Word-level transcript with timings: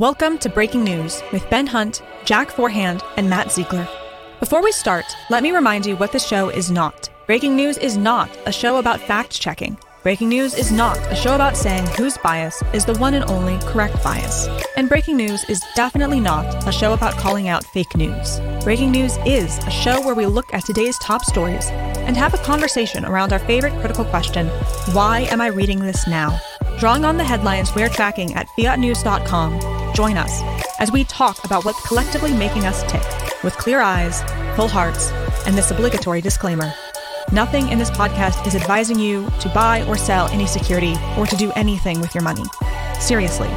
Welcome 0.00 0.38
to 0.38 0.48
Breaking 0.48 0.82
News 0.82 1.22
with 1.30 1.50
Ben 1.50 1.66
Hunt, 1.66 2.00
Jack 2.24 2.50
Forehand, 2.50 3.02
and 3.18 3.28
Matt 3.28 3.48
Zeigler. 3.48 3.86
Before 4.40 4.62
we 4.62 4.72
start, 4.72 5.04
let 5.28 5.42
me 5.42 5.50
remind 5.50 5.84
you 5.84 5.94
what 5.96 6.10
the 6.10 6.18
show 6.18 6.48
is 6.48 6.70
not. 6.70 7.10
Breaking 7.26 7.54
News 7.54 7.76
is 7.76 7.98
not 7.98 8.30
a 8.46 8.50
show 8.50 8.78
about 8.78 8.98
fact 8.98 9.38
checking. 9.38 9.76
Breaking 10.02 10.30
News 10.30 10.54
is 10.54 10.72
not 10.72 10.96
a 11.12 11.14
show 11.14 11.34
about 11.34 11.54
saying 11.54 11.86
whose 11.88 12.16
bias 12.16 12.62
is 12.72 12.86
the 12.86 12.94
one 12.94 13.12
and 13.12 13.30
only 13.30 13.58
correct 13.70 14.02
bias. 14.02 14.48
And 14.74 14.88
Breaking 14.88 15.18
News 15.18 15.44
is 15.50 15.62
definitely 15.76 16.18
not 16.18 16.66
a 16.66 16.72
show 16.72 16.94
about 16.94 17.18
calling 17.18 17.48
out 17.48 17.62
fake 17.66 17.94
news. 17.94 18.40
Breaking 18.64 18.90
News 18.90 19.18
is 19.26 19.58
a 19.66 19.70
show 19.70 20.00
where 20.00 20.14
we 20.14 20.24
look 20.24 20.54
at 20.54 20.64
today's 20.64 20.98
top 21.00 21.26
stories 21.26 21.66
and 22.06 22.16
have 22.16 22.32
a 22.32 22.38
conversation 22.38 23.04
around 23.04 23.34
our 23.34 23.38
favorite 23.40 23.78
critical 23.80 24.06
question 24.06 24.48
why 24.94 25.26
am 25.30 25.42
I 25.42 25.48
reading 25.48 25.80
this 25.80 26.06
now? 26.06 26.40
Drawing 26.78 27.04
on 27.04 27.18
the 27.18 27.24
headlines 27.24 27.74
we're 27.74 27.90
tracking 27.90 28.32
at 28.32 28.46
fiatnews.com, 28.56 29.79
join 30.00 30.16
us 30.16 30.40
as 30.78 30.90
we 30.90 31.04
talk 31.04 31.44
about 31.44 31.62
what's 31.66 31.86
collectively 31.86 32.32
making 32.32 32.64
us 32.64 32.90
tick 32.90 33.02
with 33.44 33.54
clear 33.58 33.82
eyes, 33.82 34.22
full 34.56 34.66
hearts, 34.66 35.10
and 35.46 35.54
this 35.58 35.70
obligatory 35.70 36.22
disclaimer. 36.22 36.72
Nothing 37.32 37.68
in 37.68 37.78
this 37.78 37.90
podcast 37.90 38.46
is 38.46 38.54
advising 38.54 38.98
you 38.98 39.28
to 39.40 39.50
buy 39.50 39.84
or 39.86 39.98
sell 39.98 40.26
any 40.28 40.46
security 40.46 40.94
or 41.18 41.26
to 41.26 41.36
do 41.36 41.52
anything 41.54 42.00
with 42.00 42.14
your 42.14 42.24
money. 42.24 42.44
Seriously, 42.98 43.50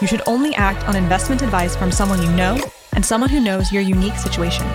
you 0.00 0.06
should 0.06 0.22
only 0.28 0.54
act 0.54 0.88
on 0.88 0.94
investment 0.94 1.42
advice 1.42 1.74
from 1.74 1.90
someone 1.90 2.22
you 2.22 2.30
know 2.30 2.56
and 2.92 3.04
someone 3.04 3.28
who 3.28 3.40
knows 3.40 3.72
your 3.72 3.82
unique 3.82 4.18
situation. 4.18 4.68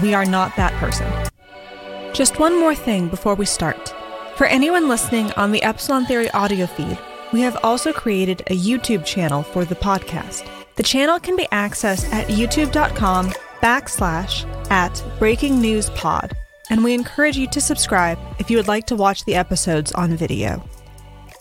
We 0.00 0.14
are 0.14 0.24
not 0.24 0.56
that 0.56 0.72
person. 0.80 1.06
Just 2.14 2.38
one 2.38 2.58
more 2.58 2.74
thing 2.74 3.08
before 3.08 3.34
we 3.34 3.44
start. 3.44 3.94
For 4.36 4.46
anyone 4.46 4.88
listening 4.88 5.30
on 5.32 5.52
the 5.52 5.62
Epsilon 5.62 6.06
Theory 6.06 6.30
audio 6.30 6.64
feed, 6.64 6.98
we 7.34 7.40
have 7.40 7.58
also 7.64 7.92
created 7.92 8.42
a 8.46 8.56
YouTube 8.56 9.04
channel 9.04 9.42
for 9.42 9.64
the 9.64 9.74
podcast. 9.74 10.48
The 10.76 10.84
channel 10.84 11.18
can 11.18 11.34
be 11.34 11.48
accessed 11.50 12.08
at 12.12 12.28
youtube.com 12.28 13.30
backslash 13.60 14.46
at 14.70 15.02
breaking 15.18 15.60
news 15.60 15.90
pod, 15.90 16.32
and 16.70 16.84
we 16.84 16.94
encourage 16.94 17.36
you 17.36 17.48
to 17.48 17.60
subscribe 17.60 18.20
if 18.38 18.52
you 18.52 18.56
would 18.56 18.68
like 18.68 18.86
to 18.86 18.94
watch 18.94 19.24
the 19.24 19.34
episodes 19.34 19.90
on 19.94 20.16
video. 20.16 20.62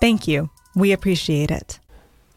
Thank 0.02 0.28
you. 0.28 0.50
We 0.76 0.94
appreciate 0.94 1.52
it. 1.52 1.78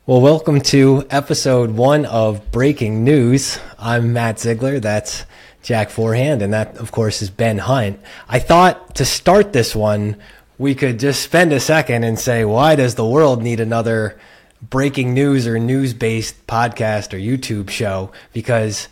Well, 0.04 0.20
welcome 0.20 0.60
to 0.60 1.06
episode 1.08 1.70
one 1.70 2.04
of 2.04 2.52
Breaking 2.52 3.04
News. 3.04 3.58
I'm 3.78 4.12
Matt 4.12 4.36
Zeigler. 4.36 4.82
That's 4.82 5.24
Jack 5.62 5.88
Forehand, 5.88 6.42
and 6.42 6.52
that, 6.52 6.76
of 6.76 6.92
course, 6.92 7.22
is 7.22 7.30
Ben 7.30 7.56
Hunt. 7.56 8.00
I 8.28 8.38
thought 8.38 8.96
to 8.96 9.06
start 9.06 9.54
this 9.54 9.74
one, 9.74 10.16
we 10.58 10.74
could 10.74 10.98
just 10.98 11.22
spend 11.22 11.52
a 11.52 11.60
second 11.60 12.04
and 12.04 12.18
say, 12.18 12.44
why 12.44 12.76
does 12.76 12.94
the 12.94 13.06
world 13.06 13.42
need 13.42 13.60
another 13.60 14.18
breaking 14.62 15.12
news 15.12 15.46
or 15.46 15.58
news 15.58 15.92
based 15.92 16.46
podcast 16.46 17.12
or 17.12 17.18
YouTube 17.18 17.68
show? 17.68 18.10
Because, 18.32 18.88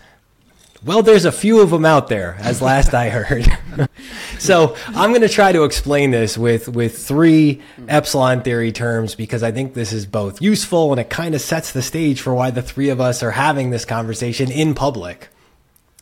well, 0.84 1.02
there's 1.02 1.24
a 1.24 1.32
few 1.32 1.60
of 1.60 1.70
them 1.70 1.86
out 1.86 2.08
there, 2.08 2.36
as 2.38 2.60
last 2.60 2.92
I 2.92 3.08
heard. 3.08 3.46
so 4.38 4.76
I'm 4.88 5.10
going 5.10 5.22
to 5.22 5.28
try 5.28 5.52
to 5.52 5.64
explain 5.64 6.10
this 6.10 6.36
with, 6.36 6.68
with 6.68 6.98
three 6.98 7.62
epsilon 7.88 8.42
theory 8.42 8.70
terms 8.70 9.14
because 9.14 9.42
I 9.42 9.50
think 9.50 9.72
this 9.72 9.92
is 9.92 10.04
both 10.04 10.42
useful 10.42 10.92
and 10.92 11.00
it 11.00 11.08
kind 11.08 11.34
of 11.34 11.40
sets 11.40 11.72
the 11.72 11.82
stage 11.82 12.20
for 12.20 12.34
why 12.34 12.50
the 12.50 12.62
three 12.62 12.90
of 12.90 13.00
us 13.00 13.22
are 13.22 13.30
having 13.30 13.70
this 13.70 13.86
conversation 13.86 14.50
in 14.50 14.74
public. 14.74 15.28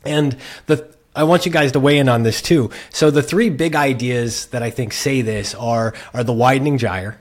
And 0.04 0.36
the 0.66 0.92
I 1.14 1.24
want 1.24 1.44
you 1.44 1.52
guys 1.52 1.72
to 1.72 1.80
weigh 1.80 1.98
in 1.98 2.08
on 2.08 2.22
this 2.22 2.40
too. 2.40 2.70
So 2.90 3.10
the 3.10 3.22
three 3.22 3.50
big 3.50 3.74
ideas 3.74 4.46
that 4.46 4.62
I 4.62 4.70
think 4.70 4.92
say 4.92 5.20
this 5.20 5.54
are 5.54 5.94
are 6.14 6.24
the 6.24 6.32
widening 6.32 6.78
gyre, 6.78 7.20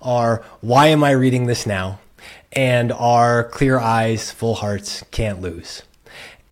are 0.00 0.42
why 0.60 0.86
am 0.88 1.04
I 1.04 1.10
reading 1.10 1.46
this 1.46 1.66
now, 1.66 1.98
and 2.52 2.92
are 2.92 3.44
clear 3.44 3.78
eyes, 3.78 4.30
full 4.30 4.54
hearts 4.54 5.04
can't 5.10 5.42
lose. 5.42 5.82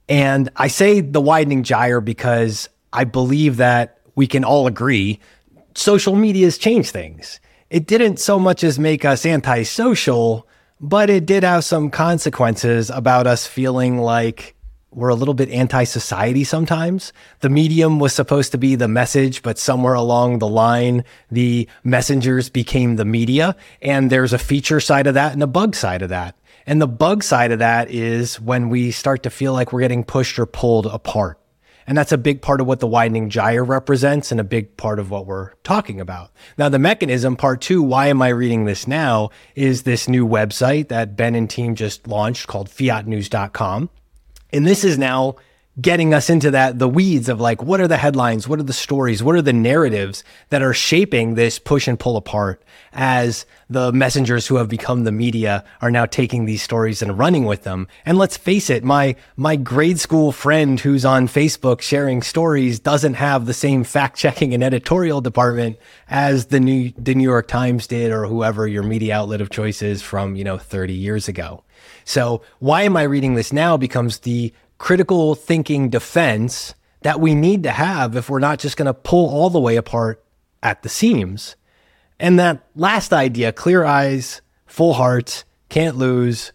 And 0.08 0.50
I 0.56 0.68
say 0.68 1.00
the 1.00 1.22
widening 1.22 1.62
gyre 1.62 2.02
because 2.02 2.68
I 2.92 3.04
believe 3.04 3.56
that 3.56 3.98
we 4.14 4.26
can 4.26 4.44
all 4.44 4.66
agree 4.66 5.20
social 5.75 6.14
media 6.14 6.47
has 6.47 6.59
changed 6.59 6.91
things. 6.91 7.41
It 7.70 7.86
didn't 7.86 8.19
so 8.19 8.38
much 8.38 8.62
as 8.62 8.78
make 8.78 9.04
us 9.04 9.26
antisocial, 9.26 10.47
but 10.80 11.10
it 11.10 11.26
did 11.26 11.42
have 11.42 11.64
some 11.64 11.91
consequences 11.91 12.91
about 12.91 13.26
us 13.26 13.47
feeling 13.47 13.98
like 13.98 14.54
we're 14.94 15.09
a 15.09 15.15
little 15.15 15.34
bit 15.34 15.50
anti 15.50 15.84
society 15.84 16.44
sometimes. 16.44 17.12
The 17.41 17.49
medium 17.49 17.99
was 17.99 18.12
supposed 18.12 18.53
to 18.53 18.59
be 18.59 18.75
the 18.75 18.88
message, 18.88 19.43
but 19.43 19.59
somewhere 19.59 19.94
along 19.94 20.38
the 20.38 20.49
line, 20.49 21.05
the 21.31 21.69
messengers 21.82 22.49
became 22.49 22.97
the 22.97 23.04
media. 23.04 23.56
And 23.83 24.10
there's 24.10 24.33
a 24.33 24.38
feature 24.38 24.81
side 24.81 25.06
of 25.06 25.15
that 25.15 25.33
and 25.33 25.43
a 25.43 25.47
bug 25.47 25.75
side 25.75 26.03
of 26.03 26.09
that. 26.10 26.37
And 26.66 26.81
the 26.81 26.88
bug 26.88 27.22
side 27.22 27.53
of 27.53 27.59
that 27.59 27.91
is 27.91 28.41
when 28.41 28.69
we 28.71 28.91
start 28.91 29.22
to 29.25 29.31
feel 29.31 29.53
like 29.53 29.72
we're 29.72 29.81
getting 29.81 30.04
pushed 30.04 30.38
or 30.38 30.47
pulled 30.47 30.87
apart. 30.87 31.38
And 31.87 31.99
that's 31.99 32.12
a 32.12 32.19
big 32.19 32.41
part 32.41 32.60
of 32.60 32.66
what 32.66 32.81
the 32.81 32.87
widening 32.87 33.28
gyre 33.28 33.62
represents 33.62 34.31
and 34.31 34.41
a 34.41 34.44
big 34.44 34.77
part 34.77 34.99
of 34.99 35.10
what 35.10 35.27
we're 35.27 35.53
talking 35.65 36.00
about. 36.00 36.31
Now, 36.56 36.71
the 36.71 36.78
mechanism, 36.78 37.37
part 37.37 37.60
two, 37.60 37.83
why 37.83 38.06
am 38.06 38.22
I 38.22 38.28
reading 38.28 38.65
this 38.65 38.88
now, 38.88 39.31
is 39.54 39.83
this 39.83 40.09
new 40.09 40.27
website 40.27 40.88
that 40.88 41.16
Ben 41.16 41.34
and 41.34 41.49
team 41.49 41.75
just 41.75 42.06
launched 42.06 42.47
called 42.47 42.71
fiatnews.com. 42.71 43.91
And 44.54 44.65
this 44.65 44.84
is 44.84 44.97
now 44.97 45.34
getting 45.80 46.14
us 46.14 46.30
into 46.30 46.52
that 46.52 46.78
the 46.78 46.88
weeds 46.88 47.28
of 47.28 47.40
like 47.40 47.62
what 47.62 47.80
are 47.80 47.88
the 47.88 47.96
headlines? 47.96 48.46
What 48.46 48.60
are 48.60 48.64
the 48.64 48.72
stories? 48.72 49.22
What 49.22 49.34
are 49.34 49.42
the 49.42 49.52
narratives 49.52 50.22
that 50.50 50.62
are 50.62 50.74
shaping 50.74 51.34
this 51.34 51.58
push 51.58 51.88
and 51.88 51.98
pull 51.98 52.16
apart 52.16 52.62
as 52.92 53.44
the 53.68 53.92
messengers 53.92 54.46
who 54.46 54.56
have 54.56 54.68
become 54.68 55.02
the 55.02 55.12
media 55.12 55.64
are 55.80 55.90
now 55.90 56.06
taking 56.06 56.44
these 56.44 56.62
stories 56.62 57.02
and 57.02 57.18
running 57.18 57.44
with 57.44 57.64
them? 57.64 57.88
And 58.06 58.18
let's 58.18 58.36
face 58.36 58.70
it 58.70 58.84
my 58.84 59.16
my 59.36 59.56
grade 59.56 59.98
school 59.98 60.30
friend 60.30 60.78
who's 60.78 61.04
on 61.04 61.26
facebook 61.26 61.80
sharing 61.80 62.22
stories 62.22 62.78
doesn't 62.78 63.14
have 63.14 63.46
the 63.46 63.54
same 63.54 63.82
fact 63.84 64.16
checking 64.16 64.54
and 64.54 64.62
editorial 64.62 65.20
department 65.20 65.76
as 66.08 66.46
the 66.46 66.60
new 66.60 66.92
the 66.96 67.14
new 67.14 67.24
york 67.24 67.48
times 67.48 67.86
did 67.86 68.12
or 68.12 68.26
whoever 68.26 68.68
your 68.68 68.82
media 68.82 69.16
outlet 69.16 69.41
of 69.41 69.50
choice 69.50 69.82
is 69.82 70.02
from 70.02 70.36
you 70.36 70.44
know 70.44 70.58
30 70.58 70.92
years 70.92 71.26
ago. 71.26 71.64
So 72.04 72.42
why 72.58 72.82
am 72.82 72.96
I 72.96 73.02
reading 73.02 73.34
this 73.34 73.52
now 73.52 73.76
becomes 73.76 74.20
the 74.20 74.52
critical 74.78 75.34
thinking 75.34 75.88
defense 75.88 76.74
that 77.02 77.20
we 77.20 77.34
need 77.34 77.62
to 77.62 77.70
have 77.70 78.16
if 78.16 78.30
we're 78.30 78.38
not 78.38 78.58
just 78.58 78.76
going 78.76 78.86
to 78.86 78.94
pull 78.94 79.28
all 79.28 79.50
the 79.50 79.60
way 79.60 79.76
apart 79.76 80.24
at 80.62 80.82
the 80.82 80.88
seams. 80.88 81.56
And 82.18 82.38
that 82.38 82.66
last 82.74 83.12
idea, 83.12 83.52
clear 83.52 83.84
eyes, 83.84 84.40
full 84.66 84.94
hearts, 84.94 85.44
can't 85.68 85.96
lose. 85.96 86.52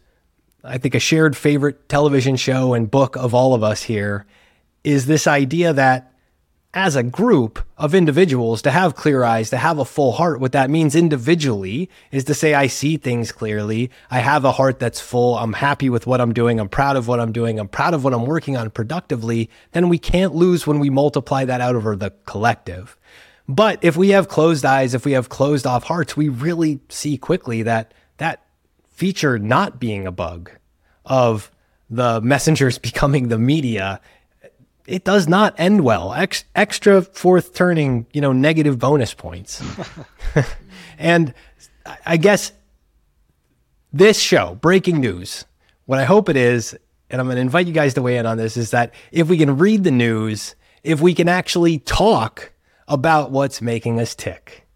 I 0.64 0.78
think 0.78 0.96
a 0.96 1.00
shared 1.00 1.38
favorite 1.38 1.88
television 1.88 2.36
show 2.36 2.74
and 2.74 2.90
book 2.90 3.16
of 3.16 3.34
all 3.34 3.54
of 3.54 3.64
us 3.64 3.84
here 3.84 4.26
is 4.84 5.06
this 5.06 5.28
idea 5.28 5.74
that 5.74 6.14
as 6.74 6.96
a 6.96 7.02
group 7.02 7.60
of 7.78 7.96
individuals 7.96 8.62
to 8.62 8.70
have 8.70 8.96
clear 8.96 9.24
eyes, 9.24 9.50
to 9.50 9.58
have 9.58 9.80
a 9.80 9.86
full 9.86 10.12
heart. 10.14 10.40
What 10.40 10.52
that 10.52 10.70
means 10.70 10.96
individually 10.96 11.90
is 12.12 12.24
to 12.26 12.36
say, 12.36 12.54
I 12.54 12.68
see 12.68 12.98
things 12.98 13.32
clearly. 13.32 13.90
I 14.12 14.20
have 14.20 14.46
a 14.46 14.52
heart 14.52 14.80
that's 14.80 15.02
full. 15.02 15.38
I'm 15.38 15.54
happy 15.54 15.90
with 15.90 16.06
what 16.06 16.22
I'm 16.22 16.32
doing. 16.32 16.60
I'm 16.60 16.70
proud 16.70 16.96
of 16.96 17.08
what 17.08 17.20
I'm 17.20 17.32
doing. 17.32 17.60
I'm 17.60 17.68
proud 17.68 17.96
of 17.96 18.04
what 18.04 18.14
I'm 18.14 18.26
working 18.26 18.56
on 18.56 18.70
productively. 18.70 19.50
Then 19.72 19.90
we 19.90 19.98
can't 19.98 20.36
lose 20.36 20.68
when 20.68 20.78
we 20.78 20.92
multiply 20.92 21.44
that 21.46 21.60
out 21.60 21.76
over 21.76 21.96
the 21.96 22.14
collective. 22.26 22.96
But 23.48 23.84
if 23.84 23.98
we 23.98 24.10
have 24.10 24.28
closed 24.28 24.64
eyes, 24.64 24.94
if 24.94 25.06
we 25.06 25.14
have 25.14 25.28
closed 25.28 25.66
off 25.66 25.86
hearts, 25.86 26.16
we 26.16 26.30
really 26.30 26.82
see 26.88 27.18
quickly 27.18 27.64
that 27.64 27.96
that 28.18 28.44
feature 28.92 29.40
not 29.40 29.80
being 29.80 30.06
a 30.06 30.12
bug 30.12 30.52
of 31.04 31.50
the 31.90 32.22
messengers 32.22 32.78
becoming 32.78 33.30
the 33.30 33.40
media 33.40 34.02
it 34.90 35.04
does 35.04 35.28
not 35.28 35.54
end 35.60 35.82
well. 35.82 36.14
Ex- 36.14 36.46
extra 36.56 37.04
fourth 37.04 37.54
turning, 37.54 38.08
you 38.12 38.22
know, 38.22 38.34
negative 38.34 38.80
bonus 38.80 39.14
points. 39.14 39.64
and 40.98 41.34
I 42.06 42.18
guess 42.18 42.52
this 43.94 44.20
show, 44.20 44.56
breaking 44.56 45.00
news, 45.00 45.46
what 45.86 46.00
I 46.00 46.06
hope 46.06 46.28
it 46.28 46.36
is, 46.36 46.76
and 47.10 47.22
I'm 47.22 47.28
going 47.28 47.36
to 47.36 47.42
invite 47.42 47.68
you 47.68 47.74
guys 47.74 47.94
to 47.94 48.02
weigh 48.02 48.18
in 48.18 48.26
on 48.26 48.38
this, 48.38 48.58
is 48.58 48.72
that 48.72 48.94
if 49.12 49.30
we 49.30 49.38
can 49.38 49.58
read 49.58 49.84
the 49.84 49.92
news, 49.92 50.56
if 50.84 51.00
we 51.00 51.14
can 51.14 51.30
actually 51.30 51.78
talk 51.78 52.52
about 52.88 53.30
what's 53.30 53.62
making 53.62 54.00
us 54.00 54.16
tick 54.16 54.68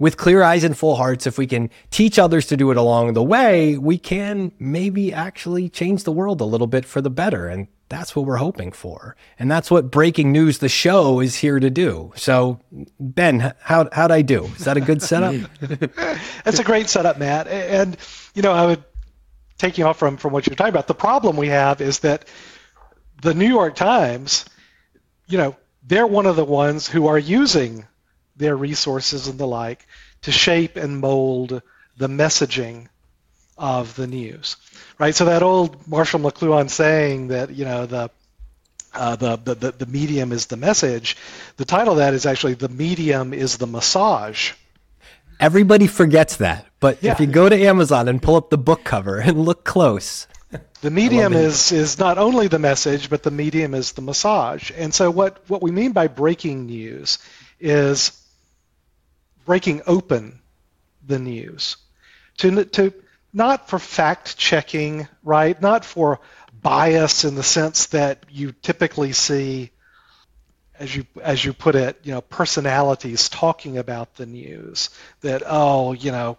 with 0.00 0.16
clear 0.16 0.42
eyes 0.42 0.64
and 0.64 0.76
full 0.76 0.96
hearts, 0.96 1.28
if 1.28 1.38
we 1.38 1.46
can 1.46 1.70
teach 1.90 2.18
others 2.18 2.46
to 2.46 2.56
do 2.56 2.72
it 2.72 2.76
along 2.76 3.12
the 3.12 3.22
way, 3.22 3.78
we 3.78 3.98
can 3.98 4.50
maybe 4.58 5.12
actually 5.12 5.68
change 5.68 6.02
the 6.02 6.12
world 6.12 6.40
a 6.40 6.44
little 6.44 6.66
bit 6.66 6.84
for 6.84 7.00
the 7.00 7.10
better. 7.10 7.46
And 7.46 7.68
that's 7.90 8.14
what 8.14 8.24
we're 8.24 8.36
hoping 8.36 8.70
for. 8.70 9.16
And 9.38 9.50
that's 9.50 9.70
what 9.70 9.90
breaking 9.90 10.32
news, 10.32 10.58
the 10.58 10.68
show, 10.68 11.20
is 11.20 11.34
here 11.34 11.58
to 11.58 11.68
do. 11.68 12.12
So, 12.14 12.60
Ben, 13.00 13.52
how, 13.60 13.88
how'd 13.92 14.12
I 14.12 14.22
do? 14.22 14.44
Is 14.44 14.64
that 14.64 14.76
a 14.76 14.80
good 14.80 15.02
setup? 15.02 15.34
that's 16.44 16.60
a 16.60 16.64
great 16.64 16.88
setup, 16.88 17.18
Matt. 17.18 17.48
And, 17.48 17.96
you 18.32 18.42
know, 18.42 18.52
I 18.52 18.64
would 18.64 18.84
take 19.58 19.76
you 19.76 19.86
off 19.86 19.98
from, 19.98 20.16
from 20.16 20.32
what 20.32 20.46
you're 20.46 20.54
talking 20.54 20.72
about. 20.72 20.86
The 20.86 20.94
problem 20.94 21.36
we 21.36 21.48
have 21.48 21.80
is 21.80 21.98
that 21.98 22.26
the 23.22 23.34
New 23.34 23.48
York 23.48 23.74
Times, 23.74 24.44
you 25.26 25.36
know, 25.36 25.56
they're 25.82 26.06
one 26.06 26.26
of 26.26 26.36
the 26.36 26.44
ones 26.44 26.86
who 26.86 27.08
are 27.08 27.18
using 27.18 27.86
their 28.36 28.56
resources 28.56 29.26
and 29.26 29.38
the 29.38 29.46
like 29.46 29.84
to 30.22 30.30
shape 30.30 30.76
and 30.76 31.00
mold 31.00 31.60
the 31.96 32.08
messaging 32.08 32.86
of 33.60 33.94
the 33.94 34.06
news, 34.06 34.56
right? 34.98 35.14
So 35.14 35.26
that 35.26 35.42
old 35.42 35.86
Marshall 35.86 36.18
McLuhan 36.18 36.70
saying 36.70 37.28
that 37.28 37.50
you 37.50 37.66
know 37.66 37.86
the 37.86 38.10
uh, 38.92 39.14
the, 39.16 39.36
the 39.36 39.72
the 39.72 39.86
medium 39.86 40.32
is 40.32 40.46
the 40.46 40.56
message. 40.56 41.16
The 41.58 41.66
title 41.66 41.92
of 41.92 41.98
that 41.98 42.14
is 42.14 42.26
actually 42.26 42.54
the 42.54 42.70
medium 42.70 43.32
is 43.34 43.58
the 43.58 43.66
massage. 43.66 44.52
Everybody 45.38 45.86
forgets 45.86 46.36
that, 46.36 46.66
but 46.80 47.02
yeah. 47.02 47.12
if 47.12 47.20
you 47.20 47.26
go 47.26 47.48
to 47.48 47.56
Amazon 47.56 48.08
and 48.08 48.20
pull 48.20 48.36
up 48.36 48.50
the 48.50 48.58
book 48.58 48.82
cover 48.82 49.18
and 49.18 49.44
look 49.44 49.64
close, 49.64 50.26
the 50.80 50.90
medium 50.90 51.34
is 51.34 51.70
is 51.70 51.98
not 51.98 52.16
only 52.16 52.48
the 52.48 52.58
message, 52.58 53.10
but 53.10 53.22
the 53.22 53.30
medium 53.30 53.74
is 53.74 53.92
the 53.92 54.02
massage. 54.02 54.70
And 54.74 54.92
so 54.94 55.10
what 55.10 55.44
what 55.48 55.62
we 55.62 55.70
mean 55.70 55.92
by 55.92 56.08
breaking 56.08 56.66
news 56.66 57.18
is 57.60 58.12
breaking 59.44 59.82
open 59.86 60.40
the 61.06 61.18
news 61.18 61.76
to 62.38 62.64
to 62.64 62.94
not 63.32 63.68
for 63.68 63.78
fact 63.78 64.36
checking, 64.36 65.08
right? 65.22 65.60
Not 65.60 65.84
for 65.84 66.20
bias 66.52 67.24
in 67.24 67.34
the 67.34 67.42
sense 67.42 67.86
that 67.86 68.24
you 68.30 68.52
typically 68.52 69.12
see 69.12 69.70
as 70.78 70.94
you 70.94 71.04
as 71.22 71.44
you 71.44 71.52
put 71.52 71.74
it, 71.74 72.00
you 72.02 72.12
know, 72.12 72.20
personalities 72.22 73.28
talking 73.28 73.78
about 73.78 74.14
the 74.14 74.26
news 74.26 74.90
that 75.20 75.42
oh, 75.46 75.92
you 75.92 76.10
know, 76.10 76.38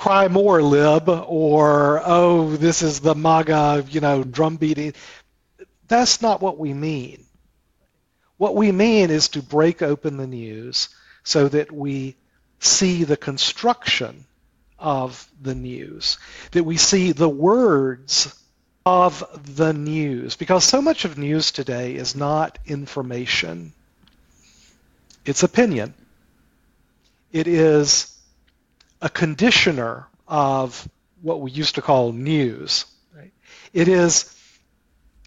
cry 0.00 0.28
more 0.28 0.62
lib 0.62 1.10
or 1.10 2.00
oh 2.06 2.56
this 2.56 2.80
is 2.80 3.00
the 3.00 3.14
maga 3.14 3.84
you 3.90 4.00
know 4.00 4.24
drum 4.24 4.56
beating 4.56 4.94
that's 5.88 6.22
not 6.22 6.40
what 6.40 6.56
we 6.56 6.72
mean 6.72 7.22
what 8.38 8.56
we 8.56 8.72
mean 8.72 9.10
is 9.10 9.28
to 9.28 9.42
break 9.42 9.82
open 9.82 10.16
the 10.16 10.26
news 10.26 10.88
so 11.22 11.48
that 11.48 11.70
we 11.70 12.16
see 12.60 13.04
the 13.04 13.16
construction 13.16 14.24
of 14.80 15.28
the 15.40 15.54
news 15.54 16.18
that 16.52 16.64
we 16.64 16.76
see 16.76 17.12
the 17.12 17.28
words 17.28 18.34
of 18.84 19.22
the 19.56 19.72
news 19.72 20.36
because 20.36 20.64
so 20.64 20.80
much 20.80 21.04
of 21.04 21.18
news 21.18 21.52
today 21.52 21.94
is 21.94 22.16
not 22.16 22.58
information 22.66 23.72
it's 25.24 25.42
opinion 25.42 25.94
it 27.32 27.46
is 27.46 28.16
a 29.00 29.08
conditioner 29.08 30.06
of 30.26 30.88
what 31.22 31.40
we 31.40 31.50
used 31.50 31.76
to 31.76 31.82
call 31.82 32.12
news. 32.12 32.86
Right? 33.14 33.32
It 33.72 33.88
is 33.88 34.34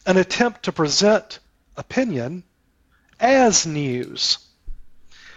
an 0.05 0.17
attempt 0.17 0.63
to 0.63 0.71
present 0.71 1.39
opinion 1.77 2.43
as 3.19 3.65
news. 3.65 4.39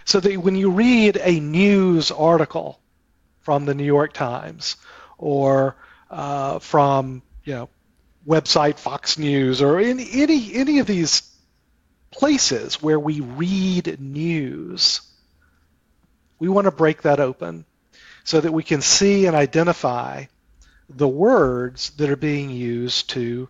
So 0.05 0.19
that 0.19 0.37
when 0.37 0.55
you 0.55 0.71
read 0.71 1.17
a 1.21 1.39
news 1.39 2.11
article 2.11 2.79
from 3.47 3.63
the 3.63 3.73
New 3.73 3.85
York 3.85 4.11
Times 4.11 4.75
or 5.17 5.77
uh, 6.11 6.59
from 6.59 7.21
you 7.45 7.53
know 7.53 7.69
website 8.27 8.77
Fox 8.77 9.17
News 9.17 9.61
or 9.61 9.79
any, 9.79 10.05
any 10.11 10.53
any 10.53 10.79
of 10.79 10.85
these 10.85 11.33
places 12.11 12.83
where 12.83 12.99
we 12.99 13.21
read 13.21 14.01
news, 14.01 14.99
we 16.39 16.49
want 16.49 16.65
to 16.65 16.71
break 16.71 17.03
that 17.03 17.21
open 17.21 17.63
so 18.25 18.41
that 18.41 18.51
we 18.51 18.63
can 18.63 18.81
see 18.81 19.27
and 19.27 19.35
identify 19.37 20.25
the 20.89 21.07
words 21.07 21.91
that 21.91 22.09
are 22.09 22.17
being 22.17 22.49
used 22.49 23.11
to 23.11 23.47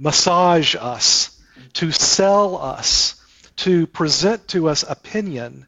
massage 0.00 0.74
us, 0.74 1.40
to 1.74 1.92
sell 1.92 2.56
us, 2.56 3.14
to 3.54 3.86
present 3.86 4.48
to 4.48 4.68
us 4.68 4.82
opinion 4.82 5.64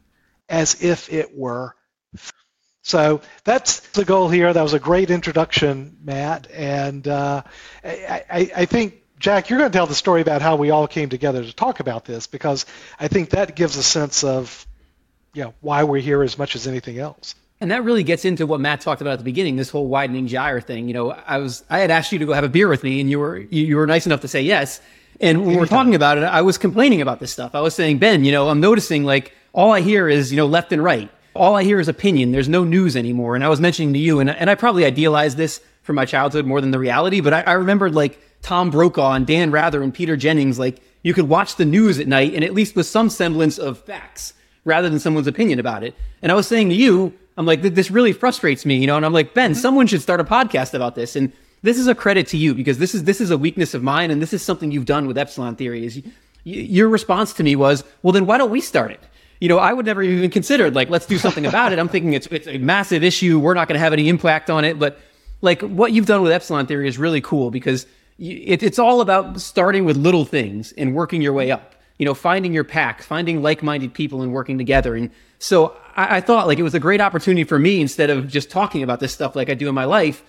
as 0.49 0.83
if 0.83 1.13
it 1.13 1.39
were. 1.39 1.77
So 2.83 3.21
that's 3.45 3.81
the 3.91 4.05
goal 4.05 4.29
here. 4.29 4.53
That 4.53 4.63
was 4.63 4.73
a 4.73 4.79
great 4.79 5.11
introduction, 5.11 5.97
Matt. 6.03 6.51
And 6.51 7.07
uh, 7.07 7.43
I, 7.85 8.51
I 8.57 8.65
think, 8.65 9.03
Jack, 9.19 9.51
you're 9.51 9.59
going 9.59 9.71
to 9.71 9.77
tell 9.77 9.87
the 9.87 9.95
story 9.95 10.21
about 10.21 10.43
how 10.43 10.57
we 10.57 10.71
all 10.71 10.87
came 10.87 11.09
together 11.09 11.45
to 11.45 11.53
talk 11.53 11.81
about 11.81 12.05
this 12.05 12.27
because 12.27 12.67
I 12.99 13.09
think 13.09 13.31
that 13.31 13.57
gives 13.57 13.77
a 13.77 13.83
sense 13.83 14.25
of 14.25 14.67
you 15.35 15.45
know, 15.45 15.55
why 15.61 15.85
we're 15.85 16.01
here 16.01 16.23
as 16.23 16.39
much 16.39 16.57
as 16.57 16.67
anything 16.67 16.99
else. 16.99 17.35
And 17.61 17.71
that 17.71 17.85
really 17.85 18.05
gets 18.05 18.25
into 18.25 18.47
what 18.47 18.61
Matt 18.61 18.81
talked 18.81 19.01
about 19.01 19.15
at 19.15 19.19
the 19.19 19.25
beginning, 19.25 19.57
this 19.57 19.71
whole 19.71 19.89
widening 19.89 20.29
gyre 20.29 20.61
thing. 20.61 20.87
You 20.89 20.95
know, 20.95 21.11
I 21.11 21.39
was 21.39 21.65
I 21.69 21.81
had 21.81 21.91
asked 21.91 22.13
you 22.13 22.19
to 22.21 22.27
go 22.27 22.33
have 22.33 22.45
a 22.45 22.49
beer 22.49 22.69
with 22.69 22.85
me, 22.85 23.01
and 23.01 23.11
you 23.11 23.19
were 23.19 23.39
you, 23.39 23.67
you 23.67 23.77
were 23.77 23.87
nice 23.87 24.07
enough 24.07 24.21
to 24.21 24.29
say 24.29 24.43
yes. 24.43 24.81
And 25.21 25.45
when 25.45 25.57
we 25.57 25.63
are 25.63 25.67
talking 25.67 25.97
about 25.97 26.19
it, 26.19 26.25
I 26.25 26.43
was 26.43 26.59
complaining 26.59 27.01
about 27.01 27.19
this 27.19 27.33
stuff. 27.33 27.57
I 27.57 27.61
was 27.61 27.75
saying, 27.75 27.99
Ben, 27.99 28.25
you 28.25 28.31
know, 28.31 28.49
I'm 28.49 28.61
noticing 28.61 29.05
like 29.05 29.33
all 29.53 29.73
I 29.73 29.81
hear 29.81 30.09
is 30.09 30.31
you 30.31 30.37
know 30.37 30.47
left 30.47 30.73
and 30.73 30.83
right. 30.83 31.11
All 31.39 31.57
I 31.57 31.63
hear 31.63 31.81
is 31.81 31.89
opinion. 31.89 32.33
There's 32.33 32.49
no 32.49 32.65
news 32.65 32.97
anymore. 32.97 33.35
And 33.35 33.45
I 33.45 33.49
was 33.49 33.61
mentioning 33.61 33.93
to 33.95 33.99
you, 33.99 34.21
and 34.21 34.29
and 34.29 34.51
I 34.51 34.55
probably 34.55 34.85
idealized 34.85 35.37
this 35.37 35.61
from 35.83 35.97
my 35.97 36.05
childhood 36.05 36.45
more 36.45 36.61
than 36.61 36.71
the 36.71 36.79
reality. 36.79 37.21
But 37.21 37.33
I, 37.33 37.41
I 37.43 37.53
remembered 37.53 37.95
like 37.95 38.21
Tom 38.43 38.71
Brokaw 38.71 39.13
and 39.13 39.27
Dan 39.27 39.51
Rather 39.51 39.83
and 39.83 39.95
Peter 39.95 40.17
Jennings. 40.17 40.59
Like 40.59 40.83
you 41.03 41.15
could 41.15 41.29
watch 41.29 41.57
the 41.57 41.65
news 41.65 41.99
at 41.99 42.07
night, 42.07 42.35
and 42.35 42.45
at 42.45 42.55
least 42.55 42.77
with 42.77 42.87
some 42.87 43.09
semblance 43.09 43.59
of 43.59 43.79
facts 43.79 44.35
rather 44.65 44.91
than 44.91 44.99
someone's 44.99 45.27
opinion 45.27 45.59
about 45.59 45.83
it. 45.83 45.95
And 46.21 46.31
I 46.31 46.35
was 46.35 46.47
saying 46.47 46.69
to 46.69 46.75
you, 46.75 47.15
I'm 47.39 47.47
like, 47.47 47.63
this 47.63 47.91
really 47.91 48.13
frustrates 48.13 48.67
me, 48.67 48.77
you 48.77 48.87
know. 48.87 48.97
And 48.97 49.07
I'm 49.07 49.13
like, 49.13 49.33
Ben, 49.33 49.53
mm-hmm. 49.53 49.61
someone 49.61 49.87
should 49.87 50.03
start 50.03 50.21
a 50.21 50.25
podcast 50.25 50.75
about 50.75 50.95
this. 50.95 51.17
And 51.17 51.33
this 51.63 51.79
is 51.79 51.87
a 51.87 51.95
credit 51.95 52.27
to 52.29 52.37
you 52.37 52.55
because 52.55 52.79
this 52.79 52.95
is 52.95 53.05
this 53.05 53.21
is 53.21 53.31
a 53.31 53.39
weakness 53.39 53.75
of 53.75 53.83
mine, 53.83 54.11
and 54.11 54.21
this 54.21 54.33
is 54.33 54.43
something 54.43 54.71
you've 54.71 54.85
done 54.87 55.07
with 55.07 55.17
Epsilon 55.17 55.57
Theory. 55.57 55.87
Is 55.87 56.03
your 56.45 56.89
response 56.89 57.33
to 57.35 57.43
me 57.43 57.57
was, 57.57 57.85
well, 58.03 58.13
then 58.13 58.27
why 58.27 58.39
don't 58.39 58.51
we 58.51 58.61
start 58.61 58.91
it? 58.91 59.01
You 59.41 59.49
know, 59.49 59.59
I 59.59 59.73
would 59.73 59.87
never 59.87 60.03
even 60.03 60.31
considered 60.31 60.75
like, 60.75 60.91
let's 60.91 61.07
do 61.07 61.19
something 61.19 61.47
about 61.47 61.73
it. 61.73 61.79
I'm 61.79 61.89
thinking 61.89 62.13
it's 62.13 62.27
it's 62.29 62.49
a 62.49 62.59
massive 62.59 63.05
issue. 63.05 63.39
We're 63.39 63.55
not 63.55 63.69
going 63.69 63.75
to 63.75 63.81
have 63.81 63.93
any 63.93 64.09
impact 64.09 64.51
on 64.51 64.65
it, 64.65 64.79
but 64.79 64.99
like 65.41 65.63
what 65.63 65.93
you've 65.93 66.07
done 66.07 66.23
with 66.23 66.33
Epsilon 66.33 66.67
Theory 66.67 66.89
is 66.89 66.99
really 66.99 67.21
cool 67.21 67.51
because 67.51 67.87
it, 68.19 68.63
it's 68.63 68.79
all 68.79 69.01
about 69.01 69.41
starting 69.41 69.85
with 69.85 69.97
little 69.97 70.25
things 70.25 70.73
and 70.73 70.95
working 70.95 71.23
your 71.23 71.33
way 71.33 71.51
up. 71.51 71.75
You 71.99 72.05
know, 72.05 72.15
finding 72.15 72.53
your 72.53 72.63
pack, 72.63 73.03
finding 73.03 73.43
like-minded 73.43 73.93
people, 73.93 74.23
and 74.23 74.33
working 74.33 74.57
together. 74.57 74.95
And 74.95 75.11
so 75.41 75.77
I, 75.97 76.19
I, 76.19 76.21
thought 76.21 76.47
like 76.47 76.61
it 76.61 76.63
was 76.63 76.75
a 76.75 76.79
great 76.79 77.01
opportunity 77.01 77.43
for 77.43 77.59
me 77.59 77.81
instead 77.81 78.09
of 78.09 78.29
just 78.29 78.51
talking 78.51 78.85
about 78.85 79.01
this 79.01 79.13
stuff 79.13 79.35
like 79.35 79.51
I 79.51 79.55
do 79.55 79.69
in 79.69 79.75
my 79.75 79.85
life, 79.85 80.23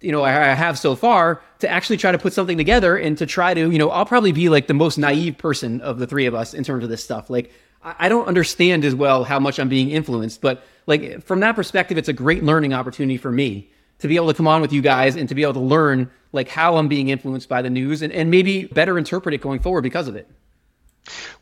you 0.00 0.12
know, 0.12 0.22
I, 0.22 0.50
I 0.50 0.54
have 0.54 0.78
so 0.78 0.94
far 0.94 1.42
to 1.58 1.68
actually 1.68 1.96
try 1.96 2.12
to 2.12 2.18
put 2.18 2.32
something 2.32 2.56
together 2.56 2.96
and 2.96 3.18
to 3.18 3.26
try 3.26 3.52
to, 3.52 3.68
you 3.68 3.78
know, 3.78 3.90
I'll 3.90 4.06
probably 4.06 4.30
be 4.30 4.48
like 4.48 4.68
the 4.68 4.74
most 4.74 4.96
naive 4.96 5.38
person 5.38 5.80
of 5.80 5.98
the 5.98 6.06
three 6.06 6.26
of 6.26 6.34
us 6.34 6.54
in 6.54 6.62
terms 6.62 6.84
of 6.84 6.90
this 6.90 7.02
stuff. 7.02 7.28
Like 7.30 7.52
I, 7.82 8.08
don't 8.08 8.26
understand 8.26 8.84
as 8.84 8.94
well 8.94 9.24
how 9.24 9.38
much 9.38 9.58
I'm 9.58 9.68
being 9.68 9.90
influenced, 9.90 10.40
but 10.40 10.64
like 10.86 11.22
from 11.22 11.40
that 11.40 11.54
perspective, 11.54 11.98
it's 11.98 12.08
a 12.08 12.12
great 12.12 12.42
learning 12.42 12.72
opportunity 12.74 13.16
for 13.16 13.30
me 13.30 13.70
to 14.00 14.08
be 14.08 14.16
able 14.16 14.28
to 14.28 14.34
come 14.34 14.48
on 14.48 14.60
with 14.60 14.72
you 14.72 14.82
guys 14.82 15.16
and 15.16 15.28
to 15.28 15.34
be 15.34 15.42
able 15.42 15.54
to 15.54 15.60
learn 15.60 16.10
like 16.32 16.48
how 16.48 16.76
I'm 16.76 16.88
being 16.88 17.08
influenced 17.08 17.48
by 17.48 17.62
the 17.62 17.70
news 17.70 18.02
and, 18.02 18.12
and 18.12 18.30
maybe 18.30 18.64
better 18.64 18.98
interpret 18.98 19.34
it 19.34 19.40
going 19.40 19.60
forward 19.60 19.82
because 19.82 20.08
of 20.08 20.16
it. 20.16 20.28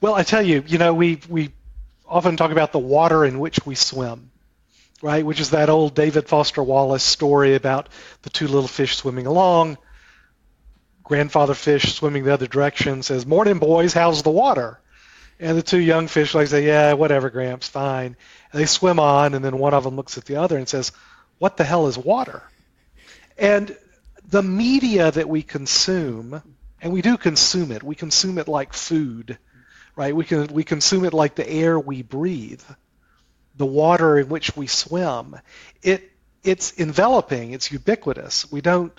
Well, 0.01 0.15
I 0.15 0.23
tell 0.23 0.43
you, 0.43 0.63
you 0.67 0.79
know, 0.79 0.95
we 0.95 1.21
we 1.29 1.53
often 2.07 2.37
talk 2.37 2.53
about 2.53 2.73
the 2.73 2.79
water 2.79 3.25
in 3.25 3.39
which 3.39 3.65
we 3.67 3.75
swim, 3.75 4.31
right? 5.03 5.25
Which 5.25 5.41
is 5.41 5.51
that 5.51 5.69
old 5.69 5.95
David 5.95 6.29
Foster 6.29 6.63
Wallace 6.63 7.03
story 7.03 7.55
about 7.55 7.89
the 8.23 8.31
two 8.31 8.47
little 8.47 8.69
fish 8.69 8.97
swimming 8.97 9.27
along. 9.27 9.79
Grandfather 11.03 11.55
fish 11.55 11.95
swimming 11.95 12.25
the 12.25 12.33
other 12.33 12.47
direction 12.47 13.03
says, 13.03 13.27
"Morning, 13.27 13.59
boys. 13.59 13.93
How's 13.93 14.23
the 14.23 14.31
water?" 14.31 14.81
And 15.39 15.57
the 15.57 15.63
two 15.63 15.79
young 15.79 16.09
fish 16.09 16.35
like 16.35 16.49
say, 16.49 16.67
"Yeah, 16.67 16.95
whatever, 16.95 17.31
Gramps, 17.31 17.69
fine." 17.69 18.17
And 18.53 18.61
they 18.61 18.67
swim 18.67 18.99
on, 18.99 19.35
and 19.35 19.45
then 19.45 19.59
one 19.59 19.75
of 19.75 19.85
them 19.85 19.97
looks 19.97 20.17
at 20.17 20.25
the 20.25 20.37
other 20.37 20.57
and 20.57 20.69
says, 20.69 20.93
"What 21.39 21.57
the 21.57 21.65
hell 21.65 21.87
is 21.89 21.99
water?" 21.99 22.43
And 23.37 23.77
the 24.29 24.43
media 24.43 25.11
that 25.11 25.29
we 25.29 25.43
consume, 25.43 26.43
and 26.81 26.93
we 26.93 27.03
do 27.03 27.17
consume 27.17 27.71
it. 27.71 27.83
We 27.83 27.95
consume 27.95 28.39
it 28.39 28.49
like 28.49 28.73
food 28.73 29.39
right? 29.97 30.15
We 30.15 30.25
can 30.25 30.47
we 30.49 30.63
consume 30.63 31.05
it 31.05 31.15
like 31.15 31.35
the 31.35 31.49
air 31.49 31.81
we 31.81 32.03
breathe, 32.03 32.63
the 33.57 33.67
water 33.67 34.19
in 34.19 34.29
which 34.29 34.55
we 34.55 34.67
swim. 34.69 35.37
It 35.83 36.13
it's 36.45 36.79
enveloping. 36.79 37.53
It's 37.53 37.73
ubiquitous. 37.73 38.51
We 38.53 38.61
don't 38.61 38.93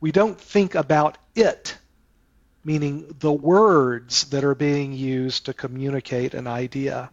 we 0.00 0.12
don't 0.12 0.40
think 0.40 0.74
about 0.74 1.18
it, 1.34 1.76
meaning 2.66 3.14
the 3.20 3.32
words 3.32 4.24
that 4.24 4.44
are 4.44 4.54
being 4.54 4.92
used 4.92 5.46
to 5.46 5.54
communicate 5.54 6.34
an 6.34 6.46
idea. 6.46 7.08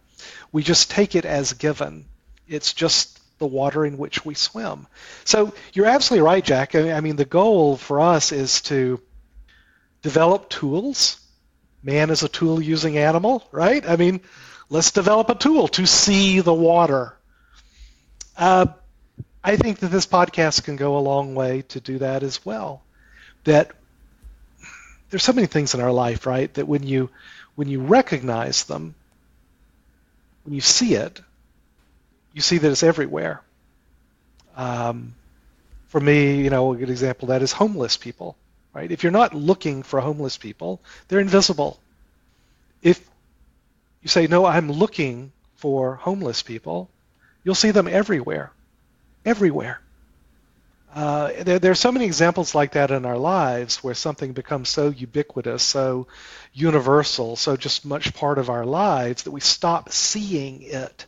We 0.52 0.64
just 0.64 0.92
take 0.92 1.16
it 1.16 1.24
as 1.24 1.54
given. 1.54 2.06
It's 2.48 2.74
just 2.74 3.20
the 3.40 3.48
water 3.48 3.86
in 3.86 3.98
which 3.98 4.26
we 4.26 4.34
swim. 4.34 4.88
So 5.24 5.54
you're 5.74 5.86
absolutely 5.86 6.26
right, 6.26 6.44
Jack. 6.44 6.76
I 6.76 7.00
mean, 7.00 7.16
the 7.16 7.26
goal 7.26 7.78
for 7.78 8.02
us 8.02 8.32
is 8.32 8.62
to 8.64 9.00
develop 10.02 10.50
tools 10.50 11.20
man 11.84 12.10
is 12.10 12.24
a 12.24 12.30
tool 12.30 12.62
using 12.62 12.98
animal, 12.98 13.48
right? 13.52 13.88
I 13.88 13.98
mean, 13.98 14.22
let's 14.70 14.92
develop 14.92 15.30
a 15.30 15.36
tool 15.36 15.68
to 15.70 15.86
see 15.86 16.40
the 16.40 16.54
water. 16.54 17.16
Uh, 18.38 18.68
I 19.44 19.58
think 19.58 19.80
that 19.80 19.90
this 19.90 20.08
podcast 20.08 20.64
can 20.64 20.78
go 20.78 20.98
a 20.98 21.00
long 21.00 21.36
way 21.36 21.64
to 21.70 21.82
do 21.82 22.00
that 22.00 22.24
as 22.24 22.46
well. 22.46 22.84
That 23.44 23.72
there's 25.14 25.24
so 25.24 25.32
many 25.32 25.46
things 25.46 25.76
in 25.76 25.80
our 25.80 25.92
life, 25.92 26.26
right? 26.26 26.52
That 26.56 26.68
when 26.68 26.82
you 26.82 27.12
when 27.54 27.68
you 27.68 27.82
recognize 27.82 28.64
them, 28.64 28.96
when 30.44 30.56
you 30.56 30.62
see 30.62 30.96
it, 30.96 31.22
you 32.34 32.42
see 32.42 32.58
that 32.58 32.72
it's 32.72 32.82
everywhere. 32.82 33.44
Um, 34.58 35.14
for 35.90 36.02
me, 36.02 36.42
you 36.42 36.50
know, 36.50 36.74
a 36.74 36.78
good 36.78 36.90
example 36.90 37.28
of 37.28 37.30
that 37.30 37.44
is 37.44 37.52
homeless 37.52 37.96
people, 37.96 38.36
right? 38.74 38.92
If 38.92 39.04
you're 39.04 39.12
not 39.12 39.36
looking 39.36 39.84
for 39.84 40.00
homeless 40.00 40.40
people, 40.40 40.82
they're 41.08 41.20
invisible. 41.20 41.80
If 42.82 43.00
you 44.02 44.10
say, 44.10 44.26
no, 44.26 44.48
I'm 44.48 44.72
looking 44.72 45.32
for 45.58 45.94
homeless 45.94 46.42
people, 46.42 46.90
you'll 47.44 47.54
see 47.54 47.70
them 47.70 47.88
everywhere, 47.88 48.52
everywhere. 49.24 49.80
Uh, 50.94 51.32
there, 51.44 51.58
there, 51.58 51.72
are 51.72 51.76
so 51.76 51.92
many 51.92 52.06
examples 52.06 52.54
like 52.54 52.74
that 52.74 52.92
in 52.92 53.04
our 53.04 53.18
lives 53.18 53.84
where 53.84 53.96
something 53.96 54.34
becomes 54.34 54.70
so 54.70 54.90
ubiquitous, 54.90 55.64
so 55.64 56.06
universal, 56.54 57.36
so 57.36 57.58
just 57.58 57.84
much 57.84 58.14
part 58.14 58.38
of 58.38 58.52
our 58.52 58.64
lives 58.64 59.24
that 59.24 59.32
we 59.32 59.40
stop 59.40 59.90
seeing 59.90 60.62
it. 60.62 61.08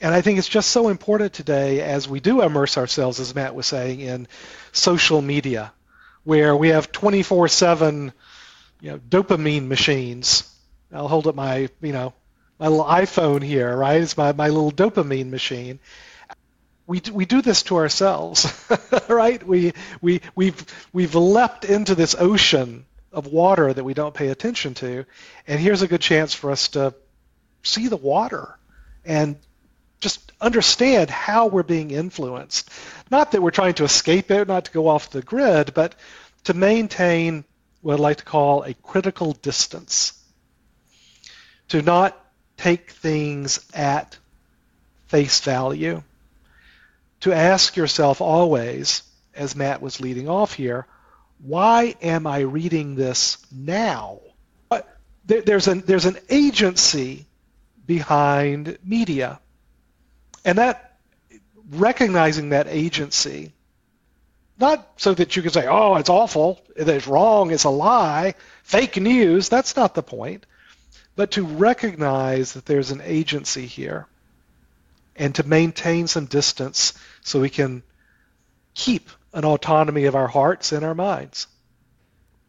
And 0.00 0.12
I 0.12 0.20
think 0.20 0.40
it's 0.40 0.48
just 0.48 0.70
so 0.70 0.88
important 0.88 1.32
today 1.32 1.80
as 1.80 2.08
we 2.08 2.18
do 2.18 2.42
immerse 2.42 2.76
ourselves, 2.76 3.20
as 3.20 3.36
Matt 3.36 3.54
was 3.54 3.68
saying, 3.68 4.00
in 4.00 4.26
social 4.72 5.22
media, 5.22 5.72
where 6.24 6.56
we 6.56 6.70
have 6.70 6.90
24/7, 6.90 8.12
you 8.80 8.90
know, 8.90 8.98
dopamine 8.98 9.68
machines. 9.68 10.42
I'll 10.92 11.08
hold 11.08 11.28
up 11.28 11.36
my, 11.36 11.68
you 11.80 11.92
know, 11.92 12.14
my 12.58 12.66
little 12.66 12.84
iPhone 12.84 13.42
here, 13.42 13.76
right? 13.76 14.02
It's 14.02 14.16
my, 14.16 14.32
my 14.32 14.48
little 14.48 14.72
dopamine 14.72 15.30
machine 15.30 15.78
we 16.86 17.02
we 17.12 17.24
do 17.24 17.42
this 17.42 17.64
to 17.64 17.76
ourselves, 17.76 18.46
right? 19.08 19.42
We 19.44 19.72
we 20.00 20.20
we've 20.34 20.64
we've 20.92 21.14
leapt 21.14 21.64
into 21.64 21.94
this 21.94 22.14
ocean 22.18 22.86
of 23.12 23.26
water 23.26 23.72
that 23.72 23.84
we 23.84 23.94
don't 23.94 24.14
pay 24.14 24.28
attention 24.28 24.74
to, 24.74 25.04
and 25.46 25.60
here's 25.60 25.82
a 25.82 25.88
good 25.88 26.00
chance 26.00 26.34
for 26.34 26.50
us 26.50 26.68
to 26.68 26.94
see 27.62 27.88
the 27.88 27.96
water 27.96 28.56
and 29.04 29.36
just 30.00 30.32
understand 30.40 31.10
how 31.10 31.46
we're 31.46 31.62
being 31.62 31.90
influenced. 31.90 32.70
Not 33.10 33.32
that 33.32 33.42
we're 33.42 33.50
trying 33.50 33.74
to 33.74 33.84
escape 33.84 34.30
it, 34.30 34.46
not 34.46 34.66
to 34.66 34.72
go 34.72 34.88
off 34.88 35.10
the 35.10 35.22
grid, 35.22 35.74
but 35.74 35.94
to 36.44 36.54
maintain 36.54 37.44
what 37.80 37.94
I'd 37.94 38.00
like 38.00 38.18
to 38.18 38.24
call 38.24 38.62
a 38.62 38.74
critical 38.74 39.32
distance. 39.32 40.12
To 41.70 41.82
not 41.82 42.16
take 42.56 42.90
things 42.90 43.66
at 43.74 44.16
face 45.08 45.40
value 45.40 46.02
to 47.20 47.32
ask 47.32 47.76
yourself 47.76 48.20
always, 48.20 49.02
as 49.34 49.56
Matt 49.56 49.82
was 49.82 50.00
leading 50.00 50.28
off 50.28 50.54
here, 50.54 50.86
why 51.38 51.94
am 52.02 52.26
I 52.26 52.40
reading 52.40 52.94
this 52.94 53.38
now? 53.52 54.20
There's 55.26 55.66
an, 55.66 55.80
there's 55.80 56.04
an 56.04 56.18
agency 56.28 57.26
behind 57.84 58.78
media. 58.84 59.40
And 60.44 60.58
that, 60.58 60.98
recognizing 61.70 62.50
that 62.50 62.68
agency, 62.68 63.52
not 64.58 64.88
so 64.96 65.14
that 65.14 65.34
you 65.34 65.42
can 65.42 65.50
say, 65.50 65.66
oh, 65.66 65.96
it's 65.96 66.08
awful, 66.08 66.60
it's 66.76 67.08
wrong, 67.08 67.50
it's 67.50 67.64
a 67.64 67.70
lie, 67.70 68.34
fake 68.62 68.96
news, 68.96 69.48
that's 69.48 69.74
not 69.74 69.94
the 69.94 70.02
point, 70.02 70.46
but 71.16 71.32
to 71.32 71.44
recognize 71.44 72.52
that 72.52 72.66
there's 72.66 72.92
an 72.92 73.02
agency 73.04 73.66
here 73.66 74.06
and 75.18 75.34
to 75.34 75.42
maintain 75.42 76.06
some 76.06 76.26
distance 76.26 76.92
so 77.22 77.40
we 77.40 77.50
can 77.50 77.82
keep 78.74 79.10
an 79.32 79.44
autonomy 79.44 80.04
of 80.04 80.14
our 80.14 80.28
hearts 80.28 80.72
and 80.72 80.84
our 80.84 80.94
minds. 80.94 81.46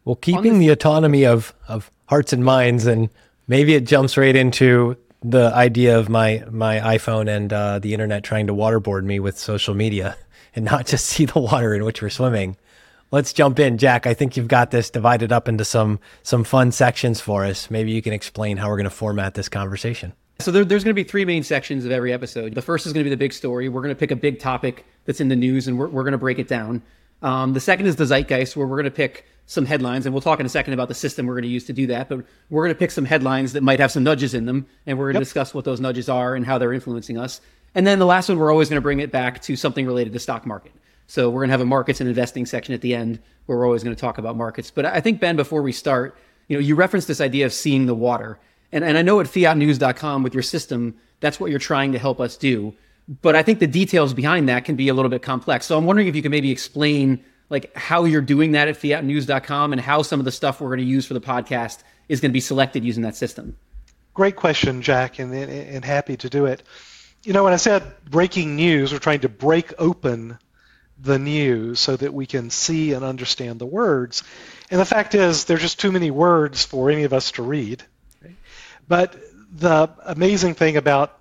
Well, 0.04 0.16
keeping 0.16 0.58
the 0.58 0.70
autonomy 0.70 1.26
of, 1.26 1.54
of 1.66 1.90
hearts 2.06 2.32
and 2.32 2.44
minds, 2.44 2.86
and 2.86 3.10
maybe 3.46 3.74
it 3.74 3.86
jumps 3.86 4.16
right 4.16 4.34
into 4.34 4.96
the 5.22 5.52
idea 5.54 5.98
of 5.98 6.08
my, 6.08 6.44
my 6.50 6.78
iPhone 6.78 7.28
and 7.28 7.52
uh, 7.52 7.78
the 7.78 7.92
internet 7.92 8.24
trying 8.24 8.46
to 8.46 8.54
waterboard 8.54 9.04
me 9.04 9.20
with 9.20 9.38
social 9.38 9.74
media 9.74 10.16
and 10.54 10.64
not 10.64 10.86
just 10.86 11.04
see 11.06 11.24
the 11.24 11.38
water 11.38 11.74
in 11.74 11.84
which 11.84 12.00
we're 12.00 12.08
swimming. 12.08 12.56
Let's 13.10 13.32
jump 13.32 13.58
in, 13.58 13.78
Jack. 13.78 14.06
I 14.06 14.12
think 14.14 14.36
you've 14.36 14.48
got 14.48 14.70
this 14.70 14.90
divided 14.90 15.32
up 15.32 15.48
into 15.48 15.64
some 15.64 15.98
some 16.22 16.44
fun 16.44 16.72
sections 16.72 17.22
for 17.22 17.44
us. 17.44 17.70
Maybe 17.70 17.90
you 17.92 18.02
can 18.02 18.12
explain 18.12 18.58
how 18.58 18.68
we're 18.68 18.76
going 18.76 18.84
to 18.84 18.90
format 18.90 19.32
this 19.32 19.48
conversation. 19.48 20.12
So 20.40 20.52
there, 20.52 20.64
there's 20.64 20.84
going 20.84 20.94
to 20.94 21.02
be 21.02 21.08
three 21.08 21.24
main 21.24 21.42
sections 21.42 21.84
of 21.84 21.90
every 21.90 22.12
episode. 22.12 22.54
The 22.54 22.62
first 22.62 22.86
is 22.86 22.92
going 22.92 23.02
to 23.02 23.04
be 23.04 23.10
the 23.10 23.16
big 23.16 23.32
story. 23.32 23.68
We're 23.68 23.82
going 23.82 23.94
to 23.94 23.98
pick 23.98 24.12
a 24.12 24.16
big 24.16 24.38
topic 24.38 24.86
that's 25.04 25.20
in 25.20 25.26
the 25.26 25.34
news 25.34 25.66
and 25.66 25.76
we're, 25.76 25.88
we're 25.88 26.04
going 26.04 26.12
to 26.12 26.18
break 26.18 26.38
it 26.38 26.46
down. 26.46 26.80
Um, 27.22 27.54
the 27.54 27.60
second 27.60 27.86
is 27.86 27.96
the 27.96 28.04
zeitgeist, 28.04 28.56
where 28.56 28.64
we're 28.64 28.76
going 28.76 28.84
to 28.84 28.90
pick 28.92 29.26
some 29.46 29.66
headlines, 29.66 30.06
and 30.06 30.14
we'll 30.14 30.22
talk 30.22 30.38
in 30.38 30.46
a 30.46 30.48
second 30.48 30.74
about 30.74 30.86
the 30.86 30.94
system 30.94 31.26
we're 31.26 31.34
going 31.34 31.42
to 31.42 31.48
use 31.48 31.64
to 31.64 31.72
do 31.72 31.88
that. 31.88 32.08
But 32.08 32.24
we're 32.50 32.62
going 32.62 32.74
to 32.74 32.78
pick 32.78 32.92
some 32.92 33.04
headlines 33.04 33.54
that 33.54 33.64
might 33.64 33.80
have 33.80 33.90
some 33.90 34.04
nudges 34.04 34.32
in 34.32 34.44
them, 34.46 34.66
and 34.86 34.96
we're 34.96 35.06
going 35.06 35.14
to 35.14 35.20
yep. 35.20 35.26
discuss 35.26 35.52
what 35.52 35.64
those 35.64 35.80
nudges 35.80 36.08
are 36.08 36.36
and 36.36 36.46
how 36.46 36.58
they're 36.58 36.72
influencing 36.72 37.18
us. 37.18 37.40
And 37.74 37.84
then 37.84 37.98
the 37.98 38.06
last 38.06 38.28
one, 38.28 38.38
we're 38.38 38.52
always 38.52 38.68
going 38.68 38.76
to 38.76 38.82
bring 38.82 39.00
it 39.00 39.10
back 39.10 39.42
to 39.42 39.56
something 39.56 39.86
related 39.86 40.12
to 40.12 40.20
stock 40.20 40.46
market. 40.46 40.72
So 41.08 41.30
we're 41.30 41.40
going 41.40 41.48
to 41.48 41.54
have 41.54 41.60
a 41.60 41.66
markets 41.66 42.00
and 42.00 42.08
investing 42.08 42.46
section 42.46 42.74
at 42.74 42.80
the 42.82 42.94
end, 42.94 43.18
where 43.46 43.58
we're 43.58 43.66
always 43.66 43.82
going 43.82 43.96
to 43.96 44.00
talk 44.00 44.18
about 44.18 44.36
markets. 44.36 44.70
But 44.70 44.84
I 44.84 45.00
think 45.00 45.18
Ben, 45.18 45.34
before 45.34 45.62
we 45.62 45.72
start, 45.72 46.16
you 46.46 46.56
know, 46.56 46.60
you 46.60 46.76
referenced 46.76 47.08
this 47.08 47.20
idea 47.20 47.46
of 47.46 47.52
seeing 47.52 47.86
the 47.86 47.94
water, 47.94 48.38
and 48.72 48.84
and 48.84 48.98
I 48.98 49.02
know 49.02 49.20
at 49.20 49.26
fiatnews.com 49.26 50.22
with 50.22 50.34
your 50.34 50.42
system 50.42 50.96
that's 51.20 51.40
what 51.40 51.50
you're 51.50 51.58
trying 51.58 51.92
to 51.92 51.98
help 51.98 52.20
us 52.20 52.36
do. 52.36 52.74
But 53.22 53.34
I 53.34 53.42
think 53.42 53.58
the 53.58 53.66
details 53.66 54.12
behind 54.12 54.48
that 54.48 54.64
can 54.64 54.76
be 54.76 54.88
a 54.88 54.94
little 54.94 55.08
bit 55.08 55.22
complex. 55.22 55.66
So 55.66 55.78
I'm 55.78 55.86
wondering 55.86 56.08
if 56.08 56.16
you 56.16 56.22
can 56.22 56.30
maybe 56.30 56.50
explain 56.50 57.24
like 57.50 57.74
how 57.74 58.04
you're 58.04 58.20
doing 58.20 58.52
that 58.52 58.68
at 58.68 58.76
fiatnews.com 58.76 59.72
and 59.72 59.80
how 59.80 60.02
some 60.02 60.20
of 60.20 60.24
the 60.24 60.32
stuff 60.32 60.60
we're 60.60 60.68
going 60.68 60.80
to 60.80 60.84
use 60.84 61.06
for 61.06 61.14
the 61.14 61.20
podcast 61.20 61.78
is 62.08 62.20
going 62.20 62.30
to 62.30 62.34
be 62.34 62.40
selected 62.40 62.84
using 62.84 63.02
that 63.04 63.16
system. 63.16 63.56
Great 64.12 64.36
question, 64.36 64.82
Jack, 64.82 65.18
and, 65.18 65.32
and, 65.32 65.50
and 65.50 65.84
happy 65.84 66.16
to 66.18 66.28
do 66.28 66.46
it. 66.46 66.62
You 67.24 67.32
know, 67.32 67.44
when 67.44 67.52
I 67.52 67.56
said 67.56 67.82
breaking 68.04 68.56
news, 68.56 68.92
we're 68.92 68.98
trying 68.98 69.20
to 69.20 69.28
break 69.28 69.72
open 69.78 70.38
the 71.00 71.18
news 71.18 71.80
so 71.80 71.96
that 71.96 72.12
we 72.12 72.26
can 72.26 72.50
see 72.50 72.92
and 72.92 73.04
understand 73.04 73.58
the 73.58 73.66
words. 73.66 74.24
And 74.70 74.80
the 74.80 74.84
fact 74.84 75.14
is, 75.14 75.44
there's 75.44 75.62
just 75.62 75.80
too 75.80 75.92
many 75.92 76.10
words 76.10 76.64
for 76.64 76.90
any 76.90 77.04
of 77.04 77.12
us 77.12 77.32
to 77.32 77.42
read. 77.42 77.84
But 78.88 79.14
the 79.52 79.90
amazing 80.04 80.54
thing 80.54 80.76
about 80.76 81.18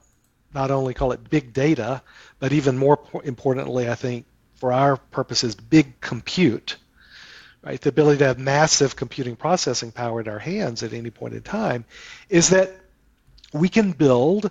not 0.53 0.71
only 0.71 0.93
call 0.93 1.11
it 1.11 1.29
big 1.29 1.53
data, 1.53 2.01
but 2.39 2.53
even 2.53 2.77
more 2.77 2.99
importantly, 3.23 3.89
I 3.89 3.95
think, 3.95 4.25
for 4.55 4.73
our 4.73 4.97
purposes, 4.97 5.53
big 5.53 5.99
compute, 5.99 6.77
right? 7.61 7.79
The 7.79 7.89
ability 7.89 8.19
to 8.19 8.25
have 8.25 8.39
massive 8.39 8.95
computing 8.95 9.35
processing 9.35 9.91
power 9.91 10.21
in 10.21 10.27
our 10.27 10.39
hands 10.39 10.81
at 10.81 10.93
any 10.93 11.11
point 11.11 11.35
in 11.35 11.41
time, 11.41 11.85
is 12.29 12.49
that 12.49 12.71
we 13.53 13.69
can 13.69 13.91
build. 13.91 14.49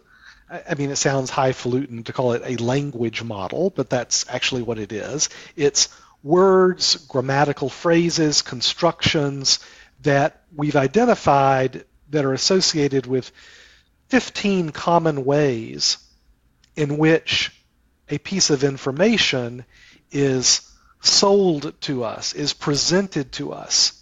I 0.49 0.75
mean, 0.75 0.90
it 0.90 0.96
sounds 0.96 1.30
highfalutin 1.30 2.04
to 2.04 2.12
call 2.12 2.35
it 2.35 2.42
a 2.44 2.62
language 2.62 3.23
model, 3.23 3.70
but 3.70 3.90
that's 3.90 4.26
actually 4.28 4.62
what 4.62 4.78
it 4.78 4.92
is. 4.92 5.28
It's 5.56 5.88
words, 6.23 6.96
grammatical 7.08 7.68
phrases, 7.68 8.42
constructions 8.42 9.58
that 10.02 10.42
we've 10.54 10.76
identified 10.76 11.85
that 12.10 12.25
are 12.25 12.32
associated 12.32 13.06
with 13.06 13.30
15 14.08 14.70
common 14.70 15.25
ways 15.25 15.98
in 16.76 16.98
which 16.98 17.52
a 18.08 18.18
piece 18.18 18.50
of 18.50 18.62
information 18.62 19.64
is 20.12 20.60
sold 21.00 21.78
to 21.82 22.04
us, 22.04 22.32
is 22.34 22.52
presented 22.52 23.32
to 23.32 23.52
us. 23.52 23.92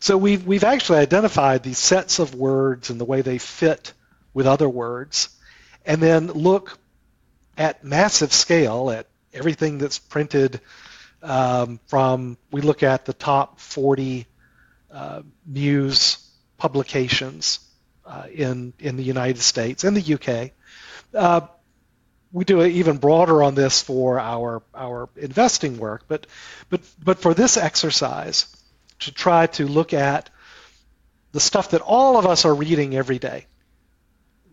So 0.00 0.16
we've, 0.16 0.46
we've 0.46 0.64
actually 0.64 0.98
identified 0.98 1.62
these 1.62 1.78
sets 1.78 2.18
of 2.18 2.34
words 2.34 2.90
and 2.90 3.00
the 3.00 3.04
way 3.04 3.22
they 3.22 3.38
fit 3.38 3.92
with 4.32 4.46
other 4.46 4.68
words, 4.68 5.28
and 5.84 6.00
then 6.00 6.28
look 6.28 6.78
at 7.56 7.84
massive 7.84 8.32
scale 8.32 8.90
at 8.90 9.06
everything 9.34 9.78
that's 9.78 9.98
printed 9.98 10.60
um, 11.22 11.80
from, 11.86 12.38
we 12.50 12.60
look 12.62 12.82
at 12.82 13.04
the 13.04 13.12
top 13.12 13.60
40 13.60 14.26
uh, 14.90 15.22
news 15.46 16.29
publications 16.60 17.58
uh, 18.04 18.24
in 18.32 18.72
in 18.78 18.96
the 18.96 19.02
United 19.02 19.40
States 19.40 19.82
and 19.82 19.96
the 19.96 20.14
UK. 20.14 20.52
Uh, 21.12 21.46
we 22.32 22.44
do 22.44 22.60
it 22.60 22.70
even 22.72 22.98
broader 22.98 23.42
on 23.42 23.54
this 23.54 23.82
for 23.82 24.20
our 24.20 24.62
our 24.74 25.08
investing 25.16 25.78
work, 25.78 26.04
but 26.06 26.26
but 26.68 26.80
but 27.02 27.18
for 27.18 27.34
this 27.34 27.56
exercise 27.56 28.54
to 29.00 29.10
try 29.12 29.46
to 29.46 29.66
look 29.66 29.92
at 29.94 30.30
the 31.32 31.40
stuff 31.40 31.70
that 31.70 31.80
all 31.80 32.18
of 32.18 32.26
us 32.26 32.44
are 32.44 32.54
reading 32.54 32.94
every 32.94 33.18
day. 33.18 33.46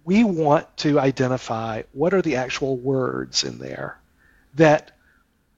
We 0.05 0.23
want 0.23 0.65
to 0.77 0.99
identify 0.99 1.83
what 1.91 2.13
are 2.13 2.21
the 2.21 2.37
actual 2.37 2.77
words 2.77 3.43
in 3.43 3.57
there 3.59 3.99
that 4.55 4.91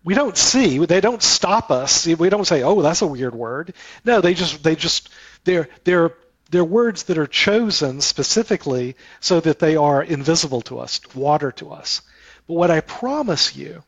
we 0.03 0.15
don't 0.15 0.37
see. 0.37 0.83
They 0.85 1.01
don't 1.01 1.21
stop 1.21 1.69
us. 1.69 2.07
We 2.07 2.29
don't 2.29 2.47
say, 2.47 2.63
"Oh, 2.63 2.81
that's 2.81 3.03
a 3.03 3.07
weird 3.07 3.35
word." 3.35 3.73
No, 4.03 4.21
they 4.21 4.33
just 4.33 4.63
they 4.63 4.75
just 4.75 5.09
they're 5.43 5.69
they're 5.83 6.13
they're 6.49 6.63
words 6.63 7.03
that 7.03 7.17
are 7.17 7.27
chosen 7.27 8.01
specifically 8.01 8.95
so 9.19 9.39
that 9.39 9.59
they 9.59 9.75
are 9.75 10.01
invisible 10.01 10.61
to 10.61 10.79
us, 10.79 11.01
water 11.13 11.51
to 11.53 11.71
us. 11.71 12.01
But 12.47 12.55
what 12.55 12.71
I 12.71 12.81
promise 12.81 13.55
you 13.55 13.83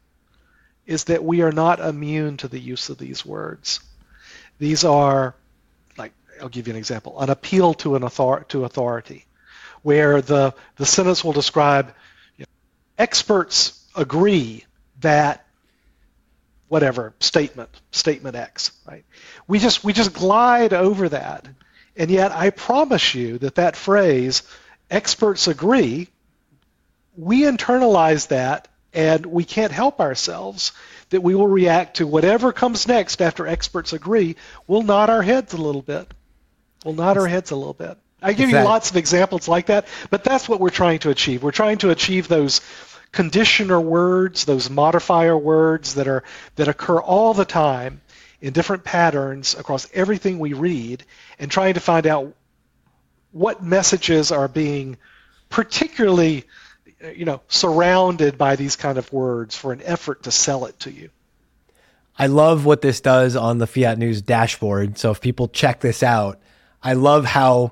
is 0.86 1.06
that 1.06 1.24
we 1.24 1.42
are 1.42 1.52
not 1.52 1.80
immune 1.80 2.38
to 2.38 2.48
the 2.48 2.60
use 2.60 2.90
of 2.90 2.98
these 2.98 3.26
words. 3.26 3.80
These 4.60 4.84
are, 4.84 5.36
like, 5.98 6.14
I'll 6.42 6.50
give 6.50 6.68
you 6.68 6.74
an 6.74 6.78
example, 6.78 7.20
an 7.20 7.30
appeal 7.30 7.74
to 7.76 7.96
an 7.96 8.04
author- 8.04 8.46
to 8.50 8.66
authority, 8.66 9.26
where 9.82 10.22
the, 10.22 10.54
the 10.76 10.86
sentence 10.86 11.24
will 11.24 11.34
describe 11.34 11.94
you 12.38 12.44
know, 12.44 12.52
experts 12.98 13.84
agree 13.96 14.66
that 15.00 15.46
whatever 16.68 17.14
statement, 17.20 17.70
statement 17.92 18.36
X, 18.36 18.72
right? 18.86 19.04
We 19.48 19.60
just 19.60 19.84
we 19.84 19.92
just 19.94 20.14
glide 20.14 20.74
over 20.74 21.10
that, 21.10 21.48
and 21.96 22.10
yet 22.10 22.32
I 22.32 22.50
promise 22.50 23.14
you 23.16 23.38
that 23.40 23.56
that 23.56 23.76
phrase, 23.76 24.44
experts 24.90 25.48
agree, 25.48 26.08
we 27.16 27.42
internalize 27.44 28.30
that, 28.30 28.68
and 28.94 29.26
we 29.26 29.44
can't 29.44 29.72
help 29.72 30.00
ourselves 30.00 30.72
that 31.10 31.22
we 31.22 31.36
will 31.36 31.48
react 31.48 31.98
to 31.98 32.08
whatever 32.08 32.52
comes 32.52 32.88
next 32.88 33.22
after 33.22 33.46
experts 33.46 33.94
agree. 33.94 34.36
We'll 34.68 34.84
nod 34.84 35.10
our 35.10 35.22
heads 35.22 35.54
a 35.54 35.62
little 35.62 35.82
bit. 35.82 36.12
We'll 36.84 36.96
nod 36.96 37.18
our 37.18 37.28
heads 37.28 37.52
a 37.52 37.56
little 37.56 37.74
bit. 37.74 37.98
I 38.22 38.34
give 38.34 38.50
you 38.50 38.60
lots 38.60 38.92
of 38.92 38.98
examples 38.98 39.48
like 39.48 39.68
that, 39.68 39.88
but 40.10 40.24
that's 40.24 40.48
what 40.48 40.60
we're 40.60 40.70
trying 40.70 41.00
to 41.00 41.10
achieve. 41.10 41.42
We're 41.42 41.52
trying 41.52 41.80
to 41.80 41.90
achieve 41.90 42.28
those 42.28 42.62
conditioner 43.12 43.80
words, 43.80 44.46
those 44.46 44.70
modifier 44.70 45.38
words 45.38 45.96
that 45.96 46.08
are 46.08 46.24
that 46.56 46.68
occur 46.68 47.00
all 47.00 47.34
the 47.34 47.46
time 47.46 48.02
in 48.42 48.54
different 48.54 48.84
patterns 48.84 49.56
across 49.58 49.88
everything 49.94 50.40
we 50.40 50.54
read, 50.54 51.04
and 51.40 51.50
trying 51.50 51.76
to 51.76 51.80
find 51.80 52.08
out 52.08 52.34
what 53.32 53.64
messages 53.64 54.32
are 54.32 54.48
being 54.48 54.98
particularly 55.50 56.46
you 57.16 57.26
know 57.26 57.42
surrounded 57.48 58.38
by 58.38 58.56
these 58.56 58.76
kind 58.76 58.98
of 58.98 59.12
words 59.12 59.56
for 59.56 59.72
an 59.74 59.82
effort 59.84 60.24
to 60.24 60.32
sell 60.32 60.66
it 60.66 60.80
to 60.80 60.92
you. 60.92 61.10
I 62.18 62.28
love 62.28 62.66
what 62.66 62.82
this 62.82 63.02
does 63.02 63.36
on 63.36 63.58
the 63.58 63.68
Fiat 63.68 63.98
News 63.98 64.22
dashboard. 64.22 64.98
So 64.98 65.12
if 65.12 65.22
people 65.22 65.48
check 65.48 65.80
this 65.80 66.04
out, 66.04 66.40
I 66.84 66.94
love 66.94 67.26
how 67.26 67.72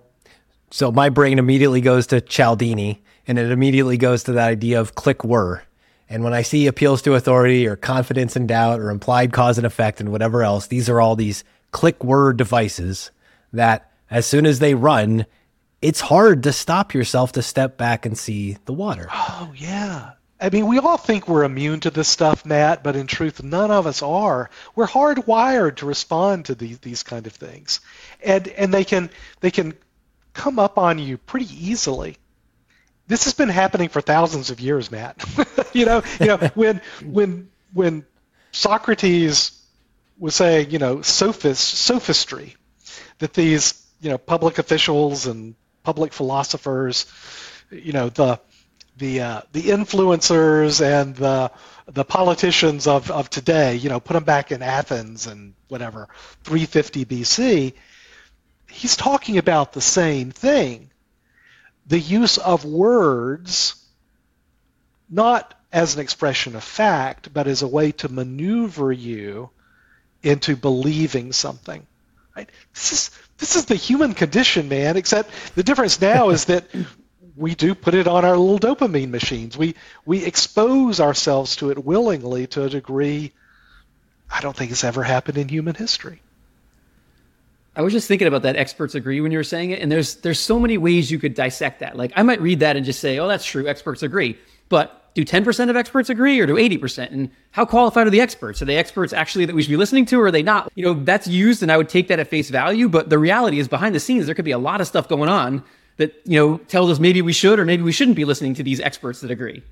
so 0.72 0.92
my 0.92 1.10
brain 1.10 1.40
immediately 1.40 1.82
goes 1.82 2.08
to 2.08 2.22
Cialdini 2.22 3.04
and 3.28 3.38
it 3.38 3.52
immediately 3.52 3.98
goes 3.98 4.24
to 4.24 4.34
that 4.34 4.48
idea 4.48 4.80
of 4.80 4.96
click 4.96 5.24
whirr. 5.24 5.64
And 6.10 6.24
when 6.24 6.34
I 6.34 6.42
see 6.42 6.66
appeals 6.66 7.04
to 7.04 7.14
authority 7.14 7.68
or 7.68 7.76
confidence 7.76 8.36
and 8.36 8.48
doubt 8.48 8.80
or 8.80 8.90
implied 8.90 9.32
cause 9.32 9.58
and 9.58 9.68
effect 9.68 10.00
and 10.00 10.12
whatever 10.12 10.44
else, 10.44 10.68
these 10.68 10.90
are 10.90 11.00
all 11.00 11.16
these 11.16 11.44
click 11.72 12.04
word 12.04 12.38
devices 12.38 13.12
that 13.54 13.92
as 14.10 14.26
soon 14.26 14.48
as 14.48 14.58
they 14.58 14.74
run, 14.74 15.28
it's 15.82 16.02
hard 16.02 16.44
to 16.44 16.52
stop 16.52 16.94
yourself 16.94 17.32
to 17.34 17.44
step 17.44 17.78
back 17.78 18.06
and 18.06 18.18
see 18.18 18.58
the 18.66 18.74
water. 18.74 19.08
Oh, 19.14 19.54
yeah. 19.56 20.12
I 20.42 20.50
mean, 20.50 20.68
we 20.68 20.80
all 20.80 20.98
think 20.98 21.28
we're 21.28 21.44
immune 21.44 21.82
to 21.82 21.92
this 21.92 22.08
stuff, 22.08 22.46
Matt, 22.46 22.82
but 22.82 22.96
in 22.96 23.08
truth, 23.08 23.44
none 23.44 23.72
of 23.72 23.86
us 23.86 24.02
are. 24.02 24.50
We're 24.74 24.88
hardwired 24.88 25.78
to 25.78 25.86
respond 25.86 26.46
to 26.46 26.56
these 26.56 26.80
these 26.80 27.04
kind 27.04 27.28
of 27.28 27.34
things, 27.34 27.82
and 28.24 28.48
and 28.48 28.74
they 28.74 28.86
can 28.86 29.10
they 29.42 29.52
can 29.52 29.74
come 30.34 30.58
up 30.58 30.78
on 30.78 30.98
you 30.98 31.18
pretty 31.18 31.48
easily 31.54 32.18
this 33.10 33.24
has 33.26 33.34
been 33.34 33.50
happening 33.50 33.90
for 33.90 34.02
thousands 34.02 34.52
of 34.52 34.62
years, 34.62 34.92
Matt. 34.92 35.26
you 35.74 35.86
know, 35.86 36.04
you 36.20 36.28
know 36.28 36.38
when 36.54 36.82
when 37.04 37.50
when 37.74 38.06
Socrates 38.52 39.52
was 40.18 40.36
saying, 40.36 40.70
you 40.70 40.78
know, 40.78 41.02
sophist, 41.02 41.68
sophistry, 41.68 42.56
that 43.18 43.34
these 43.34 43.86
you 44.00 44.10
know 44.10 44.18
public 44.18 44.60
officials 44.60 45.26
and 45.26 45.56
public 45.84 46.14
philosophers, 46.14 47.08
you 47.72 47.94
know, 47.94 48.10
the 48.10 48.40
the 48.98 49.22
uh, 49.22 49.42
the 49.54 49.64
influencers 49.64 50.80
and 50.80 51.16
the 51.16 51.52
the 51.88 52.06
politicians 52.06 52.86
of, 52.86 53.10
of 53.10 53.28
today, 53.32 53.76
you 53.76 53.90
know, 53.90 54.00
put 54.00 54.14
them 54.14 54.24
back 54.24 54.52
in 54.52 54.62
Athens 54.62 55.26
and 55.26 55.56
whatever, 55.68 56.08
350 56.44 57.06
BC. 57.06 57.74
He's 58.70 58.96
talking 58.96 59.40
about 59.40 59.74
the 59.74 59.82
same 59.82 60.30
thing 60.30 60.92
the 61.90 62.00
use 62.00 62.38
of 62.38 62.64
words 62.64 63.76
not 65.10 65.54
as 65.72 65.96
an 65.96 66.02
expression 66.02 66.56
of 66.56 66.64
fact, 66.64 67.34
but 67.34 67.48
as 67.48 67.62
a 67.62 67.68
way 67.68 67.92
to 67.92 68.10
maneuver 68.10 68.92
you 68.92 69.50
into 70.24 70.56
believing 70.56 71.34
something. 71.34 71.86
Right? 72.36 72.50
This 72.74 72.92
is 72.92 73.12
this 73.40 73.56
is 73.56 73.66
the 73.66 73.76
human 73.76 74.14
condition, 74.14 74.70
man. 74.70 74.98
Except 74.98 75.32
the 75.56 75.64
difference 75.64 76.00
now 76.00 76.30
is 76.30 76.46
that 76.46 76.66
we 77.36 77.56
do 77.56 77.74
put 77.74 77.96
it 77.96 78.08
on 78.08 78.24
our 78.24 78.38
little 78.38 78.60
dopamine 78.60 79.10
machines. 79.10 79.58
We 79.58 79.76
we 80.06 80.24
expose 80.24 81.00
ourselves 81.00 81.56
to 81.58 81.72
it 81.72 81.84
willingly 81.84 82.48
to 82.48 82.64
a 82.64 82.70
degree 82.70 83.34
I 84.32 84.42
don't 84.42 84.56
think 84.56 84.72
it's 84.72 84.84
ever 84.84 85.02
happened 85.02 85.40
in 85.40 85.50
human 85.50 85.74
history. 85.74 86.22
I 87.80 87.82
was 87.82 87.94
just 87.94 88.10
thinking 88.10 88.28
about 88.28 88.42
that 88.42 88.58
experts 88.58 88.94
agree 88.94 89.22
when 89.22 89.32
you 89.32 89.38
were 89.38 89.44
saying 89.46 89.72
it, 89.72 89.82
and 89.82 89.90
there's 89.90 90.16
there's 90.16 90.38
so 90.38 90.60
many 90.60 90.78
ways 90.78 91.10
you 91.10 91.18
could 91.18 91.34
dissect 91.34 91.80
that. 91.80 91.96
Like 91.96 92.12
I 92.14 92.24
might 92.24 92.42
read 92.42 92.60
that 92.60 92.76
and 92.76 92.86
just 92.86 93.00
say, 93.00 93.20
"Oh, 93.20 93.28
that's 93.30 93.46
true, 93.46 93.70
experts 93.70 94.04
agree." 94.04 94.38
But 94.68 95.14
do 95.14 95.24
10% 95.24 95.70
of 95.70 95.78
experts 95.78 96.10
agree 96.10 96.38
or 96.42 96.46
do 96.46 96.56
80%? 96.56 97.12
And 97.12 97.32
how 97.52 97.64
qualified 97.64 98.06
are 98.06 98.10
the 98.10 98.20
experts? 98.20 98.62
Are 98.62 98.66
they 98.66 98.76
experts 98.76 99.14
actually 99.14 99.46
that 99.46 99.56
we 99.56 99.62
should 99.64 99.70
be 99.70 99.78
listening 99.78 100.06
to 100.08 100.20
or 100.20 100.26
are 100.26 100.32
they 100.32 100.44
not? 100.44 100.72
You 100.76 100.84
know, 100.86 100.94
that's 100.94 101.26
used 101.26 101.64
and 101.64 101.72
I 101.72 101.78
would 101.78 101.88
take 101.88 102.10
that 102.10 102.20
at 102.20 102.28
face 102.28 102.50
value, 102.50 102.90
but 102.90 103.10
the 103.10 103.18
reality 103.18 103.60
is 103.60 103.70
behind 103.70 103.96
the 103.96 104.00
scenes 104.00 104.26
there 104.26 104.36
could 104.36 104.46
be 104.46 104.52
a 104.52 104.60
lot 104.60 104.82
of 104.82 104.88
stuff 104.88 105.08
going 105.08 105.30
on 105.30 105.64
that, 105.98 106.22
you 106.26 106.38
know, 106.38 106.58
tells 106.58 106.92
us 106.92 107.00
maybe 107.00 107.22
we 107.22 107.34
should 107.34 107.60
or 107.60 107.66
maybe 107.66 107.82
we 107.82 107.94
shouldn't 107.94 108.18
be 108.18 108.26
listening 108.26 108.54
to 108.56 108.64
these 108.64 108.82
experts 108.82 109.22
that 109.22 109.32
agree. 109.32 109.64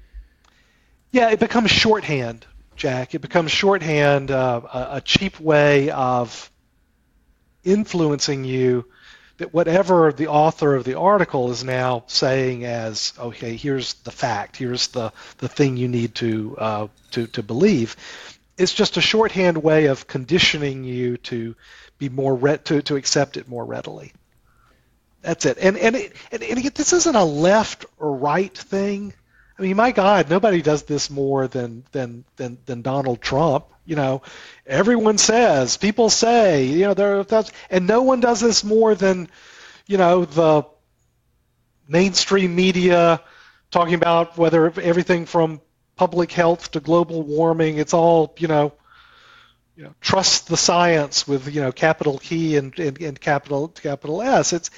Yeah, 1.12 1.30
it 1.30 1.40
becomes 1.40 1.72
shorthand, 1.72 2.48
Jack. 2.76 3.14
It 3.14 3.20
becomes 3.20 3.52
shorthand, 3.52 4.32
uh, 4.32 4.62
a, 4.74 4.88
a 4.96 5.02
cheap 5.02 5.40
way 5.40 5.92
of 5.92 6.50
influencing 7.68 8.44
you 8.44 8.86
that 9.38 9.54
whatever 9.54 10.12
the 10.12 10.28
author 10.28 10.76
of 10.76 10.84
the 10.84 10.98
article 10.98 11.52
is 11.52 11.64
now 11.64 12.04
saying 12.08 12.66
as 12.66 13.14
okay 13.20 13.56
here's 13.56 13.94
the 13.96 14.12
fact 14.12 14.58
here's 14.58 14.88
the, 14.88 15.12
the 15.38 15.48
thing 15.48 15.78
you 15.78 15.88
need 15.88 16.16
to 16.16 16.56
uh, 16.58 16.88
to, 17.12 17.28
to 17.28 17.44
believe 17.44 17.96
it's 18.58 18.74
just 18.74 18.98
a 18.98 19.02
shorthand 19.02 19.58
way 19.62 19.86
of 19.86 20.08
conditioning 20.08 20.84
you 20.84 21.18
to 21.18 21.56
be 21.98 22.10
more 22.10 22.36
re- 22.36 22.58
to, 22.66 22.82
to 22.84 22.96
accept 22.96 23.38
it 23.38 23.48
more 23.48 23.64
readily. 23.64 24.14
That's 25.22 25.46
it. 25.46 25.58
And 25.60 25.78
and, 25.78 25.96
it, 25.96 26.14
and, 26.32 26.44
and 26.44 26.64
this 26.64 26.94
isn't 26.94 27.16
a 27.16 27.24
left 27.24 27.86
or 27.98 28.16
right 28.16 28.56
thing. 28.56 29.14
I 29.58 29.62
mean, 29.64 29.76
my 29.76 29.92
God, 29.92 30.30
nobody 30.30 30.62
does 30.62 30.84
this 30.84 31.10
more 31.10 31.48
than 31.48 31.84
than 31.92 32.24
than, 32.36 32.58
than 32.66 32.82
Donald 32.82 33.22
Trump. 33.22 33.66
You 33.88 33.96
know, 33.96 34.22
everyone 34.66 35.18
says, 35.18 35.78
people 35.78 36.10
say, 36.10 36.66
you 36.66 36.86
know, 36.86 36.94
there 36.94 37.26
and 37.70 37.88
no 37.88 38.04
one 38.04 38.20
does 38.20 38.42
this 38.42 38.64
more 38.64 38.94
than, 38.94 39.30
you 39.88 39.98
know, 39.98 40.26
the 40.26 40.66
mainstream 41.88 42.54
media 42.54 43.22
talking 43.72 43.94
about 43.94 44.38
whether 44.38 44.66
everything 44.80 45.26
from 45.26 45.62
public 45.96 46.34
health 46.34 46.72
to 46.72 46.82
global 46.82 47.24
warming, 47.24 47.78
it's 47.78 47.94
all, 47.94 48.36
you 48.38 48.50
know, 48.50 48.74
you 49.78 49.84
know, 49.84 49.94
trust 50.02 50.50
the 50.50 50.58
science 50.58 51.28
with 51.28 51.54
you 51.54 51.62
know 51.62 51.72
capital 51.72 52.18
T 52.18 52.58
and, 52.58 52.78
and, 52.80 53.00
and 53.00 53.22
capital 53.22 53.70
capital 53.70 54.22
S. 54.22 54.52
It's 54.52 54.70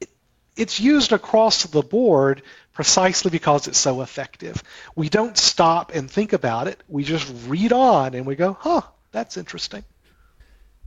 it, 0.00 0.10
it's 0.56 0.80
used 0.80 1.12
across 1.12 1.62
the 1.62 1.82
board 1.82 2.42
precisely 2.78 3.28
because 3.28 3.66
it's 3.66 3.76
so 3.76 4.02
effective. 4.02 4.62
We 4.94 5.08
don't 5.08 5.36
stop 5.36 5.92
and 5.92 6.08
think 6.08 6.32
about 6.32 6.68
it. 6.68 6.80
We 6.86 7.02
just 7.02 7.28
read 7.48 7.72
on 7.72 8.14
and 8.14 8.24
we 8.24 8.36
go, 8.36 8.56
huh, 8.60 8.82
that's 9.10 9.36
interesting. 9.36 9.82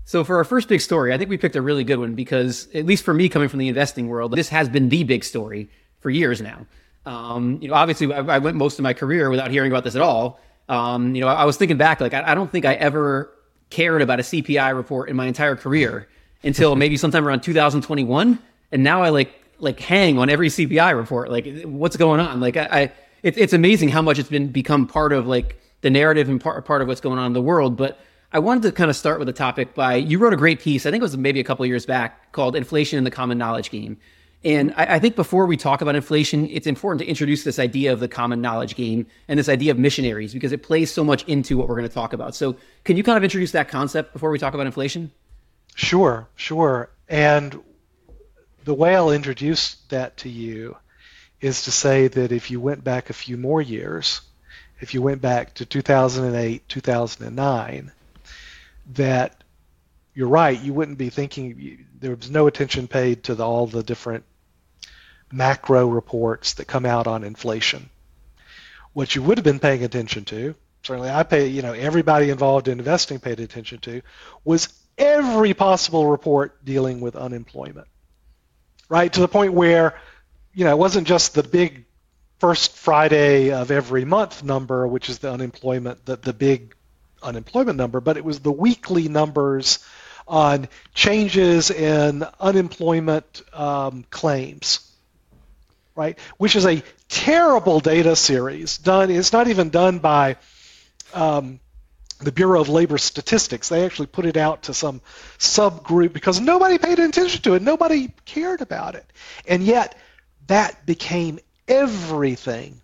So 0.06 0.24
for 0.24 0.38
our 0.38 0.46
first 0.46 0.70
big 0.70 0.80
story, 0.80 1.14
I 1.14 1.18
think 1.18 1.30
we 1.30 1.38
picked 1.38 1.58
a 1.58 1.62
really 1.62 1.84
good 1.84 2.00
one 2.00 2.16
because, 2.16 2.70
at 2.74 2.86
least 2.86 3.04
for 3.04 3.14
me, 3.14 3.28
coming 3.28 3.50
from 3.50 3.60
the 3.60 3.68
investing 3.68 4.08
world, 4.08 4.32
this 4.32 4.48
has 4.48 4.70
been 4.70 4.88
the 4.88 5.04
big 5.04 5.26
story 5.26 5.70
for 6.00 6.10
years 6.10 6.40
now. 6.40 6.66
Um, 7.06 7.60
you 7.62 7.68
know, 7.68 7.74
obviously, 7.74 8.14
I, 8.14 8.20
I, 8.20 8.38
went 8.38 8.56
most 8.56 8.80
of 8.80 8.84
my 8.84 8.94
career 8.94 9.30
without 9.30 9.52
hearing 9.52 9.70
about 9.70 9.84
this 9.84 9.98
at 9.98 10.02
all. 10.02 10.40
Um, 10.70 11.14
you 11.14 11.20
know, 11.20 11.28
I, 11.28 11.42
I, 11.42 11.44
was 11.44 11.58
thinking 11.58 11.76
back, 11.76 12.00
like 12.00 12.14
I, 12.14 12.32
I 12.32 12.36
don't 12.36 12.50
think 12.50 12.64
I 12.64 12.76
ever 12.76 13.36
cared 13.70 14.02
about 14.02 14.22
a 14.22 14.24
CPI 14.24 14.74
report 14.74 15.10
in 15.10 15.18
my 15.18 15.26
entire 15.26 15.58
career 15.58 16.08
until 16.42 16.78
maybe 16.78 16.96
sometime 16.96 17.28
around 17.28 17.42
2021, 17.42 18.40
and 18.72 18.82
now 18.82 19.04
I 19.04 19.10
like 19.10 19.41
like 19.62 19.80
hang 19.80 20.18
on 20.18 20.30
every 20.30 20.50
CPI 20.50 20.96
report. 20.96 21.30
Like, 21.30 21.64
what's 21.64 21.96
going 21.96 22.20
on? 22.20 22.40
Like, 22.40 22.58
I, 22.58 22.68
I 22.72 22.82
it, 23.24 23.38
it's 23.38 23.54
amazing 23.54 23.90
how 23.90 24.02
much 24.02 24.20
it's 24.20 24.30
been 24.30 24.48
become 24.48 24.88
part 24.88 25.14
of 25.14 25.28
like 25.28 25.62
the 25.82 25.90
narrative 25.90 26.30
and 26.30 26.42
part 26.42 26.66
part 26.66 26.82
of 26.82 26.88
what's 26.88 27.02
going 27.02 27.20
on 27.20 27.28
in 27.28 27.34
the 27.34 27.42
world. 27.42 27.78
But 27.78 28.00
I 28.34 28.40
wanted 28.40 28.64
to 28.64 28.72
kind 28.72 28.90
of 28.90 28.96
start 28.96 29.20
with 29.20 29.30
a 29.30 29.34
topic 29.34 29.74
by 29.74 29.96
you 29.96 30.18
wrote 30.18 30.34
a 30.34 30.38
great 30.38 30.60
piece. 30.60 30.86
I 30.86 30.92
think 30.92 31.02
it 31.02 31.04
was 31.04 31.18
maybe 31.18 31.40
a 31.40 31.44
couple 31.44 31.66
years 31.66 31.86
back 31.86 32.32
called 32.32 32.56
"Inflation 32.56 32.98
in 32.98 33.04
the 33.04 33.12
Common 33.12 33.38
Knowledge 33.38 33.70
Game." 33.70 33.98
And 34.44 34.74
I, 34.76 34.96
I, 34.96 35.00
think 35.00 35.16
before 35.16 35.46
we 35.46 35.56
talk 35.56 35.82
about 35.82 35.96
inflation, 35.96 36.50
it's 36.50 36.66
important 36.66 37.00
to 37.02 37.06
introduce 37.06 37.44
this 37.44 37.60
idea 37.60 37.94
of 37.94 38.00
the 38.00 38.08
common 38.08 38.42
knowledge 38.42 38.76
game 38.76 39.06
and 39.28 39.38
this 39.38 39.48
idea 39.48 39.72
of 39.72 39.78
missionaries 39.78 40.34
because 40.34 40.52
it 40.52 40.64
plays 40.64 40.92
so 40.92 41.04
much 41.04 41.24
into 41.26 41.58
what 41.58 41.68
we're 41.68 41.76
going 41.76 41.88
to 41.88 41.94
talk 41.94 42.12
about. 42.12 42.34
So, 42.34 42.56
can 42.84 42.98
you 42.98 43.04
kind 43.04 43.18
of 43.18 43.24
introduce 43.24 43.52
that 43.52 43.70
concept 43.70 44.14
before 44.14 44.32
we 44.32 44.40
talk 44.40 44.56
about 44.56 44.66
inflation? 44.66 45.12
Sure, 45.76 46.28
sure. 46.36 46.90
And 47.08 47.62
the 48.64 48.74
way 48.74 48.96
I'll 48.96 49.12
introduce 49.12 49.76
that 49.90 50.18
to 50.18 50.30
you 50.30 50.78
is 51.40 51.64
to 51.64 51.72
say 51.72 52.08
that 52.08 52.32
if 52.32 52.52
you 52.52 52.60
went 52.60 52.84
back 52.84 53.10
a 53.10 53.14
few 53.14 53.38
more 53.38 53.62
years, 53.62 54.22
if 54.80 54.94
you 54.94 55.02
went 55.02 55.22
back 55.22 55.56
to 55.56 55.66
2008, 55.66 56.68
2009, 56.68 57.92
that 58.94 59.44
you're 60.14 60.28
right, 60.28 60.60
you 60.60 60.74
wouldn't 60.74 60.98
be 60.98 61.10
thinking, 61.10 61.86
there 62.00 62.16
was 62.16 62.30
no 62.30 62.48
attention 62.48 62.88
paid 62.88 63.24
to 63.24 63.36
the, 63.36 63.46
all 63.46 63.68
the 63.68 63.84
different 63.84 64.24
macro 65.32 65.88
reports 65.88 66.56
that 66.56 66.66
come 66.66 66.86
out 66.86 67.08
on 67.08 67.24
inflation. 67.24 67.90
What 68.94 69.16
you 69.16 69.22
would 69.24 69.38
have 69.38 69.46
been 69.46 69.60
paying 69.60 69.84
attention 69.84 70.26
to 70.26 70.56
certainly 70.84 71.10
I 71.10 71.24
pay, 71.24 71.48
you 71.48 71.62
know, 71.62 71.74
everybody 71.74 72.30
involved 72.30 72.68
in 72.68 72.80
investing 72.80 73.20
paid 73.20 73.40
attention 73.40 73.80
to, 73.80 74.02
was 74.44 74.70
every 74.98 75.54
possible 75.54 76.08
report 76.08 76.64
dealing 76.66 77.02
with 77.02 77.16
unemployment, 77.16 77.88
right? 78.92 79.14
To 79.14 79.22
the 79.22 79.30
point 79.30 79.54
where, 79.54 79.98
you 80.54 80.66
know, 80.66 80.72
it 80.72 80.78
wasn't 80.78 81.08
just 81.08 81.34
the 81.34 81.44
big 81.44 81.86
first 82.40 82.76
Friday 82.76 83.52
of 83.52 83.72
every 83.72 84.04
month 84.04 84.44
number, 84.44 84.86
which 84.86 85.08
is 85.08 85.20
the 85.20 85.32
unemployment, 85.32 86.06
the, 86.06 86.18
the 86.18 86.34
big 86.34 86.76
unemployment 87.24 87.78
number, 87.78 88.02
but 88.02 88.18
it 88.18 88.26
was 88.26 88.42
the 88.42 88.52
weekly 88.52 89.08
numbers 89.08 89.80
on 90.28 90.68
changes 90.94 91.72
in 91.72 92.26
unemployment 92.38 93.42
um, 93.54 94.04
claims 94.10 94.92
right? 95.96 96.18
Which 96.38 96.56
is 96.56 96.66
a 96.66 96.84
terrible 97.10 97.80
data 97.80 98.16
series 98.16 98.78
done. 98.78 99.12
It's 99.12 99.34
not 99.34 99.48
even 99.48 99.70
done 99.70 100.00
by 100.00 100.38
um, 101.14 101.60
the 102.22 102.32
Bureau 102.32 102.62
of 102.62 102.70
Labor 102.70 102.98
Statistics. 102.98 103.70
They 103.70 103.86
actually 103.86 104.08
put 104.08 104.26
it 104.26 104.38
out 104.38 104.64
to 104.64 104.74
some 104.74 105.02
subgroup 105.40 106.14
because 106.14 106.40
nobody 106.40 106.78
paid 106.78 107.00
attention 107.00 107.42
to 107.44 107.56
it. 107.56 107.62
Nobody 107.62 108.14
cared 108.26 108.62
about 108.62 108.96
it. 108.96 109.06
And 109.48 109.64
yet 109.64 109.98
that 110.48 110.86
became 110.86 111.40
everything 111.68 112.82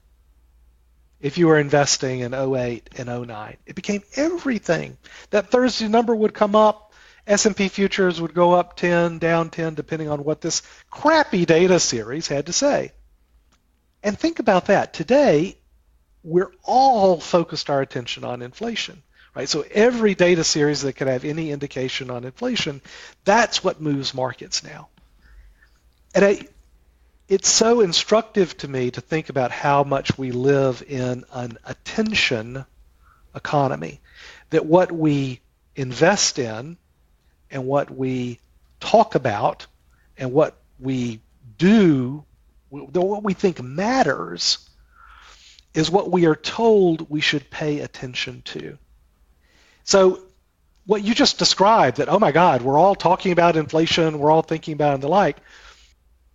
if 1.20 1.38
you 1.38 1.48
were 1.48 1.60
investing 1.60 2.20
in 2.20 2.34
08 2.34 2.90
and 2.98 3.28
09. 3.28 3.58
It 3.66 3.76
became 3.76 4.04
everything. 4.16 4.98
That 5.32 5.50
Thursday 5.50 5.88
number 5.88 6.16
would 6.16 6.34
come 6.34 6.56
up. 6.56 6.94
S&P 7.26 7.68
futures 7.68 8.22
would 8.22 8.34
go 8.34 8.54
up 8.54 8.78
10, 8.78 9.20
down 9.20 9.50
10, 9.50 9.74
depending 9.74 10.10
on 10.10 10.24
what 10.24 10.40
this 10.40 10.62
crappy 10.90 11.46
data 11.46 11.80
series 11.80 12.28
had 12.28 12.46
to 12.46 12.54
say. 12.54 12.94
And 14.02 14.18
think 14.18 14.40
about 14.40 14.68
that. 14.68 14.94
Today, 14.94 15.58
we're 16.24 16.52
all 16.64 17.20
focused 17.20 17.70
our 17.70 17.82
attention 17.82 18.24
on 18.24 18.42
inflation. 18.42 19.04
Right? 19.38 19.48
So 19.48 19.64
every 19.70 20.16
data 20.16 20.44
series 20.44 20.82
that 20.82 20.94
could 20.94 21.08
have 21.08 21.24
any 21.24 21.52
indication 21.52 22.10
on 22.10 22.24
inflation, 22.24 22.82
that's 23.24 23.64
what 23.64 23.80
moves 23.80 24.16
markets 24.16 24.64
now. 24.64 24.88
And 26.16 26.26
I, 26.26 26.48
it's 27.28 27.48
so 27.48 27.82
instructive 27.82 28.58
to 28.58 28.68
me 28.68 28.90
to 28.90 29.00
think 29.00 29.30
about 29.30 29.52
how 29.52 29.84
much 29.84 30.18
we 30.18 30.32
live 30.32 30.84
in 30.88 31.24
an 31.32 31.60
attention 31.66 32.66
economy. 33.36 34.02
That 34.50 34.66
what 34.66 34.92
we 34.92 35.40
invest 35.76 36.40
in 36.40 36.76
and 37.52 37.68
what 37.68 37.92
we 37.92 38.40
talk 38.80 39.14
about 39.14 39.68
and 40.18 40.34
what 40.34 40.58
we 40.80 41.20
do 41.60 42.26
what 42.70 43.24
we 43.24 43.36
think 43.36 43.62
matters 43.62 44.68
is 45.76 45.92
what 45.92 46.10
we 46.10 46.26
are 46.26 46.36
told 46.36 47.08
we 47.08 47.22
should 47.22 47.52
pay 47.52 47.82
attention 47.82 48.42
to. 48.42 48.80
So 49.88 50.22
what 50.86 51.04
you 51.04 51.16
just 51.16 51.40
described 51.40 51.98
that, 51.98 52.10
oh 52.10 52.20
my 52.20 52.32
God, 52.32 52.62
we're 52.62 52.78
all 52.78 52.94
talking 52.94 53.32
about 53.32 53.56
inflation, 53.56 54.20
we're 54.20 54.30
all 54.30 54.42
thinking 54.42 54.74
about 54.74 54.94
and 54.94 55.02
the 55.02 55.08
like, 55.08 55.38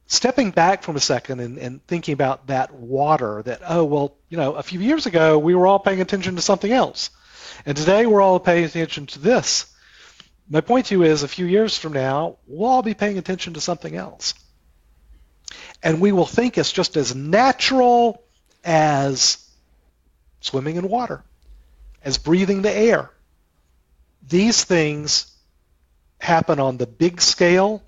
stepping 0.07 0.51
back 0.51 0.83
from 0.83 0.97
a 0.97 1.01
second 1.01 1.41
and, 1.41 1.59
and 1.59 1.87
thinking 1.87 2.15
about 2.15 2.49
that 2.49 2.75
water 2.75 3.43
that, 3.45 3.61
oh, 3.69 3.85
well, 3.85 4.17
you 4.29 4.37
know, 4.37 4.55
a 4.55 4.63
few 4.63 4.81
years 4.81 5.07
ago 5.07 5.39
we 5.39 5.55
were 5.55 5.67
all 5.67 5.79
paying 5.79 6.01
attention 6.01 6.37
to 6.37 6.43
something 6.43 6.73
else. 6.73 7.11
And 7.65 7.77
today 7.77 8.07
we're 8.07 8.23
all 8.23 8.41
paying 8.41 8.65
attention 8.65 9.07
to 9.07 9.19
this. 9.19 9.67
My 10.51 10.63
point 10.63 10.87
to 10.87 10.95
you 10.95 11.03
is 11.05 11.23
a 11.23 11.29
few 11.29 11.47
years 11.47 11.79
from 11.79 11.93
now, 11.93 12.39
we'll 12.47 12.69
all 12.69 12.83
be 12.83 12.95
paying 12.95 13.19
attention 13.19 13.55
to 13.55 13.61
something 13.61 13.95
else 13.95 14.35
and 15.83 16.01
we 16.01 16.13
will 16.13 16.27
think 16.27 16.57
it's 16.57 16.73
just 16.73 16.97
as 16.97 17.15
natural 17.15 18.23
as 18.65 19.39
swimming 20.41 20.77
in 20.77 20.89
water, 20.89 21.25
as 22.05 22.19
breathing 22.19 22.63
the 22.63 22.73
air. 22.73 23.11
These 24.29 24.65
things 24.65 25.27
happen 26.19 26.61
on 26.61 26.77
the 26.77 26.87
big 26.87 27.21
scale, 27.21 27.83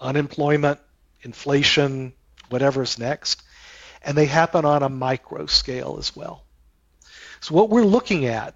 unemployment, 0.00 0.80
inflation, 1.22 2.12
whatever's 2.48 2.98
next, 2.98 3.42
and 4.02 4.16
they 4.16 4.26
happen 4.26 4.64
on 4.64 4.82
a 4.82 4.88
micro 4.88 5.46
scale 5.46 5.96
as 5.98 6.14
well. 6.14 6.44
So 7.40 7.54
what 7.54 7.68
we're 7.68 7.84
looking 7.84 8.26
at, 8.26 8.54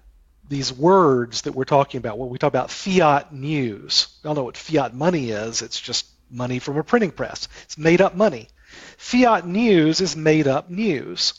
these 0.49 0.73
words 0.73 1.43
that 1.43 1.53
we're 1.53 1.63
talking 1.63 1.99
about, 1.99 2.17
when 2.17 2.29
we 2.29 2.37
talk 2.37 2.49
about 2.49 2.71
fiat 2.71 3.31
news, 3.31 4.07
we 4.23 4.27
all 4.27 4.35
know 4.35 4.43
what 4.43 4.57
fiat 4.57 4.93
money 4.93 5.29
is. 5.29 5.61
It's 5.61 5.79
just 5.79 6.05
money 6.29 6.59
from 6.59 6.77
a 6.77 6.83
printing 6.83 7.11
press. 7.11 7.47
It's 7.63 7.77
made 7.77 8.01
up 8.01 8.15
money. 8.15 8.49
Fiat 8.97 9.45
news 9.45 10.01
is 10.01 10.15
made 10.15 10.47
up 10.47 10.69
news. 10.69 11.33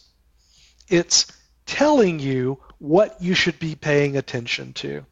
It's 0.89 1.27
telling 1.67 2.21
you 2.21 2.59
what 2.79 3.21
you 3.21 3.35
should 3.35 3.59
be 3.59 3.75
paying 3.75 4.17
attention 4.17 4.73
to. 4.75 5.05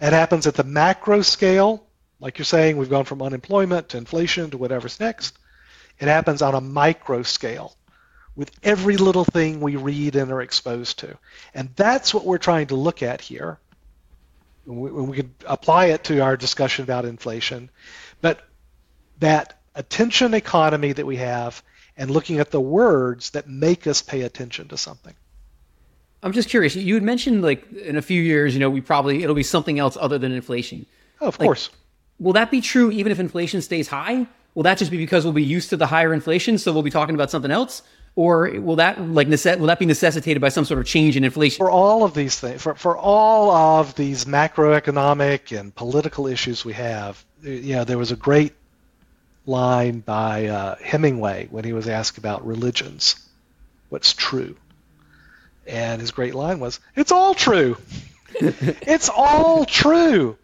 It 0.00 0.12
happens 0.12 0.46
at 0.46 0.54
the 0.54 0.64
macro 0.64 1.22
scale, 1.22 1.84
like 2.20 2.38
you're 2.38 2.44
saying, 2.44 2.76
we've 2.76 2.90
gone 2.90 3.04
from 3.04 3.22
unemployment 3.22 3.90
to 3.90 3.96
inflation 3.96 4.50
to 4.50 4.58
whatever's 4.58 5.00
next. 5.00 5.36
It 5.98 6.08
happens 6.08 6.42
on 6.42 6.54
a 6.54 6.60
micro 6.60 7.22
scale 7.22 7.76
with 8.36 8.52
every 8.62 8.96
little 8.96 9.24
thing 9.24 9.60
we 9.60 9.74
read 9.74 10.14
and 10.14 10.30
are 10.30 10.40
exposed 10.40 11.00
to. 11.00 11.18
And 11.54 11.70
that's 11.74 12.14
what 12.14 12.24
we're 12.24 12.38
trying 12.38 12.68
to 12.68 12.76
look 12.76 13.02
at 13.02 13.20
here. 13.20 13.58
We, 14.64 14.90
we 14.92 15.16
could 15.16 15.34
apply 15.44 15.86
it 15.86 16.04
to 16.04 16.20
our 16.20 16.36
discussion 16.36 16.84
about 16.84 17.04
inflation. 17.04 17.70
But 18.20 18.40
that 19.18 19.60
attention 19.74 20.34
economy 20.34 20.92
that 20.92 21.06
we 21.06 21.16
have 21.16 21.62
and 21.96 22.10
looking 22.12 22.38
at 22.38 22.52
the 22.52 22.60
words 22.60 23.30
that 23.30 23.48
make 23.48 23.88
us 23.88 24.02
pay 24.02 24.22
attention 24.22 24.68
to 24.68 24.76
something. 24.76 25.14
I'm 26.22 26.32
just 26.32 26.48
curious. 26.48 26.74
You 26.74 26.94
had 26.94 27.02
mentioned 27.02 27.42
like 27.42 27.70
in 27.72 27.96
a 27.96 28.02
few 28.02 28.20
years, 28.20 28.54
you 28.54 28.60
know, 28.60 28.70
we 28.70 28.80
probably 28.80 29.22
it'll 29.22 29.34
be 29.34 29.42
something 29.42 29.78
else 29.78 29.96
other 30.00 30.18
than 30.18 30.32
inflation. 30.32 30.86
Oh, 31.20 31.28
of 31.28 31.38
like, 31.38 31.46
course. 31.46 31.70
Will 32.18 32.32
that 32.32 32.50
be 32.50 32.60
true 32.60 32.90
even 32.90 33.12
if 33.12 33.20
inflation 33.20 33.62
stays 33.62 33.88
high? 33.88 34.26
Will 34.54 34.64
that 34.64 34.78
just 34.78 34.90
be 34.90 34.96
because 34.96 35.24
we'll 35.24 35.32
be 35.32 35.44
used 35.44 35.70
to 35.70 35.76
the 35.76 35.86
higher 35.86 36.12
inflation, 36.12 36.58
so 36.58 36.72
we'll 36.72 36.82
be 36.82 36.90
talking 36.90 37.14
about 37.14 37.30
something 37.30 37.50
else? 37.50 37.82
Or 38.16 38.50
will 38.60 38.76
that 38.76 39.00
like 39.00 39.28
necess- 39.28 39.58
will 39.58 39.68
that 39.68 39.78
be 39.78 39.86
necessitated 39.86 40.40
by 40.40 40.48
some 40.48 40.64
sort 40.64 40.80
of 40.80 40.86
change 40.86 41.16
in 41.16 41.22
inflation? 41.22 41.58
For 41.58 41.70
all 41.70 42.02
of 42.02 42.14
these 42.14 42.40
things, 42.40 42.60
for, 42.60 42.74
for 42.74 42.96
all 42.96 43.52
of 43.52 43.94
these 43.94 44.24
macroeconomic 44.24 45.56
and 45.56 45.72
political 45.72 46.26
issues 46.26 46.64
we 46.64 46.72
have, 46.72 47.24
you 47.42 47.76
know, 47.76 47.84
there 47.84 47.98
was 47.98 48.10
a 48.10 48.16
great 48.16 48.54
line 49.46 50.00
by 50.00 50.46
uh, 50.46 50.74
Hemingway 50.82 51.46
when 51.50 51.62
he 51.62 51.72
was 51.72 51.88
asked 51.88 52.18
about 52.18 52.44
religions. 52.44 53.24
What's 53.88 54.12
true? 54.12 54.56
And 55.68 56.00
his 56.00 56.10
great 56.10 56.34
line 56.34 56.60
was, 56.60 56.80
"It's 56.96 57.12
all 57.12 57.34
true. 57.34 57.76
it's 58.40 59.08
all 59.08 59.64
true." 59.64 60.38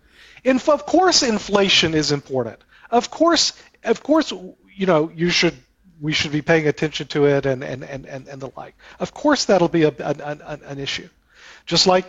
And 0.45 0.61
of 0.69 0.87
course, 0.87 1.23
inflation 1.23 1.95
is 1.95 2.13
important. 2.13 2.61
Of 2.91 3.11
course, 3.11 3.55
of 3.83 4.03
course, 4.03 4.33
you 4.77 4.87
know, 4.87 5.11
you 5.15 5.31
should 5.31 5.55
we 6.01 6.13
should 6.13 6.33
be 6.33 6.43
paying 6.43 6.69
attention 6.69 7.07
to 7.09 7.27
it 7.27 7.47
and 7.47 7.65
and 7.65 7.83
and 7.83 8.07
and, 8.07 8.29
and 8.29 8.41
the 8.43 8.51
like. 8.57 8.75
Of 9.01 9.15
course, 9.15 9.47
that'll 9.47 9.69
be 9.69 9.85
a, 9.85 9.95
an, 9.99 10.21
an, 10.21 10.61
an 10.65 10.79
issue, 10.79 11.09
just 11.67 11.87
like 11.87 12.05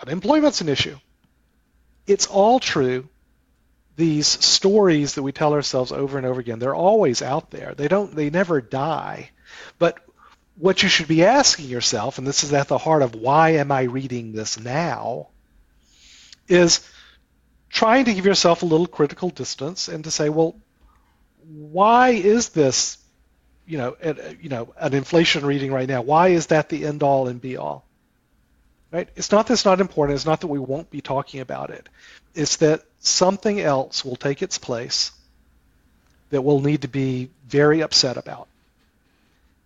unemployment's 0.00 0.60
an 0.60 0.68
issue. 0.68 0.98
It's 2.06 2.26
all 2.26 2.60
true 2.60 3.08
these 3.98 4.28
stories 4.28 5.14
that 5.14 5.24
we 5.24 5.32
tell 5.32 5.54
ourselves 5.54 5.90
over 5.90 6.18
and 6.18 6.26
over 6.26 6.38
again, 6.38 6.60
they're 6.60 6.74
always 6.74 7.20
out 7.20 7.50
there. 7.50 7.74
They 7.74 7.88
don't 7.88 8.14
they 8.14 8.30
never 8.30 8.60
die. 8.60 9.30
But 9.78 9.98
what 10.58 10.82
you 10.82 10.88
should 10.88 11.08
be 11.08 11.24
asking 11.24 11.66
yourself, 11.66 12.18
and 12.18 12.26
this 12.26 12.42
is 12.42 12.52
at 12.52 12.68
the 12.68 12.78
heart 12.78 13.02
of 13.02 13.14
why 13.14 13.50
am 13.50 13.70
I 13.70 13.82
reading 13.82 14.32
this 14.32 14.58
now, 14.58 15.28
is 16.48 16.86
trying 17.70 18.06
to 18.06 18.14
give 18.14 18.26
yourself 18.26 18.62
a 18.62 18.66
little 18.66 18.86
critical 18.86 19.30
distance 19.30 19.88
and 19.88 20.04
to 20.04 20.10
say, 20.10 20.28
well, 20.28 20.56
why 21.46 22.10
is 22.10 22.48
this, 22.50 22.98
you 23.66 23.78
know, 23.78 23.96
a, 24.02 24.36
you 24.40 24.48
know, 24.48 24.74
an 24.78 24.94
inflation 24.94 25.46
reading 25.46 25.72
right 25.72 25.88
now? 25.88 26.02
Why 26.02 26.28
is 26.28 26.46
that 26.48 26.68
the 26.68 26.86
end 26.86 27.02
all 27.02 27.28
and 27.28 27.40
be 27.40 27.56
all? 27.56 27.84
Right? 28.90 29.08
It's 29.16 29.30
not 29.30 29.46
that 29.46 29.52
it's 29.52 29.64
not 29.64 29.80
important. 29.80 30.16
It's 30.16 30.26
not 30.26 30.40
that 30.40 30.46
we 30.46 30.58
won't 30.58 30.90
be 30.90 31.02
talking 31.02 31.40
about 31.40 31.70
it. 31.70 31.88
It's 32.34 32.56
that 32.56 32.82
something 33.00 33.60
else 33.60 34.04
will 34.04 34.16
take 34.16 34.42
its 34.42 34.58
place 34.58 35.12
that 36.30 36.42
we'll 36.42 36.60
need 36.60 36.82
to 36.82 36.88
be 36.88 37.30
very 37.46 37.82
upset 37.82 38.16
about, 38.16 38.48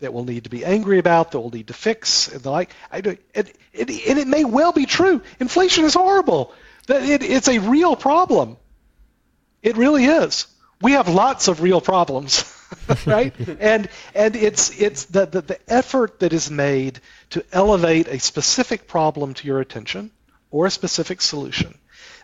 that 0.02 0.12
we'll 0.12 0.24
need 0.24 0.44
to 0.44 0.50
be 0.50 0.64
angry 0.64 0.98
about, 0.98 1.32
that 1.32 1.40
we'll 1.40 1.50
need 1.50 1.68
to 1.68 1.74
fix, 1.74 2.28
and 2.28 2.42
the 2.42 2.50
like. 2.50 2.70
I 2.90 3.00
do, 3.00 3.16
it, 3.34 3.56
it, 3.72 3.90
and 4.08 4.18
it 4.18 4.28
may 4.28 4.44
well 4.44 4.72
be 4.72 4.86
true. 4.86 5.22
Inflation 5.40 5.84
is 5.84 5.94
horrible. 5.94 6.52
That 6.88 7.02
it, 7.02 7.22
it's 7.22 7.48
a 7.48 7.58
real 7.58 7.96
problem. 7.96 8.56
It 9.62 9.76
really 9.76 10.04
is. 10.04 10.46
We 10.80 10.92
have 10.92 11.08
lots 11.08 11.48
of 11.48 11.62
real 11.62 11.80
problems, 11.80 12.44
right? 13.06 13.32
and 13.60 13.88
and 14.14 14.36
it's 14.36 14.80
it's 14.80 15.06
the, 15.06 15.26
the 15.26 15.40
the 15.40 15.72
effort 15.72 16.20
that 16.20 16.32
is 16.32 16.50
made 16.50 17.00
to 17.30 17.44
elevate 17.52 18.08
a 18.08 18.18
specific 18.18 18.86
problem 18.86 19.34
to 19.34 19.46
your 19.46 19.60
attention 19.60 20.10
or 20.50 20.66
a 20.66 20.70
specific 20.70 21.20
solution 21.20 21.78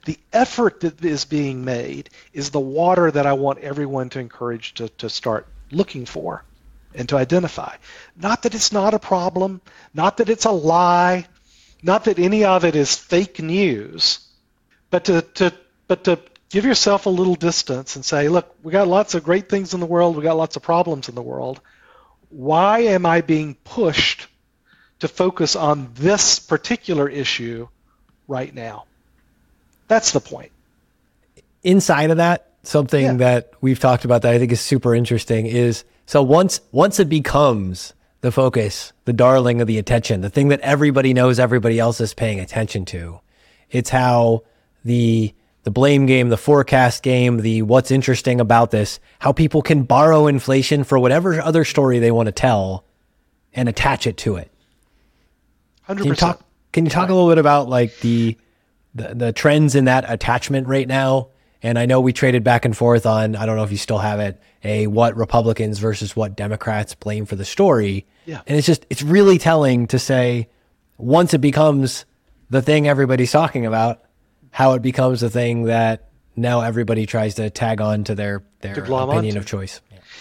the 0.04 0.18
effort 0.32 0.80
that 0.80 1.04
is 1.04 1.24
being 1.24 1.64
made 1.64 2.08
is 2.32 2.50
the 2.50 2.60
water 2.60 3.10
that 3.10 3.26
I 3.26 3.32
want 3.34 3.58
everyone 3.58 4.10
to 4.10 4.20
encourage 4.20 4.74
to, 4.74 4.88
to 4.88 5.10
start 5.10 5.46
looking 5.70 6.06
for 6.06 6.44
and 6.94 7.08
to 7.08 7.16
identify. 7.16 7.76
Not 8.16 8.42
that 8.42 8.54
it's 8.54 8.72
not 8.72 8.94
a 8.94 8.98
problem, 8.98 9.60
not 9.94 10.16
that 10.18 10.28
it's 10.28 10.46
a 10.46 10.50
lie, 10.50 11.26
Not 11.82 12.04
that 12.04 12.18
any 12.18 12.44
of 12.44 12.64
it 12.64 12.74
is 12.74 12.96
fake 12.96 13.40
news, 13.40 14.20
but 14.90 15.04
to, 15.04 15.22
to 15.22 15.52
but 15.86 16.04
to 16.04 16.18
give 16.50 16.64
yourself 16.64 17.06
a 17.06 17.10
little 17.10 17.34
distance 17.34 17.96
and 17.96 18.04
say, 18.04 18.28
look, 18.28 18.54
we 18.62 18.72
got 18.72 18.88
lots 18.88 19.14
of 19.14 19.22
great 19.22 19.48
things 19.48 19.74
in 19.74 19.80
the 19.80 19.86
world, 19.86 20.16
we 20.16 20.22
got 20.22 20.36
lots 20.36 20.56
of 20.56 20.62
problems 20.62 21.08
in 21.08 21.14
the 21.14 21.22
world. 21.22 21.60
Why 22.30 22.80
am 22.80 23.06
I 23.06 23.20
being 23.20 23.54
pushed 23.54 24.26
to 25.00 25.08
focus 25.08 25.56
on 25.56 25.92
this 25.94 26.40
particular 26.40 27.08
issue 27.08 27.68
right 28.26 28.54
now? 28.54 28.84
That's 29.86 30.12
the 30.12 30.20
point. 30.20 30.52
Inside 31.62 32.10
of 32.10 32.16
that, 32.18 32.47
something 32.62 33.04
yeah. 33.04 33.12
that 33.14 33.52
we've 33.60 33.80
talked 33.80 34.04
about 34.04 34.22
that 34.22 34.32
I 34.32 34.38
think 34.38 34.52
is 34.52 34.60
super 34.60 34.94
interesting 34.94 35.46
is 35.46 35.84
so 36.06 36.22
once 36.22 36.60
once 36.72 37.00
it 37.00 37.08
becomes 37.08 37.94
the 38.20 38.32
focus, 38.32 38.92
the 39.04 39.12
darling 39.12 39.60
of 39.60 39.66
the 39.66 39.78
attention, 39.78 40.20
the 40.20 40.30
thing 40.30 40.48
that 40.48 40.60
everybody 40.60 41.14
knows 41.14 41.38
everybody 41.38 41.78
else 41.78 42.00
is 42.00 42.14
paying 42.14 42.40
attention 42.40 42.84
to, 42.86 43.20
it's 43.70 43.90
how 43.90 44.42
the 44.84 45.34
the 45.64 45.70
blame 45.70 46.06
game, 46.06 46.30
the 46.30 46.38
forecast 46.38 47.02
game, 47.02 47.38
the 47.38 47.62
what's 47.62 47.90
interesting 47.90 48.40
about 48.40 48.70
this, 48.70 49.00
how 49.18 49.32
people 49.32 49.60
can 49.60 49.82
borrow 49.82 50.26
inflation 50.26 50.82
for 50.82 50.98
whatever 50.98 51.40
other 51.42 51.64
story 51.64 51.98
they 51.98 52.10
want 52.10 52.26
to 52.26 52.32
tell 52.32 52.84
and 53.52 53.68
attach 53.68 54.06
it 54.06 54.16
to 54.16 54.36
it. 54.36 54.50
100%. 55.88 55.96
Can 55.98 56.06
you 56.06 56.14
talk, 56.14 56.44
can 56.72 56.84
you 56.84 56.90
talk 56.90 57.10
a 57.10 57.14
little 57.14 57.28
bit 57.28 57.38
about 57.38 57.68
like 57.68 57.98
the, 58.00 58.38
the, 58.94 59.14
the 59.14 59.32
trends 59.32 59.74
in 59.74 59.84
that 59.86 60.04
attachment 60.08 60.68
right 60.68 60.88
now? 60.88 61.28
And 61.62 61.78
I 61.78 61.86
know 61.86 62.00
we 62.00 62.12
traded 62.12 62.44
back 62.44 62.64
and 62.64 62.76
forth 62.76 63.04
on, 63.04 63.34
I 63.34 63.44
don't 63.46 63.56
know 63.56 63.64
if 63.64 63.72
you 63.72 63.78
still 63.78 63.98
have 63.98 64.20
it, 64.20 64.40
a 64.62 64.86
what 64.86 65.16
Republicans 65.16 65.78
versus 65.78 66.14
what 66.14 66.36
Democrats 66.36 66.94
blame 66.94 67.26
for 67.26 67.36
the 67.36 67.44
story. 67.44 68.06
Yeah. 68.26 68.42
And 68.46 68.56
it's 68.56 68.66
just, 68.66 68.86
it's 68.90 69.02
really 69.02 69.38
telling 69.38 69.86
to 69.88 69.98
say 69.98 70.48
once 70.98 71.34
it 71.34 71.40
becomes 71.40 72.04
the 72.50 72.62
thing 72.62 72.86
everybody's 72.88 73.32
talking 73.32 73.66
about, 73.66 74.04
how 74.50 74.74
it 74.74 74.82
becomes 74.82 75.20
the 75.20 75.30
thing 75.30 75.64
that 75.64 76.08
now 76.36 76.60
everybody 76.60 77.06
tries 77.06 77.34
to 77.34 77.50
tag 77.50 77.80
on 77.80 78.04
to 78.04 78.14
their 78.14 78.44
their 78.60 78.74
opinion 78.74 79.36
of 79.36 79.46
choice. 79.46 79.80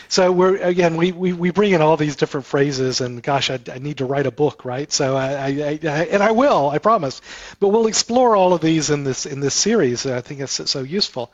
So 0.09 0.31
we're 0.31 0.57
again 0.57 0.97
we, 0.97 1.11
we, 1.11 1.33
we 1.33 1.51
bring 1.51 1.71
in 1.71 1.81
all 1.81 1.97
these 1.97 2.15
different 2.15 2.45
phrases 2.45 3.01
and 3.01 3.21
gosh 3.21 3.49
I, 3.49 3.59
I 3.71 3.79
need 3.79 3.97
to 3.97 4.05
write 4.05 4.25
a 4.25 4.31
book 4.31 4.65
right? 4.65 4.91
So 4.91 5.15
I, 5.15 5.27
I, 5.27 5.79
I, 5.83 6.07
and 6.11 6.23
I 6.23 6.31
will 6.31 6.69
I 6.69 6.77
promise. 6.79 7.21
But 7.59 7.69
we'll 7.69 7.87
explore 7.87 8.35
all 8.35 8.53
of 8.53 8.61
these 8.61 8.89
in 8.89 9.03
this 9.03 9.25
in 9.25 9.39
this 9.39 9.53
series 9.53 10.05
I 10.05 10.21
think 10.21 10.39
it's 10.39 10.69
so 10.69 10.81
useful. 10.81 11.31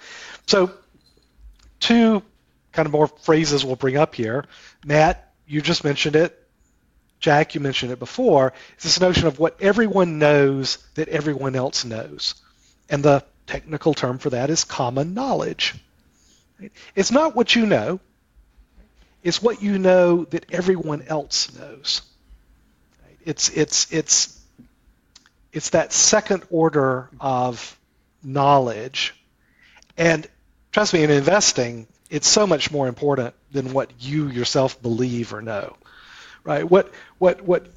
So 0.47 0.71
two 1.80 2.23
kind 2.71 2.86
of 2.86 2.91
more 2.91 3.08
phrases 3.08 3.63
we'll 3.63 3.76
bring 3.76 3.97
up 3.97 4.15
here. 4.15 4.45
Matt 4.86 5.34
you 5.45 5.62
just 5.62 5.84
mentioned 5.84 6.15
it. 6.15 6.39
Jack 7.19 7.56
you 7.56 7.62
mentioned 7.62 7.91
it 7.91 7.99
before. 7.99 8.54
It's 8.76 8.84
this 8.84 8.99
notion 8.99 9.28
of 9.28 9.39
what 9.39 9.62
everyone 9.62 10.19
knows 10.19 10.78
that 10.95 11.08
everyone 11.08 11.56
else 11.56 11.86
knows. 11.86 12.36
And 12.89 13.04
the 13.04 13.23
technical 13.47 13.93
term 13.93 14.17
for 14.17 14.32
that 14.32 14.49
is 14.49 14.63
common 14.63 15.13
knowledge. 15.13 15.76
It's 16.95 17.12
not 17.12 17.36
what 17.36 17.56
you 17.56 17.65
know, 17.65 17.99
it's 19.24 19.42
what 19.42 19.62
you 19.62 19.80
know 19.80 20.26
that 20.26 20.52
everyone 20.52 21.04
else 21.08 21.58
knows. 21.58 22.02
It's, 23.26 23.50
it's, 23.50 23.92
it's, 23.92 24.40
it's 25.52 25.70
that 25.72 25.94
second 25.94 26.44
order 26.50 27.10
of 27.20 27.78
knowledge. 28.22 29.16
And 29.98 30.28
trust 30.72 30.94
me, 30.94 31.04
in 31.04 31.10
investing, 31.10 31.88
it's 32.10 32.28
so 32.28 32.46
much 32.46 32.70
more 32.70 32.88
important 32.88 33.34
than 33.52 33.74
what 33.74 33.92
you 34.00 34.28
yourself 34.28 34.82
believe 34.82 35.34
or 35.34 35.42
know. 35.42 35.76
Right? 36.44 36.70
What, 36.70 36.92
what, 37.18 37.42
what, 37.44 37.68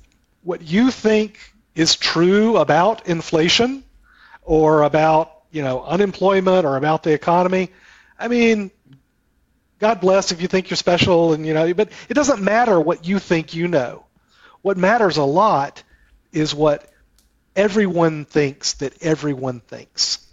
what 0.42 0.62
you 0.62 0.90
think 0.90 1.38
is 1.76 1.94
true 1.94 2.56
about 2.56 3.06
inflation 3.06 3.84
or 4.42 4.82
about 4.82 5.32
you 5.50 5.62
know 5.62 5.82
unemployment 5.84 6.64
or 6.64 6.76
about 6.76 7.02
the 7.02 7.12
economy. 7.12 7.70
I 8.18 8.28
mean, 8.28 8.70
God 9.78 10.00
bless 10.00 10.32
if 10.32 10.40
you 10.40 10.48
think 10.48 10.70
you're 10.70 10.76
special 10.76 11.32
and 11.32 11.46
you 11.46 11.54
know, 11.54 11.72
but 11.74 11.90
it 12.08 12.14
doesn't 12.14 12.42
matter 12.42 12.80
what 12.80 13.06
you 13.06 13.18
think 13.18 13.54
you 13.54 13.68
know. 13.68 14.04
What 14.62 14.76
matters 14.76 15.16
a 15.16 15.24
lot 15.24 15.82
is 16.32 16.54
what 16.54 16.90
everyone 17.54 18.24
thinks 18.24 18.74
that 18.74 19.02
everyone 19.02 19.60
thinks. 19.60 20.26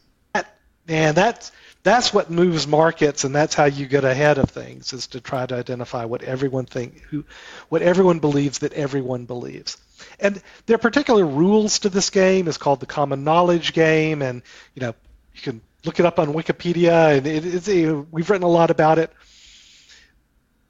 And 0.87 1.15
that's 1.15 1.51
that's 1.83 2.13
what 2.13 2.29
moves 2.29 2.67
markets 2.67 3.23
and 3.23 3.35
that's 3.35 3.55
how 3.55 3.65
you 3.65 3.85
get 3.85 4.03
ahead 4.03 4.37
of 4.37 4.49
things 4.49 4.93
is 4.93 5.07
to 5.07 5.21
try 5.21 5.45
to 5.45 5.55
identify 5.55 6.05
what 6.05 6.23
everyone 6.23 6.65
think 6.65 7.01
who 7.03 7.25
what 7.69 7.81
everyone 7.81 8.19
believes 8.19 8.59
that 8.59 8.73
everyone 8.73 9.25
believes. 9.25 9.77
And 10.19 10.41
there 10.65 10.75
are 10.75 10.79
particular 10.79 11.25
rules 11.25 11.79
to 11.79 11.89
this 11.89 12.09
game. 12.09 12.47
It's 12.47 12.57
called 12.57 12.81
the 12.81 12.85
common 12.85 13.23
knowledge 13.23 13.73
game, 13.73 14.21
and 14.21 14.41
you 14.75 14.81
know 14.81 14.93
you 15.33 15.41
can 15.41 15.61
look 15.85 15.99
it 15.99 16.05
up 16.05 16.19
on 16.19 16.33
Wikipedia, 16.33 17.17
and 17.17 17.27
it, 17.27 17.45
it's, 17.45 17.67
we've 18.11 18.29
written 18.29 18.43
a 18.43 18.49
lot 18.49 18.71
about 18.71 18.99
it. 18.99 19.11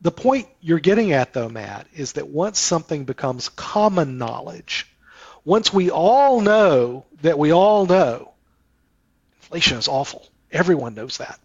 The 0.04 0.12
point 0.12 0.50
you're 0.60 0.80
getting 0.80 1.14
at, 1.14 1.32
though, 1.32 1.48
Matt, 1.48 1.88
is 1.96 2.14
that 2.14 2.28
once 2.28 2.60
something 2.60 3.06
becomes 3.06 3.48
common 3.48 4.18
knowledge, 4.18 4.86
once 5.46 5.74
we 5.74 5.92
all 5.92 6.42
know 6.42 7.06
that 7.22 7.40
we 7.40 7.54
all 7.54 7.86
know, 7.86 8.34
inflation 9.42 9.78
is 9.78 9.88
awful. 9.88 10.28
Everyone 10.52 10.94
knows 10.94 11.18
that. 11.20 11.40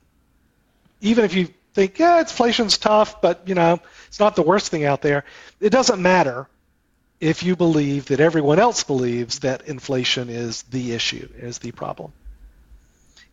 Even 1.00 1.24
if 1.24 1.34
you 1.34 1.48
think, 1.72 2.00
yeah, 2.00 2.18
inflation's 2.18 2.78
tough, 2.78 3.20
but 3.20 3.42
you 3.46 3.54
know, 3.54 3.78
it's 4.08 4.18
not 4.18 4.34
the 4.34 4.42
worst 4.42 4.72
thing 4.72 4.84
out 4.84 5.02
there. 5.02 5.24
It 5.60 5.70
doesn't 5.70 6.02
matter 6.02 6.48
if 7.20 7.44
you 7.44 7.54
believe 7.54 8.06
that 8.06 8.18
everyone 8.18 8.58
else 8.58 8.82
believes 8.82 9.40
that 9.40 9.68
inflation 9.68 10.28
is 10.30 10.62
the 10.64 10.94
issue, 10.94 11.28
is 11.36 11.58
the 11.58 11.70
problem. 11.70 12.12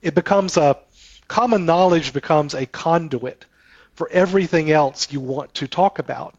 It 0.03 0.13
becomes 0.13 0.55
a 0.55 0.77
common 1.27 1.65
knowledge 1.65 2.13
becomes 2.13 2.53
a 2.53 2.67
conduit 2.67 3.43
for 3.95 4.09
everything 4.09 4.71
else 4.71 5.11
you 5.11 5.19
want 5.19 5.53
to 5.55 5.67
talk 5.67 5.99
about. 5.99 6.35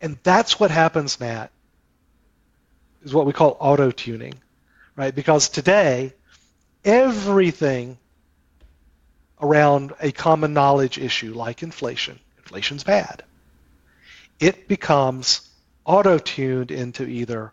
And 0.00 0.18
that's 0.22 0.60
what 0.60 0.70
happens, 0.70 1.18
Matt, 1.18 1.50
is 3.02 3.14
what 3.14 3.26
we 3.26 3.32
call 3.32 3.56
auto 3.58 3.90
tuning, 3.90 4.34
right? 4.96 5.14
Because 5.14 5.48
today, 5.48 6.12
everything 6.84 7.98
around 9.40 9.92
a 10.00 10.12
common 10.12 10.52
knowledge 10.54 10.98
issue 10.98 11.34
like 11.34 11.62
inflation, 11.62 12.18
inflation's 12.38 12.84
bad, 12.84 13.24
it 14.38 14.68
becomes 14.68 15.48
auto-tuned 15.84 16.70
into 16.70 17.04
either 17.04 17.52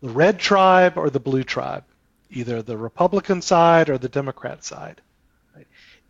the 0.00 0.08
red 0.08 0.38
tribe 0.38 0.96
or 0.96 1.10
the 1.10 1.20
blue 1.20 1.44
tribe, 1.44 1.84
either 2.30 2.62
the 2.62 2.76
Republican 2.76 3.42
side 3.42 3.90
or 3.90 3.98
the 3.98 4.08
Democrat 4.08 4.64
side. 4.64 5.00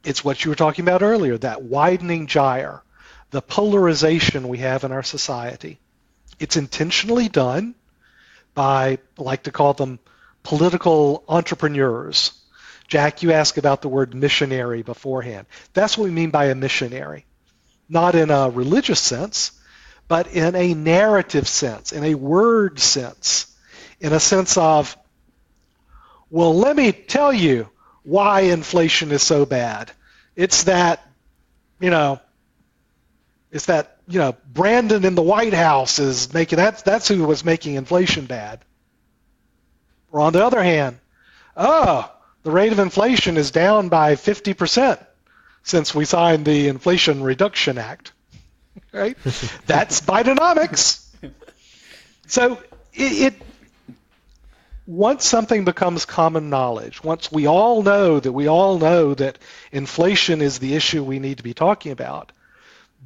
It's 0.04 0.24
what 0.24 0.44
you 0.44 0.50
were 0.50 0.56
talking 0.56 0.84
about 0.84 1.02
earlier, 1.02 1.36
that 1.38 1.62
widening 1.62 2.26
gyre, 2.26 2.82
the 3.30 3.42
polarization 3.42 4.48
we 4.48 4.58
have 4.58 4.84
in 4.84 4.92
our 4.92 5.02
society. 5.02 5.78
It's 6.38 6.56
intentionally 6.56 7.28
done 7.28 7.74
by, 8.54 8.98
I 9.18 9.22
like 9.22 9.42
to 9.44 9.52
call 9.52 9.74
them 9.74 9.98
political 10.42 11.22
entrepreneurs. 11.28 12.32
Jack, 12.88 13.22
you 13.22 13.32
asked 13.32 13.58
about 13.58 13.82
the 13.82 13.88
word 13.88 14.14
missionary 14.14 14.82
beforehand. 14.82 15.46
That's 15.74 15.96
what 15.96 16.04
we 16.04 16.10
mean 16.10 16.30
by 16.30 16.46
a 16.46 16.54
missionary. 16.54 17.26
Not 17.88 18.14
in 18.14 18.30
a 18.30 18.50
religious 18.50 19.00
sense, 19.00 19.52
but 20.08 20.28
in 20.28 20.56
a 20.56 20.74
narrative 20.74 21.46
sense, 21.46 21.92
in 21.92 22.04
a 22.04 22.14
word 22.14 22.80
sense, 22.80 23.54
in 24.00 24.12
a 24.12 24.20
sense 24.20 24.56
of, 24.56 24.96
well, 26.30 26.56
let 26.56 26.74
me 26.74 26.90
tell 26.90 27.32
you 27.32 27.68
why 28.02 28.40
inflation 28.42 29.12
is 29.12 29.22
so 29.22 29.44
bad. 29.44 29.90
It's 30.36 30.64
that, 30.64 31.06
you 31.80 31.90
know, 31.90 32.20
it's 33.50 33.66
that, 33.66 33.98
you 34.08 34.18
know, 34.18 34.36
Brandon 34.52 35.04
in 35.04 35.14
the 35.14 35.22
White 35.22 35.54
House 35.54 35.98
is 35.98 36.32
making 36.32 36.56
that's 36.56 36.82
that's 36.82 37.08
who 37.08 37.24
was 37.24 37.44
making 37.44 37.74
inflation 37.74 38.26
bad. 38.26 38.60
Or 40.12 40.20
on 40.20 40.32
the 40.32 40.44
other 40.44 40.62
hand, 40.62 40.98
oh, 41.56 42.10
the 42.42 42.50
rate 42.50 42.72
of 42.72 42.78
inflation 42.78 43.36
is 43.36 43.50
down 43.50 43.88
by 43.88 44.14
50% 44.16 45.04
since 45.62 45.94
we 45.94 46.04
signed 46.04 46.44
the 46.44 46.68
Inflation 46.68 47.22
Reduction 47.22 47.78
Act 47.78 48.12
right? 48.92 49.16
That's 49.66 50.00
Bidenomics. 50.00 51.06
So 52.26 52.58
it, 52.92 53.32
it 53.32 53.42
once 54.90 55.24
something 55.24 55.64
becomes 55.64 56.04
common 56.04 56.50
knowledge, 56.50 57.04
once 57.04 57.30
we 57.30 57.46
all 57.46 57.84
know 57.84 58.18
that 58.18 58.32
we 58.32 58.48
all 58.48 58.76
know 58.76 59.14
that 59.14 59.38
inflation 59.70 60.42
is 60.42 60.58
the 60.58 60.74
issue 60.74 61.04
we 61.04 61.20
need 61.20 61.36
to 61.36 61.44
be 61.44 61.54
talking 61.54 61.92
about, 61.92 62.32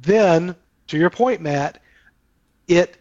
then, 0.01 0.55
to 0.87 0.97
your 0.97 1.11
point, 1.11 1.41
Matt, 1.41 1.79
it 2.67 2.97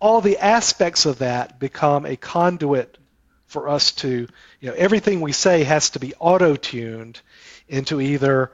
all 0.00 0.20
the 0.20 0.38
aspects 0.38 1.06
of 1.06 1.18
that 1.18 1.60
become 1.60 2.04
a 2.04 2.16
conduit 2.16 2.98
for 3.46 3.68
us 3.68 3.92
to, 3.92 4.26
you 4.60 4.68
know, 4.68 4.74
everything 4.74 5.20
we 5.20 5.30
say 5.30 5.62
has 5.62 5.90
to 5.90 6.00
be 6.00 6.14
auto-tuned 6.18 7.20
into 7.68 8.00
either 8.00 8.50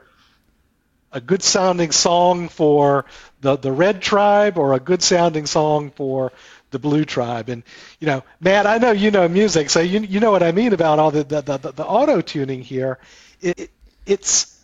a 1.11 1.19
good 1.19 1.41
sounding 1.41 1.91
song 1.91 2.47
for 2.47 3.05
the, 3.41 3.55
the 3.55 3.71
red 3.71 4.03
tribe 4.03 4.59
or 4.59 4.73
a 4.73 4.79
good 4.79 5.01
sounding 5.01 5.47
song 5.47 5.89
for 5.89 6.31
the 6.71 6.79
blue 6.79 7.05
tribe. 7.05 7.49
And 7.49 7.63
you 7.99 8.07
know, 8.07 8.23
Matt, 8.39 8.67
I 8.67 8.77
know 8.77 8.91
you 8.91 9.11
know 9.11 9.27
music, 9.27 9.69
so 9.69 9.79
you 9.79 9.99
you 10.01 10.19
know 10.19 10.31
what 10.31 10.43
I 10.43 10.51
mean 10.51 10.73
about 10.73 10.99
all 10.99 11.11
the 11.11 11.23
the, 11.23 11.41
the, 11.41 11.57
the 11.57 11.85
auto 11.85 12.21
tuning 12.21 12.61
here. 12.61 12.99
It, 13.41 13.59
it, 13.59 13.71
it's 14.05 14.59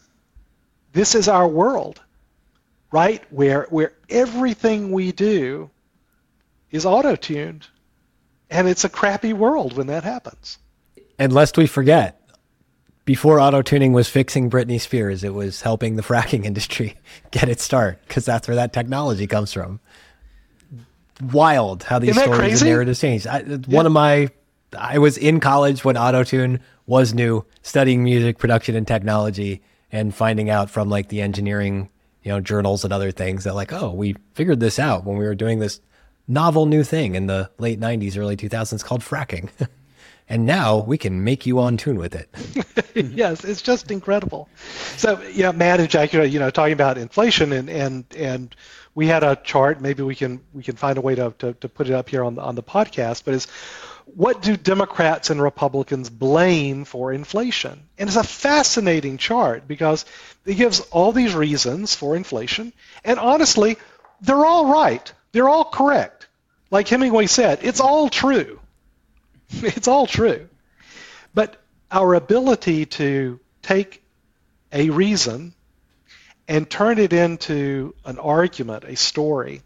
this 0.94 1.16
is 1.16 1.28
our 1.28 1.48
world, 1.48 2.02
right? 2.92 3.24
Where 3.30 3.68
where 3.70 3.94
everything 4.10 4.92
we 4.92 5.12
do 5.12 5.70
is 6.72 6.86
auto 6.86 7.16
tuned, 7.16 7.68
and 8.50 8.68
it's 8.68 8.84
a 8.84 8.90
crappy 8.90 9.34
world 9.34 9.78
when 9.78 9.88
that 9.88 10.04
happens. 10.04 10.58
And 11.18 11.32
lest 11.32 11.58
we 11.58 11.68
forget, 11.68 12.20
before 13.06 13.40
auto 13.40 13.62
tuning 13.62 13.94
was 13.94 14.10
fixing 14.10 14.50
Britney 14.50 14.82
Spears, 14.82 15.24
it 15.24 15.34
was 15.34 15.62
helping 15.62 15.96
the 15.96 16.02
fracking 16.02 16.44
industry 16.46 16.98
get 17.32 17.48
its 17.48 17.64
start 17.64 18.00
because 18.08 18.26
that's 18.26 18.48
where 18.48 18.56
that 18.56 18.74
technology 18.74 19.28
comes 19.28 19.54
from 19.54 19.80
wild 21.22 21.84
how 21.84 22.00
these 22.00 22.16
stories 22.16 22.40
crazy? 22.40 22.66
and 22.66 22.70
narratives 22.70 23.00
change. 23.00 23.28
I, 23.28 23.40
yeah. 23.40 23.58
One 23.68 23.86
of 23.86 23.92
my, 23.92 24.30
I 24.78 24.98
was 24.98 25.18
in 25.18 25.40
college 25.40 25.84
when 25.84 25.96
autotune 25.96 26.60
was 26.86 27.14
new, 27.14 27.46
studying 27.62 28.04
music 28.04 28.38
production 28.38 28.76
and 28.76 28.88
technology, 28.88 29.62
and 29.92 30.14
finding 30.14 30.50
out 30.50 30.70
from 30.70 30.90
like 30.90 31.10
the 31.10 31.22
engineering, 31.22 31.90
you 32.24 32.32
know, 32.32 32.42
journals 32.42 32.84
and 32.84 32.92
other 32.92 33.12
things 33.12 33.44
that 33.46 33.56
like, 33.56 33.72
oh, 33.72 33.92
we 33.92 34.16
figured 34.34 34.60
this 34.60 34.80
out 34.80 35.06
when 35.06 35.18
we 35.18 35.26
were 35.26 35.36
doing 35.36 35.60
this 35.60 35.80
novel 36.28 36.66
new 36.66 36.84
thing 36.84 37.16
in 37.16 37.28
the 37.28 37.50
late 37.58 37.80
'90s, 37.80 38.18
early 38.18 38.36
2000s 38.36 38.84
called 38.84 39.02
fracking. 39.02 39.50
and 40.30 40.46
now 40.46 40.80
we 40.80 40.98
can 40.98 41.24
make 41.24 41.46
you 41.46 41.60
on 41.60 41.78
tune 41.78 41.98
with 41.98 42.16
it. 42.16 42.30
yes, 43.16 43.44
it's 43.44 43.62
just 43.62 43.92
incredible. 43.92 44.50
So, 44.98 45.22
yeah, 45.32 45.52
Matt 45.52 45.80
and 45.80 45.90
Jack, 45.90 46.14
you 46.14 46.40
know, 46.40 46.50
talking 46.50 46.74
about 46.74 46.98
inflation 46.98 47.52
and 47.52 47.70
and 47.70 48.06
and 48.18 48.56
we 48.96 49.08
had 49.08 49.24
a 49.24 49.36
chart. 49.36 49.82
Maybe 49.82 50.02
we 50.02 50.16
can 50.16 50.42
we 50.54 50.64
can 50.64 50.78
find 50.78 50.98
a 50.98 51.02
way 51.02 51.16
to, 51.16 51.34
to, 51.40 51.54
to 51.54 51.70
put 51.70 51.88
it 51.88 51.94
up 51.94 52.10
here 52.10 52.24
on 52.24 52.36
the, 52.36 52.42
on 52.42 52.56
the 52.56 52.64
podcast. 52.64 53.24
But 53.26 53.36
is 53.36 53.48
what 54.06 54.42
do 54.42 54.56
Democrats 54.56 55.30
and 55.30 55.42
Republicans 55.42 56.10
blame 56.10 56.86
for 56.86 57.12
inflation? 57.12 57.88
And 57.98 58.08
it's 58.08 58.18
a 58.18 58.24
fascinating 58.24 59.18
chart 59.18 59.68
because 59.68 60.06
it 60.46 60.56
gives 60.56 60.80
all 60.80 61.12
these 61.12 61.36
reasons 61.36 61.94
for 61.94 62.16
inflation. 62.16 62.72
And 63.04 63.20
honestly, 63.20 63.78
they're 64.22 64.46
all 64.46 64.72
right. 64.72 65.12
They're 65.34 65.50
all 65.50 65.66
correct. 65.66 66.28
Like 66.72 66.88
Hemingway 66.88 67.28
said, 67.28 67.60
it's 67.62 67.82
all 67.82 68.10
true. 68.10 68.60
It's 69.62 69.88
all 69.88 70.08
true. 70.08 70.50
But 71.36 71.62
our 71.92 72.16
ability 72.16 72.88
to 72.98 73.40
take 73.62 74.02
a 74.72 74.90
reason 74.90 75.54
and 76.48 76.70
turn 76.70 77.00
it 77.00 77.14
into 77.14 77.96
an 78.06 78.20
argument, 78.20 78.84
a 78.84 78.96
story. 78.96 79.62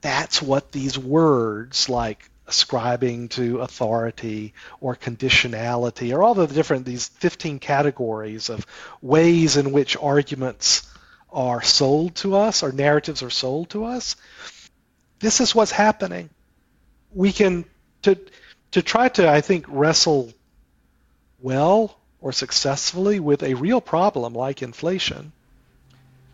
That's 0.00 0.42
what 0.42 0.72
these 0.72 0.98
words 0.98 1.88
like 1.88 2.28
ascribing 2.48 3.28
to 3.28 3.60
authority 3.60 4.54
or 4.80 4.96
conditionality 4.96 6.14
or 6.16 6.22
all 6.22 6.34
the 6.34 6.46
different 6.46 6.86
these 6.86 7.08
15 7.08 7.58
categories 7.58 8.48
of 8.48 8.66
ways 9.02 9.58
in 9.58 9.70
which 9.70 9.96
arguments 9.98 10.90
are 11.30 11.62
sold 11.62 12.14
to 12.14 12.34
us 12.34 12.62
or 12.62 12.72
narratives 12.72 13.22
are 13.22 13.28
sold 13.28 13.68
to 13.68 13.84
us 13.84 14.16
this 15.20 15.42
is 15.42 15.54
what's 15.54 15.70
happening 15.70 16.30
we 17.12 17.32
can 17.32 17.66
to 18.00 18.18
to 18.70 18.80
try 18.80 19.10
to 19.10 19.28
i 19.28 19.42
think 19.42 19.66
wrestle 19.68 20.32
well 21.40 21.94
or 22.22 22.32
successfully 22.32 23.20
with 23.20 23.42
a 23.42 23.52
real 23.52 23.82
problem 23.82 24.32
like 24.32 24.62
inflation 24.62 25.32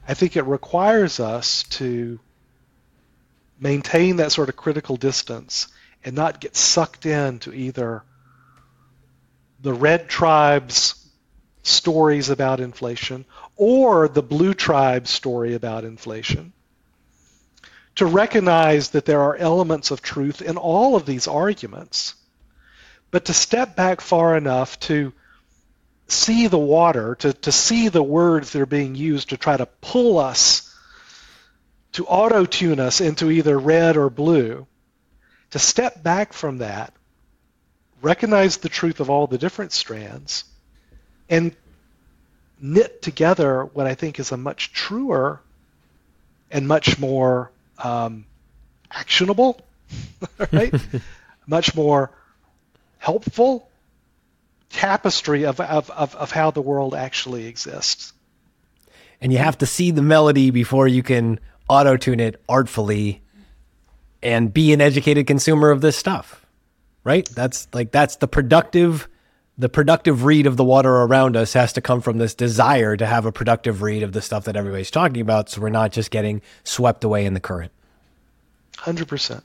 I 0.07 0.15
think 0.15 0.37
it 0.37 0.43
requires 0.43 1.19
us 1.21 1.63
to 1.65 2.21
maintain 3.59 4.17
that 4.17 4.33
sort 4.33 4.49
of 4.49 4.57
critical 4.57 4.97
distance 4.97 5.69
and 6.05 6.15
not 6.15 6.41
get 6.41 6.57
sucked 6.57 7.07
into 7.07 7.53
either 7.53 8.03
the 9.61 9.73
red 9.73 10.09
tribes 10.09 10.95
stories 11.63 12.29
about 12.29 12.61
inflation 12.61 13.25
or 13.57 14.09
the 14.09 14.23
blue 14.23 14.53
tribe's 14.53 15.09
story 15.11 15.55
about 15.55 15.85
inflation. 15.85 16.53
To 17.97 18.07
recognize 18.07 18.91
that 18.91 19.07
there 19.07 19.23
are 19.23 19.37
elements 19.37 19.91
of 19.91 20.03
truth 20.03 20.43
in 20.43 20.59
all 20.59 20.97
of 20.97 21.07
these 21.07 21.29
arguments, 21.29 22.15
but 23.11 23.27
to 23.27 23.33
step 23.33 23.77
back 23.77 24.03
far 24.03 24.37
enough 24.37 24.79
to 24.81 25.13
see 26.07 26.47
the 26.47 26.59
water, 26.59 27.15
to, 27.17 27.33
to 27.33 27.53
see 27.53 27.89
the 27.89 28.03
words 28.03 28.53
that 28.53 28.63
are 28.63 28.67
being 28.67 28.95
used 28.95 29.31
to 29.31 29.37
try 29.37 29.57
to 29.57 29.67
pull 29.67 30.19
us, 30.19 30.75
to 31.93 32.07
auto 32.07 32.45
tune 32.45 32.81
us 32.81 33.01
into 33.01 33.31
either 33.31 33.59
red 33.59 33.97
or 33.97 34.11
blue, 34.11 34.67
to 35.51 35.59
step 35.59 36.03
back 36.03 36.33
from 36.33 36.59
that, 36.59 36.93
recognize 38.03 38.59
the 38.59 38.69
truth 38.69 39.01
of 39.01 39.09
all 39.09 39.27
the 39.27 39.39
different 39.39 39.73
strands, 39.73 40.45
and 41.29 41.55
knit 42.61 43.03
together 43.03 43.65
what 43.65 43.87
I 43.87 43.95
think 43.95 44.19
is 44.19 44.33
a 44.33 44.37
much 44.37 44.73
truer 44.73 45.41
and 46.51 46.69
much 46.69 46.99
more 46.99 47.51
um, 47.79 48.27
actionable, 48.91 49.61
right? 50.53 50.75
much 51.47 51.75
more 51.75 52.11
helpful 52.99 53.69
tapestry 54.75 55.45
of, 55.45 55.61
of, 55.61 55.91
of, 55.91 56.15
of 56.17 56.31
how 56.33 56.51
the 56.51 56.61
world 56.61 56.95
actually 56.95 57.47
exists. 57.47 58.13
And 59.21 59.33
you 59.33 59.39
have 59.39 59.57
to 59.59 59.67
see 59.67 59.91
the 59.91 60.03
melody 60.03 60.51
before 60.51 60.89
you 60.89 61.03
can 61.03 61.41
auto 61.69 61.97
tune 61.97 62.21
it 62.21 62.43
artfully 62.49 63.23
and 64.23 64.53
be 64.53 64.73
an 64.73 64.81
educated 64.81 65.27
consumer 65.27 65.71
of 65.71 65.81
this 65.81 65.97
stuff. 65.97 66.45
Right? 67.05 67.29
That's 67.31 67.69
like 67.73 67.93
that's 67.93 68.17
the 68.17 68.27
productive 68.29 69.09
the 69.57 69.69
productive 69.69 70.25
read 70.25 70.47
of 70.47 70.57
the 70.57 70.65
water 70.65 70.91
around 70.91 71.37
us 71.37 71.53
has 71.53 71.73
to 71.75 71.81
come 71.81 72.01
from 72.01 72.19
this 72.19 72.35
desire 72.35 72.97
to 72.97 73.07
have 73.07 73.25
a 73.25 73.31
productive 73.31 73.83
read 73.83 74.03
of 74.03 74.13
the 74.13 74.21
stuff 74.21 74.45
that 74.45 74.57
everybody's 74.57 74.91
talking 74.91 75.21
about 75.21 75.49
so 75.49 75.61
we're 75.61 75.69
not 75.69 75.93
just 75.93 76.11
getting 76.11 76.43
swept 76.65 77.05
away 77.05 77.25
in 77.25 77.35
the 77.35 77.41
current. 77.41 77.71
100%. 78.79 79.43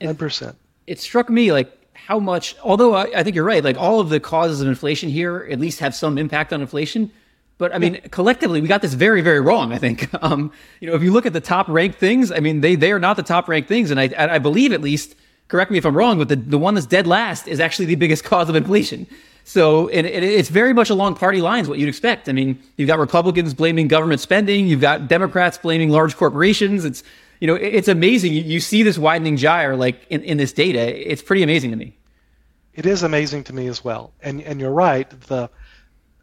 100%. 0.00 0.48
It, 0.48 0.56
it 0.86 1.00
struck 1.00 1.30
me 1.30 1.52
like 1.52 1.79
how 2.10 2.18
much, 2.18 2.56
although 2.64 2.94
I, 2.94 3.04
I, 3.14 3.22
think 3.22 3.36
you're 3.36 3.44
right, 3.44 3.62
like 3.62 3.76
all 3.76 4.00
of 4.00 4.08
the 4.08 4.18
causes 4.18 4.60
of 4.60 4.66
inflation 4.66 5.08
here 5.08 5.46
at 5.48 5.60
least 5.60 5.78
have 5.78 5.94
some 5.94 6.18
impact 6.18 6.52
on 6.52 6.60
inflation. 6.60 7.12
But 7.56 7.72
I 7.72 7.78
mean, 7.78 7.94
yeah. 7.94 8.08
collectively, 8.10 8.60
we 8.60 8.66
got 8.66 8.82
this 8.82 8.94
very, 8.94 9.20
very 9.20 9.40
wrong. 9.40 9.72
I 9.72 9.78
think. 9.78 10.10
Um, 10.22 10.52
you 10.80 10.88
know, 10.88 10.96
if 10.96 11.02
you 11.02 11.12
look 11.12 11.24
at 11.24 11.32
the 11.32 11.40
top 11.40 11.68
ranked 11.68 11.98
things, 11.98 12.32
I 12.32 12.40
mean, 12.40 12.62
they 12.62 12.74
they 12.74 12.90
are 12.90 12.98
not 12.98 13.16
the 13.16 13.22
top 13.22 13.48
ranked 13.48 13.68
things, 13.68 13.92
and 13.92 14.00
I 14.00 14.10
I 14.18 14.38
believe 14.38 14.72
at 14.72 14.80
least, 14.80 15.14
correct 15.46 15.70
me 15.70 15.78
if 15.78 15.86
I'm 15.86 15.96
wrong, 15.96 16.18
but 16.18 16.28
the 16.28 16.36
the 16.36 16.58
one 16.58 16.74
that's 16.74 16.86
dead 16.86 17.06
last 17.06 17.46
is 17.46 17.60
actually 17.60 17.86
the 17.86 17.94
biggest 17.94 18.24
cause 18.32 18.48
of 18.48 18.56
inflation. 18.56 19.06
So 19.44 19.88
and 19.88 20.04
it, 20.04 20.24
it's 20.24 20.48
very 20.48 20.74
much 20.74 20.90
along 20.90 21.14
party 21.14 21.40
lines 21.40 21.68
what 21.68 21.78
you'd 21.78 21.88
expect. 21.88 22.28
I 22.28 22.32
mean, 22.32 22.58
you've 22.76 22.88
got 22.88 22.98
Republicans 22.98 23.54
blaming 23.54 23.86
government 23.86 24.20
spending, 24.20 24.66
you've 24.66 24.80
got 24.80 25.06
Democrats 25.06 25.58
blaming 25.58 25.90
large 25.90 26.16
corporations. 26.16 26.84
It's 26.84 27.04
you 27.38 27.46
know, 27.46 27.54
it's 27.54 27.88
amazing. 27.88 28.32
You, 28.32 28.42
you 28.42 28.60
see 28.60 28.82
this 28.82 28.98
widening 28.98 29.36
gyre 29.36 29.76
like 29.76 30.06
in, 30.10 30.22
in 30.24 30.38
this 30.38 30.52
data. 30.52 30.80
It's 31.10 31.22
pretty 31.22 31.44
amazing 31.44 31.70
to 31.70 31.76
me. 31.76 31.94
It 32.74 32.86
is 32.86 33.02
amazing 33.02 33.44
to 33.44 33.52
me 33.52 33.66
as 33.66 33.82
well. 33.82 34.12
And 34.22 34.40
and 34.42 34.60
you're 34.60 34.70
right. 34.70 35.08
The 35.08 35.50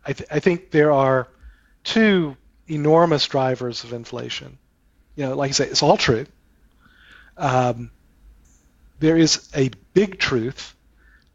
I, 0.05 0.13
th- 0.13 0.29
I 0.31 0.39
think 0.39 0.71
there 0.71 0.91
are 0.91 1.27
two 1.83 2.37
enormous 2.67 3.27
drivers 3.27 3.83
of 3.83 3.93
inflation. 3.93 4.57
You 5.15 5.25
know, 5.25 5.35
like 5.35 5.49
I 5.49 5.51
say, 5.51 5.67
it's 5.67 5.83
all 5.83 5.97
true. 5.97 6.25
Um, 7.35 7.91
there 8.99 9.17
is 9.17 9.49
a 9.53 9.69
big 9.93 10.17
truth 10.17 10.75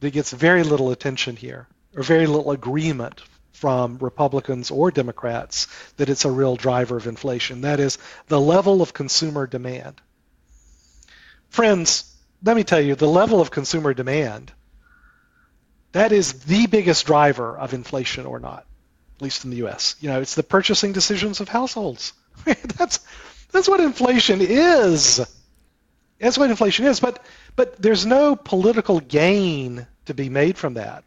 that 0.01 0.12
gets 0.12 0.33
very 0.33 0.62
little 0.62 0.90
attention 0.90 1.37
here, 1.37 1.68
or 1.94 2.03
very 2.03 2.27
little 2.27 2.51
agreement 2.51 3.22
from 3.53 3.98
Republicans 3.98 4.70
or 4.70 4.90
Democrats 4.90 5.68
that 5.96 6.09
it's 6.09 6.25
a 6.25 6.31
real 6.31 6.57
driver 6.57 6.96
of 6.96 7.07
inflation. 7.07 7.61
That 7.61 7.79
is 7.79 7.98
the 8.27 8.40
level 8.40 8.83
of 8.83 8.92
consumer 8.92 9.46
demand. 9.46 10.01
Friends, 11.51 12.12
let 12.42 12.57
me 12.57 12.64
tell 12.64 12.81
you, 12.81 12.94
the 12.94 13.07
level 13.07 13.40
of 13.40 13.51
consumer 13.51 13.95
demand, 13.95 14.51
that 15.93 16.12
is 16.12 16.45
the 16.45 16.66
biggest 16.66 17.07
driver 17.07 17.57
of 17.57 17.74
inflation 17.74 18.26
or 18.26 18.38
not, 18.38 18.66
at 19.16 19.22
least 19.22 19.45
in 19.45 19.51
the 19.51 19.66
US. 19.66 19.97
You 20.01 20.09
know, 20.09 20.20
it's 20.20 20.34
the 20.34 20.43
purchasing 20.43 20.93
decisions 20.93 21.40
of 21.40 21.49
households. 21.49 22.12
that's 22.45 23.01
that's 23.51 23.68
what 23.68 23.80
inflation 23.80 24.40
is. 24.40 25.20
That's 26.18 26.38
what 26.38 26.51
inflation 26.51 26.86
is, 26.86 27.01
but 27.01 27.24
but 27.57 27.80
there's 27.80 28.07
no 28.07 28.36
political 28.36 29.01
gain 29.01 29.86
to 30.07 30.14
be 30.14 30.28
made 30.28 30.57
from 30.57 30.74
that 30.74 31.05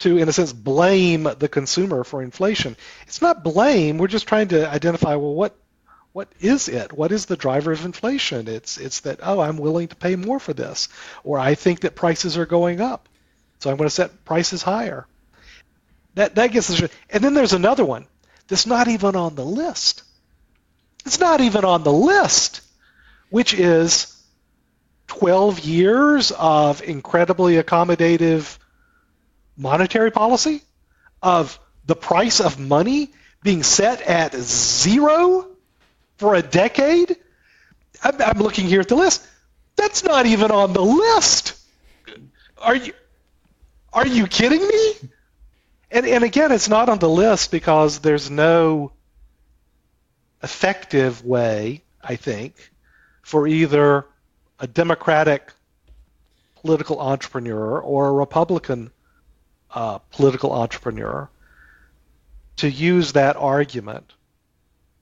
to, 0.00 0.16
in 0.16 0.28
a 0.28 0.32
sense, 0.32 0.52
blame 0.52 1.28
the 1.38 1.48
consumer 1.48 2.04
for 2.04 2.22
inflation. 2.22 2.76
It's 3.06 3.22
not 3.22 3.44
blame. 3.44 3.98
We're 3.98 4.08
just 4.08 4.26
trying 4.26 4.48
to 4.48 4.68
identify, 4.68 5.14
well, 5.14 5.34
what 5.34 5.56
what 6.12 6.28
is 6.40 6.68
it? 6.68 6.92
What 6.92 7.12
is 7.12 7.26
the 7.26 7.36
driver 7.36 7.70
of 7.70 7.84
inflation? 7.84 8.48
It's 8.48 8.78
it's 8.78 9.00
that 9.00 9.20
oh, 9.22 9.40
I'm 9.40 9.58
willing 9.58 9.88
to 9.88 9.96
pay 9.96 10.16
more 10.16 10.40
for 10.40 10.52
this, 10.52 10.88
or 11.22 11.38
I 11.38 11.54
think 11.54 11.80
that 11.80 11.94
prices 11.94 12.36
are 12.36 12.46
going 12.46 12.80
up, 12.80 13.08
so 13.60 13.70
I'm 13.70 13.76
going 13.76 13.88
to 13.88 13.94
set 13.94 14.24
prices 14.24 14.62
higher. 14.62 15.06
That 16.14 16.34
that 16.34 16.48
gets 16.48 16.70
us. 16.70 16.90
And 17.08 17.22
then 17.22 17.34
there's 17.34 17.52
another 17.52 17.84
one 17.84 18.06
that's 18.48 18.66
not 18.66 18.88
even 18.88 19.14
on 19.14 19.36
the 19.36 19.44
list. 19.44 20.02
It's 21.06 21.20
not 21.20 21.40
even 21.40 21.64
on 21.64 21.82
the 21.84 21.92
list, 21.92 22.62
which 23.30 23.54
is 23.54 24.16
12 25.06 25.60
years 25.60 26.32
of 26.32 26.82
incredibly 26.82 27.54
accommodative 27.54 28.58
monetary 29.56 30.10
policy, 30.10 30.62
of 31.22 31.58
the 31.86 31.96
price 31.96 32.40
of 32.40 32.58
money 32.58 33.10
being 33.42 33.62
set 33.62 34.02
at 34.02 34.34
zero 34.34 35.46
for 36.16 36.34
a 36.34 36.42
decade. 36.42 37.16
I'm, 38.02 38.20
I'm 38.20 38.38
looking 38.38 38.66
here 38.66 38.80
at 38.80 38.88
the 38.88 38.96
list. 38.96 39.26
That's 39.76 40.04
not 40.04 40.26
even 40.26 40.50
on 40.50 40.72
the 40.72 40.82
list. 40.82 41.58
Are 42.58 42.76
you 42.76 42.92
are 43.92 44.06
you 44.06 44.26
kidding 44.26 44.66
me? 44.66 44.94
And 45.90 46.06
and 46.06 46.24
again, 46.24 46.52
it's 46.52 46.68
not 46.68 46.88
on 46.88 46.98
the 46.98 47.08
list 47.08 47.50
because 47.50 47.98
there's 47.98 48.30
no 48.30 48.92
effective 50.42 51.24
way, 51.24 51.82
I 52.02 52.16
think, 52.16 52.54
for 53.22 53.46
either 53.46 54.06
a 54.58 54.66
Democratic 54.66 55.52
political 56.56 57.00
entrepreneur 57.00 57.80
or 57.80 58.08
a 58.08 58.12
Republican 58.12 58.90
uh, 59.72 59.98
political 60.10 60.52
entrepreneur 60.52 61.28
to 62.56 62.70
use 62.70 63.12
that 63.12 63.36
argument 63.36 64.12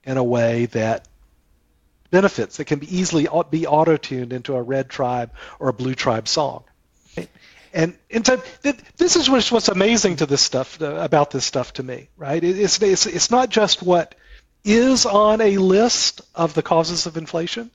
in 0.04 0.16
a 0.16 0.24
way 0.24 0.66
that 0.66 1.08
benefits 2.10 2.56
that 2.56 2.64
can 2.64 2.78
be 2.78 2.96
easily 2.96 3.28
be 3.50 3.66
auto-tuned 3.66 4.32
into 4.32 4.54
a 4.54 4.62
red 4.62 4.88
tribe 4.88 5.32
or 5.58 5.68
a 5.68 5.72
blue 5.72 5.94
tribe 5.94 6.28
song. 6.28 6.64
And, 7.72 7.96
and 8.10 8.24
to, 8.26 8.42
this 8.96 9.16
is 9.16 9.28
what's, 9.28 9.52
what's 9.52 9.68
amazing 9.68 10.16
to 10.16 10.26
this 10.26 10.40
stuff 10.40 10.80
uh, 10.80 10.94
about 10.96 11.30
this 11.30 11.44
stuff 11.44 11.74
to 11.74 11.82
me, 11.82 12.08
right? 12.16 12.42
It's, 12.42 12.80
it's, 12.82 13.06
it's 13.06 13.30
not 13.30 13.50
just 13.50 13.82
what 13.82 14.14
is 14.64 15.06
on 15.06 15.40
a 15.40 15.58
list 15.58 16.20
of 16.34 16.54
the 16.54 16.62
causes 16.62 17.06
of 17.06 17.16
inflation, 17.16 17.70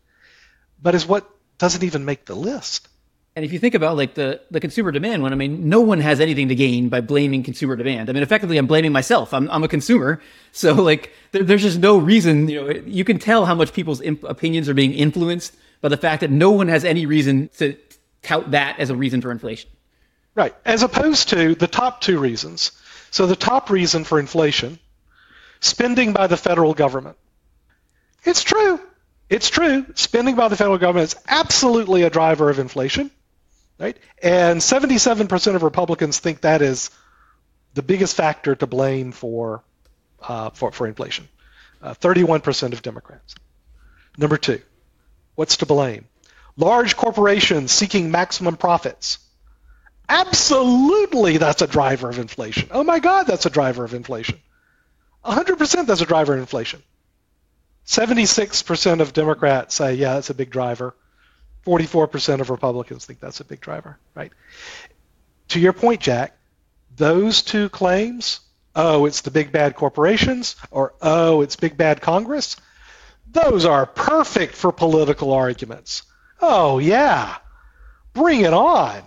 but 0.82 0.96
is 0.96 1.06
what 1.06 1.30
doesn't 1.58 1.84
even 1.84 2.06
make 2.06 2.26
the 2.26 2.36
list. 2.36 2.88
And 3.36 3.44
if 3.44 3.52
you 3.52 3.58
think 3.58 3.74
about 3.74 3.98
like 3.98 4.14
the, 4.14 4.42
the 4.52 4.60
consumer 4.60 4.92
demand 4.92 5.24
one, 5.24 5.34
I 5.34 5.36
mean, 5.36 5.68
no 5.68 5.82
one 5.82 6.00
has 6.02 6.20
anything 6.20 6.50
to 6.50 6.56
gain 6.56 6.90
by 6.90 7.02
blaming 7.02 7.42
consumer 7.42 7.76
demand. 7.76 8.10
I 8.10 8.14
mean, 8.14 8.22
effectively, 8.22 8.58
I'm 8.58 8.68
blaming 8.68 8.92
myself. 8.92 9.34
I'm, 9.34 9.50
I'm 9.50 9.64
a 9.64 9.68
consumer. 9.68 10.22
So 10.56 10.76
like, 10.76 11.12
there, 11.32 11.42
there's 11.42 11.64
just 11.64 11.80
no 11.80 11.98
reason, 11.98 12.48
you 12.48 12.62
know, 12.62 12.70
you 12.86 13.04
can 13.04 13.18
tell 13.18 13.48
how 13.48 13.56
much 13.56 13.74
people's 13.74 14.02
imp- 14.02 14.24
opinions 14.24 14.70
are 14.70 14.76
being 14.76 14.94
influenced 14.94 15.56
by 15.82 15.90
the 15.90 15.98
fact 15.98 16.22
that 16.22 16.30
no 16.30 16.52
one 16.52 16.68
has 16.68 16.86
any 16.86 17.08
reason 17.08 17.50
to 17.58 17.76
tout 18.22 18.52
that 18.52 18.80
as 18.80 18.92
a 18.92 18.96
reason 18.96 19.20
for 19.20 19.32
inflation. 19.32 19.72
Right. 20.36 20.56
As 20.66 20.84
opposed 20.84 21.30
to 21.30 21.56
the 21.56 21.68
top 21.68 22.02
two 22.02 22.20
reasons. 22.20 22.72
So 23.12 23.28
the 23.28 23.36
top 23.36 23.70
reason 23.70 24.04
for 24.04 24.20
inflation, 24.20 24.80
spending 25.60 26.14
by 26.14 26.28
the 26.28 26.38
federal 26.38 26.74
government. 26.74 27.18
It's 28.24 28.44
true. 28.44 28.80
It's 29.30 29.50
true. 29.50 29.86
Spending 29.96 30.36
by 30.36 30.48
the 30.48 30.56
federal 30.56 30.78
government 30.78 31.14
is 31.14 31.22
absolutely 31.28 32.04
a 32.04 32.10
driver 32.10 32.50
of 32.50 32.60
inflation 32.60 33.12
right? 33.80 33.98
And 34.22 34.60
77% 34.60 35.56
of 35.56 35.64
Republicans 35.64 36.20
think 36.20 36.42
that 36.42 36.62
is 36.62 36.90
the 37.74 37.82
biggest 37.82 38.16
factor 38.16 38.56
to 38.56 38.68
blame 38.68 39.12
for 39.12 39.64
uh, 40.22 40.52
for, 40.52 40.72
for 40.72 40.88
inflation. 40.88 41.28
Uh, 41.82 41.94
31% 41.96 42.72
of 42.72 42.82
Democrats. 42.82 43.36
Number 44.18 44.38
two, 44.38 44.62
what's 45.36 45.58
to 45.58 45.66
blame? 45.66 46.06
Large 46.56 46.96
corporations 46.96 47.74
seeking 47.74 48.10
maximum 48.10 48.56
profits. 48.56 49.18
Absolutely, 50.10 51.38
that's 51.38 51.62
a 51.62 51.68
driver 51.68 52.10
of 52.10 52.20
inflation. 52.20 52.70
Oh 52.72 52.84
my 52.84 53.00
God, 53.00 53.24
that's 53.24 53.46
a 53.46 53.50
driver 53.50 53.84
of 53.84 53.94
inflation. 53.94 54.40
100% 55.24 55.86
that's 55.86 56.02
a 56.02 56.06
driver 56.06 56.34
of 56.34 56.40
inflation. 56.40 56.84
76% 57.86 59.02
of 59.02 59.14
Democrats 59.14 59.76
say, 59.76 59.96
yeah, 59.96 60.16
that's 60.16 60.30
a 60.30 60.34
big 60.34 60.50
driver. 60.50 60.96
44% 61.66 62.42
of 62.42 62.50
Republicans 62.50 63.06
think 63.06 63.20
that's 63.20 63.40
a 63.40 63.46
big 63.46 63.62
driver, 63.62 63.98
right? 64.16 64.32
To 65.50 65.60
your 65.60 65.74
point, 65.74 66.02
Jack, 66.02 66.36
those 66.96 67.42
two 67.42 67.70
claims, 67.70 68.42
oh, 68.76 69.06
it's 69.06 69.22
the 69.22 69.32
big 69.32 69.52
bad 69.52 69.76
corporations, 69.76 70.56
or 70.72 70.94
oh, 71.02 71.42
it's 71.42 71.56
big 71.56 71.78
bad 71.78 72.02
Congress, 72.02 72.58
those 73.32 73.66
are 73.66 73.86
perfect 73.86 74.56
for 74.56 74.72
political 74.72 75.32
arguments. 75.32 76.04
Oh, 76.42 76.80
yeah, 76.80 77.38
bring 78.14 78.42
it 78.42 78.54
on, 78.54 79.02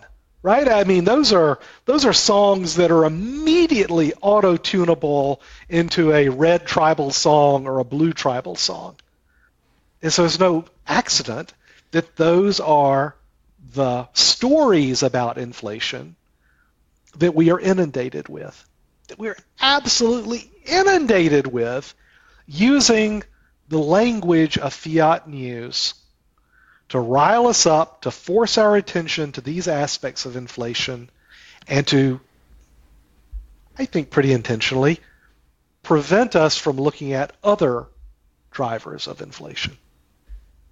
right? 0.46 0.68
I 0.68 0.84
mean, 0.84 1.02
those 1.02 1.32
are 1.32 1.58
those 1.86 2.04
are 2.04 2.12
songs 2.12 2.76
that 2.76 2.92
are 2.92 3.04
immediately 3.04 4.14
auto-tunable 4.22 5.40
into 5.68 6.12
a 6.12 6.28
red 6.28 6.68
tribal 6.68 7.10
song 7.10 7.66
or 7.66 7.80
a 7.80 7.84
blue 7.84 8.12
tribal 8.12 8.54
song. 8.54 8.94
And 10.02 10.12
so 10.12 10.24
it's 10.24 10.38
no 10.38 10.64
accident 10.86 11.52
that 11.90 12.14
those 12.14 12.60
are 12.60 13.16
the 13.74 14.06
stories 14.12 15.02
about 15.02 15.36
inflation 15.36 16.14
that 17.16 17.34
we 17.34 17.50
are 17.50 17.58
inundated 17.58 18.28
with, 18.28 18.64
that 19.08 19.18
we're 19.18 19.38
absolutely 19.60 20.48
inundated 20.64 21.48
with 21.48 21.92
using 22.46 23.24
the 23.68 23.78
language 23.78 24.58
of 24.58 24.72
fiat 24.72 25.28
news 25.28 25.94
to 26.88 27.00
rile 27.00 27.46
us 27.46 27.66
up, 27.66 28.02
to 28.02 28.10
force 28.10 28.58
our 28.58 28.76
attention 28.76 29.32
to 29.32 29.40
these 29.40 29.68
aspects 29.68 30.24
of 30.24 30.36
inflation, 30.36 31.10
and 31.66 31.86
to, 31.88 32.20
I 33.78 33.86
think 33.86 34.10
pretty 34.10 34.32
intentionally, 34.32 35.00
prevent 35.82 36.36
us 36.36 36.56
from 36.56 36.76
looking 36.76 37.12
at 37.12 37.32
other 37.42 37.86
drivers 38.50 39.06
of 39.06 39.20
inflation. 39.20 39.76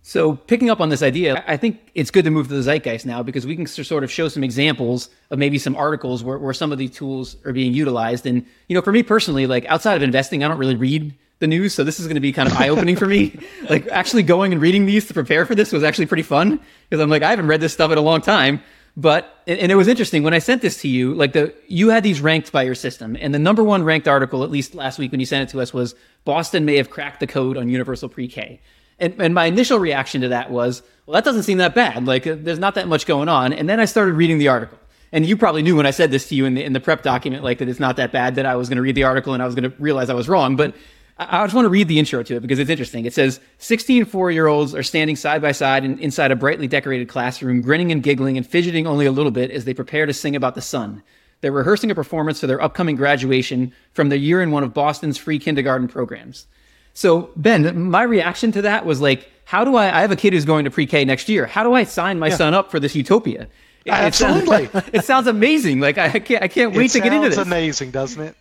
So, 0.06 0.34
picking 0.34 0.68
up 0.68 0.82
on 0.82 0.90
this 0.90 1.02
idea, 1.02 1.42
I 1.46 1.56
think 1.56 1.90
it's 1.94 2.10
good 2.10 2.26
to 2.26 2.30
move 2.30 2.48
to 2.48 2.54
the 2.54 2.62
zeitgeist 2.62 3.06
now 3.06 3.22
because 3.22 3.46
we 3.46 3.56
can 3.56 3.66
sort 3.66 4.04
of 4.04 4.12
show 4.12 4.28
some 4.28 4.44
examples 4.44 5.08
of 5.30 5.38
maybe 5.38 5.58
some 5.58 5.74
articles 5.76 6.22
where, 6.22 6.36
where 6.38 6.52
some 6.52 6.72
of 6.72 6.78
these 6.78 6.90
tools 6.90 7.36
are 7.46 7.54
being 7.54 7.72
utilized. 7.72 8.26
And, 8.26 8.44
you 8.68 8.74
know, 8.74 8.82
for 8.82 8.92
me 8.92 9.02
personally, 9.02 9.46
like 9.46 9.64
outside 9.64 9.94
of 9.94 10.02
investing, 10.02 10.44
I 10.44 10.48
don't 10.48 10.58
really 10.58 10.74
read 10.74 11.14
the 11.44 11.56
news. 11.56 11.74
So, 11.74 11.84
this 11.84 12.00
is 12.00 12.06
going 12.06 12.16
to 12.16 12.20
be 12.20 12.32
kind 12.32 12.50
of 12.50 12.56
eye 12.56 12.70
opening 12.70 12.96
for 12.96 13.06
me. 13.06 13.38
Like, 13.70 13.88
actually 13.88 14.24
going 14.24 14.52
and 14.52 14.60
reading 14.60 14.84
these 14.84 15.06
to 15.06 15.14
prepare 15.14 15.46
for 15.46 15.54
this 15.54 15.72
was 15.72 15.82
actually 15.82 16.04
pretty 16.04 16.22
fun 16.22 16.60
because 16.88 17.02
I'm 17.02 17.08
like, 17.08 17.22
I 17.22 17.30
haven't 17.30 17.46
read 17.46 17.62
this 17.62 17.72
stuff 17.72 17.90
in 17.90 17.96
a 17.96 18.02
long 18.02 18.20
time. 18.20 18.60
But, 18.96 19.42
and 19.46 19.72
it 19.72 19.74
was 19.74 19.88
interesting 19.88 20.22
when 20.22 20.34
I 20.34 20.38
sent 20.38 20.62
this 20.62 20.80
to 20.82 20.88
you, 20.88 21.14
like 21.14 21.32
the, 21.32 21.54
you 21.66 21.88
had 21.88 22.02
these 22.02 22.20
ranked 22.20 22.52
by 22.52 22.62
your 22.62 22.74
system. 22.74 23.16
And 23.18 23.34
the 23.34 23.38
number 23.38 23.64
one 23.64 23.82
ranked 23.82 24.06
article, 24.06 24.44
at 24.44 24.50
least 24.50 24.74
last 24.74 24.98
week 24.98 25.10
when 25.10 25.18
you 25.18 25.26
sent 25.26 25.48
it 25.48 25.52
to 25.52 25.60
us, 25.60 25.72
was 25.72 25.94
Boston 26.24 26.64
may 26.64 26.76
have 26.76 26.90
cracked 26.90 27.20
the 27.20 27.26
code 27.26 27.56
on 27.56 27.68
universal 27.68 28.08
pre 28.08 28.28
K. 28.28 28.60
And, 29.00 29.20
and 29.20 29.34
my 29.34 29.46
initial 29.46 29.78
reaction 29.78 30.20
to 30.20 30.28
that 30.28 30.50
was, 30.50 30.82
well, 31.06 31.14
that 31.14 31.24
doesn't 31.24 31.42
seem 31.42 31.58
that 31.58 31.74
bad. 31.74 32.06
Like, 32.06 32.26
uh, 32.26 32.36
there's 32.38 32.60
not 32.60 32.76
that 32.76 32.86
much 32.86 33.06
going 33.06 33.28
on. 33.28 33.52
And 33.52 33.68
then 33.68 33.80
I 33.80 33.86
started 33.86 34.14
reading 34.14 34.38
the 34.38 34.48
article. 34.48 34.78
And 35.10 35.24
you 35.26 35.36
probably 35.36 35.62
knew 35.62 35.76
when 35.76 35.86
I 35.86 35.92
said 35.92 36.10
this 36.10 36.28
to 36.28 36.34
you 36.34 36.44
in 36.44 36.54
the, 36.54 36.64
in 36.64 36.72
the 36.72 36.80
prep 36.80 37.02
document, 37.02 37.44
like 37.44 37.58
that 37.58 37.68
it's 37.68 37.80
not 37.80 37.96
that 37.96 38.10
bad 38.12 38.34
that 38.34 38.46
I 38.46 38.56
was 38.56 38.68
going 38.68 38.76
to 38.76 38.82
read 38.82 38.96
the 38.96 39.04
article 39.04 39.32
and 39.32 39.42
I 39.42 39.46
was 39.46 39.54
going 39.54 39.70
to 39.70 39.76
realize 39.80 40.10
I 40.10 40.14
was 40.14 40.28
wrong. 40.28 40.56
But 40.56 40.74
I, 41.16 41.44
just 41.44 41.54
want 41.54 41.66
to 41.66 41.70
read 41.70 41.86
the 41.86 41.98
intro 41.98 42.22
to 42.24 42.36
it 42.36 42.40
because 42.40 42.58
it's 42.58 42.70
interesting. 42.70 43.04
It 43.04 43.14
says 43.14 43.38
16 43.58 44.04
four 44.06 44.30
year 44.30 44.46
olds 44.46 44.74
are 44.74 44.82
standing 44.82 45.16
side 45.16 45.40
by 45.40 45.52
side 45.52 45.84
in, 45.84 45.98
inside 45.98 46.32
a 46.32 46.36
brightly 46.36 46.66
decorated 46.66 47.08
classroom, 47.08 47.60
grinning 47.60 47.92
and 47.92 48.02
giggling 48.02 48.36
and 48.36 48.46
fidgeting 48.46 48.86
only 48.86 49.06
a 49.06 49.12
little 49.12 49.30
bit 49.30 49.50
as 49.50 49.64
they 49.64 49.74
prepare 49.74 50.06
to 50.06 50.12
sing 50.12 50.34
about 50.34 50.54
the 50.54 50.60
sun. 50.60 51.02
They're 51.40 51.52
rehearsing 51.52 51.90
a 51.90 51.94
performance 51.94 52.40
for 52.40 52.46
their 52.46 52.60
upcoming 52.60 52.96
graduation 52.96 53.72
from 53.92 54.08
their 54.08 54.18
year 54.18 54.42
in 54.42 54.50
one 54.50 54.64
of 54.64 54.74
Boston's 54.74 55.18
free 55.18 55.38
kindergarten 55.38 55.88
programs. 55.88 56.46
So, 56.94 57.30
Ben, 57.36 57.90
my 57.90 58.02
reaction 58.02 58.50
to 58.52 58.62
that 58.62 58.86
was 58.86 59.00
like, 59.00 59.30
how 59.44 59.64
do 59.64 59.76
I? 59.76 59.98
I 59.98 60.00
have 60.00 60.10
a 60.10 60.16
kid 60.16 60.32
who's 60.32 60.44
going 60.44 60.64
to 60.64 60.70
pre-K 60.70 61.04
next 61.04 61.28
year. 61.28 61.46
How 61.46 61.62
do 61.62 61.74
I 61.74 61.84
sign 61.84 62.18
my 62.18 62.28
yeah. 62.28 62.36
son 62.36 62.54
up 62.54 62.70
for 62.70 62.80
this 62.80 62.94
utopia? 62.94 63.48
It, 63.84 63.90
Absolutely, 63.90 64.64
it 64.64 64.72
sounds, 64.72 64.90
it 64.94 65.04
sounds 65.04 65.26
amazing. 65.26 65.80
Like 65.80 65.98
I 65.98 66.18
can't, 66.18 66.42
I 66.42 66.48
can't 66.48 66.74
wait 66.74 66.92
to 66.92 67.00
get 67.00 67.12
into 67.12 67.28
this. 67.28 67.34
It 67.34 67.36
sounds 67.36 67.48
amazing, 67.48 67.90
doesn't 67.90 68.22
it? 68.22 68.36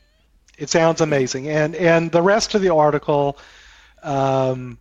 It 0.64 0.70
sounds 0.70 1.02
amazing, 1.02 1.50
and 1.50 1.76
and 1.76 2.12
the 2.12 2.22
rest 2.22 2.56
of 2.56 2.62
the 2.62 2.74
article 2.74 3.38
um, 4.02 4.78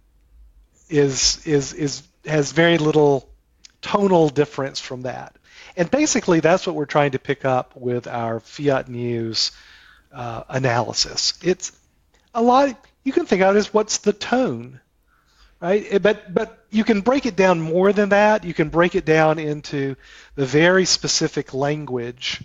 is 0.89 1.45
is 1.47 1.73
is 1.75 2.03
has 2.25 2.53
very 2.53 2.79
little 2.79 3.29
tonal 3.81 4.29
difference 4.29 4.81
from 4.81 5.03
that. 5.03 5.37
And 5.77 5.91
basically, 5.91 6.41
that's 6.41 6.67
what 6.67 6.77
we're 6.77 6.87
trying 6.87 7.13
to 7.13 7.19
pick 7.19 7.45
up 7.45 7.75
with 7.75 8.07
our 8.07 8.41
fiat 8.41 8.89
news 8.89 9.53
uh, 10.13 10.45
analysis. 10.49 11.35
It's 11.43 11.73
a 12.35 12.41
lot. 12.41 12.87
You 13.05 13.13
can 13.13 13.27
think 13.27 13.43
of 13.43 13.57
it 13.57 13.59
as 13.59 13.75
what's 13.75 13.99
the 13.99 14.13
tone 14.13 14.81
right? 15.63 15.87
Eh, 15.91 15.99
but 15.99 16.35
but 16.35 16.65
you 16.71 16.85
can 16.85 17.01
break 17.01 17.25
it 17.25 17.37
down 17.37 17.61
more 17.61 17.93
than 17.93 18.11
that. 18.11 18.45
You 18.45 18.53
can 18.53 18.69
break 18.69 18.95
it 18.95 19.05
down 19.07 19.39
into 19.39 19.97
the 20.35 20.45
very 20.45 20.85
specific 20.85 21.55
language 21.55 22.43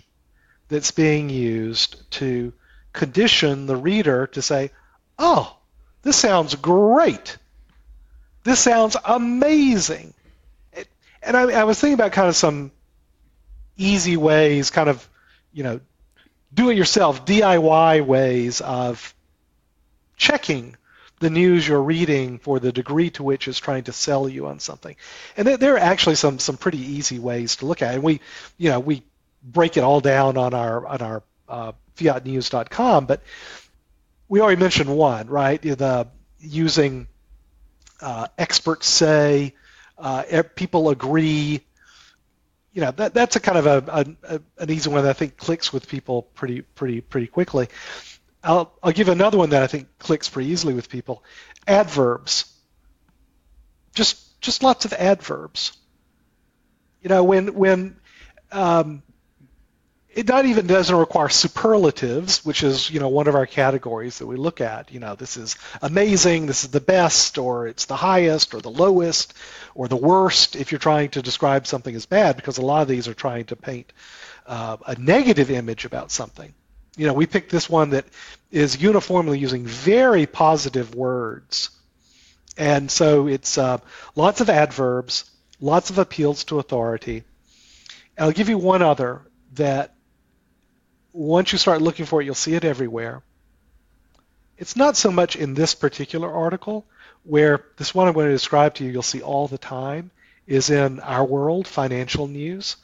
that's 0.68 0.92
being 0.92 1.28
used 1.28 2.10
to 2.12 2.52
condition 2.98 3.66
the 3.66 3.76
reader 3.76 4.26
to 4.28 4.42
say, 4.42 4.70
"Oh, 5.18 5.56
this 6.02 6.16
sounds 6.16 6.54
great. 6.54 7.38
This 8.44 8.60
sounds 8.60 8.96
amazing." 9.04 10.14
And 11.22 11.36
I, 11.36 11.60
I 11.60 11.64
was 11.64 11.80
thinking 11.80 11.94
about 11.94 12.12
kind 12.12 12.28
of 12.28 12.36
some 12.36 12.70
easy 13.76 14.16
ways, 14.16 14.70
kind 14.70 14.88
of, 14.88 15.08
you 15.52 15.62
know, 15.62 15.80
do 16.52 16.70
it 16.70 16.76
yourself, 16.76 17.24
DIY 17.24 18.04
ways 18.06 18.60
of 18.60 19.14
checking 20.16 20.76
the 21.20 21.30
news 21.30 21.66
you're 21.66 21.82
reading 21.82 22.38
for 22.38 22.60
the 22.60 22.72
degree 22.72 23.10
to 23.10 23.22
which 23.22 23.48
it's 23.48 23.58
trying 23.58 23.84
to 23.84 23.92
sell 23.92 24.28
you 24.28 24.46
on 24.46 24.60
something. 24.60 24.96
And 25.36 25.48
there 25.48 25.74
are 25.74 25.78
actually 25.78 26.14
some 26.14 26.38
some 26.38 26.56
pretty 26.56 26.78
easy 26.78 27.18
ways 27.18 27.56
to 27.56 27.66
look 27.66 27.82
at 27.82 27.92
it. 27.92 27.94
And 27.96 28.04
we, 28.04 28.20
you 28.56 28.70
know, 28.70 28.80
we 28.80 29.02
break 29.42 29.76
it 29.76 29.82
all 29.82 30.00
down 30.00 30.36
on 30.36 30.54
our 30.54 30.86
on 30.86 31.02
our 31.02 31.22
uh, 31.48 31.72
fiatnews.com, 31.98 33.06
but 33.06 33.22
we 34.28 34.40
already 34.40 34.60
mentioned 34.60 34.94
one, 34.94 35.26
right? 35.28 35.60
The 35.60 36.08
using 36.40 37.08
uh, 38.00 38.28
experts 38.36 38.88
say, 38.88 39.54
uh, 39.96 40.42
people 40.54 40.90
agree. 40.90 41.62
You 42.72 42.82
know, 42.82 42.90
that 42.92 43.14
that's 43.14 43.36
a 43.36 43.40
kind 43.40 43.58
of 43.58 43.66
a, 43.66 44.16
a, 44.22 44.40
an 44.58 44.70
easy 44.70 44.90
one 44.90 45.02
that 45.02 45.10
I 45.10 45.14
think 45.14 45.36
clicks 45.36 45.72
with 45.72 45.88
people 45.88 46.22
pretty 46.22 46.60
pretty 46.62 47.00
pretty 47.00 47.26
quickly. 47.26 47.68
I'll, 48.44 48.72
I'll 48.82 48.92
give 48.92 49.08
another 49.08 49.36
one 49.36 49.50
that 49.50 49.62
I 49.62 49.66
think 49.66 49.88
clicks 49.98 50.28
pretty 50.28 50.50
easily 50.50 50.74
with 50.74 50.88
people. 50.88 51.24
Adverbs. 51.66 52.54
Just 53.94 54.40
just 54.40 54.62
lots 54.62 54.84
of 54.84 54.92
adverbs. 54.92 55.76
You 57.02 57.08
know, 57.08 57.24
when 57.24 57.54
when 57.54 57.96
um, 58.52 59.02
it 60.18 60.26
not 60.26 60.46
even 60.46 60.66
doesn't 60.66 60.96
require 60.96 61.28
superlatives, 61.28 62.44
which 62.44 62.64
is 62.64 62.90
you 62.90 62.98
know 62.98 63.08
one 63.08 63.28
of 63.28 63.36
our 63.36 63.46
categories 63.46 64.18
that 64.18 64.26
we 64.26 64.34
look 64.36 64.60
at. 64.60 64.92
You 64.92 64.98
know, 64.98 65.14
this 65.14 65.36
is 65.36 65.56
amazing, 65.80 66.46
this 66.46 66.64
is 66.64 66.70
the 66.70 66.80
best, 66.80 67.38
or 67.38 67.68
it's 67.68 67.84
the 67.84 67.96
highest, 67.96 68.52
or 68.52 68.60
the 68.60 68.70
lowest, 68.70 69.34
or 69.74 69.86
the 69.86 69.96
worst. 69.96 70.56
If 70.56 70.72
you're 70.72 70.80
trying 70.80 71.10
to 71.10 71.22
describe 71.22 71.68
something 71.68 71.94
as 71.94 72.06
bad, 72.06 72.34
because 72.34 72.58
a 72.58 72.62
lot 72.62 72.82
of 72.82 72.88
these 72.88 73.06
are 73.06 73.14
trying 73.14 73.44
to 73.46 73.56
paint 73.56 73.92
uh, 74.46 74.78
a 74.86 74.96
negative 74.96 75.50
image 75.50 75.84
about 75.84 76.10
something 76.10 76.52
you 76.96 77.06
know, 77.06 77.12
we 77.12 77.26
picked 77.26 77.50
this 77.50 77.70
one 77.70 77.90
that 77.90 78.06
is 78.50 78.82
uniformly 78.82 79.38
using 79.38 79.64
very 79.64 80.26
positive 80.26 80.96
words. 80.96 81.70
And 82.56 82.90
so 82.90 83.28
it's 83.28 83.56
uh, 83.56 83.78
lots 84.16 84.40
of 84.40 84.50
adverbs, 84.50 85.30
lots 85.60 85.90
of 85.90 85.98
appeals 85.98 86.42
to 86.44 86.58
authority. 86.58 87.22
And 88.16 88.26
I'll 88.26 88.32
give 88.32 88.48
you 88.48 88.58
one 88.58 88.82
other 88.82 89.22
that 89.54 89.94
once 91.18 91.50
you 91.50 91.58
start 91.58 91.82
looking 91.82 92.06
for 92.06 92.22
it, 92.22 92.24
you'll 92.24 92.34
see 92.36 92.54
it 92.54 92.64
everywhere. 92.64 93.22
It's 94.56 94.76
not 94.76 94.96
so 94.96 95.10
much 95.10 95.34
in 95.34 95.52
this 95.52 95.74
particular 95.74 96.32
article, 96.32 96.86
where 97.24 97.64
this 97.76 97.92
one 97.92 98.06
I'm 98.06 98.14
going 98.14 98.28
to 98.28 98.32
describe 98.32 98.74
to 98.74 98.84
you, 98.84 98.92
you'll 98.92 99.02
see 99.02 99.20
all 99.20 99.48
the 99.48 99.58
time, 99.58 100.12
is 100.46 100.70
in 100.70 101.00
our 101.00 101.24
world, 101.24 101.66
financial 101.66 102.28
news, 102.28 102.76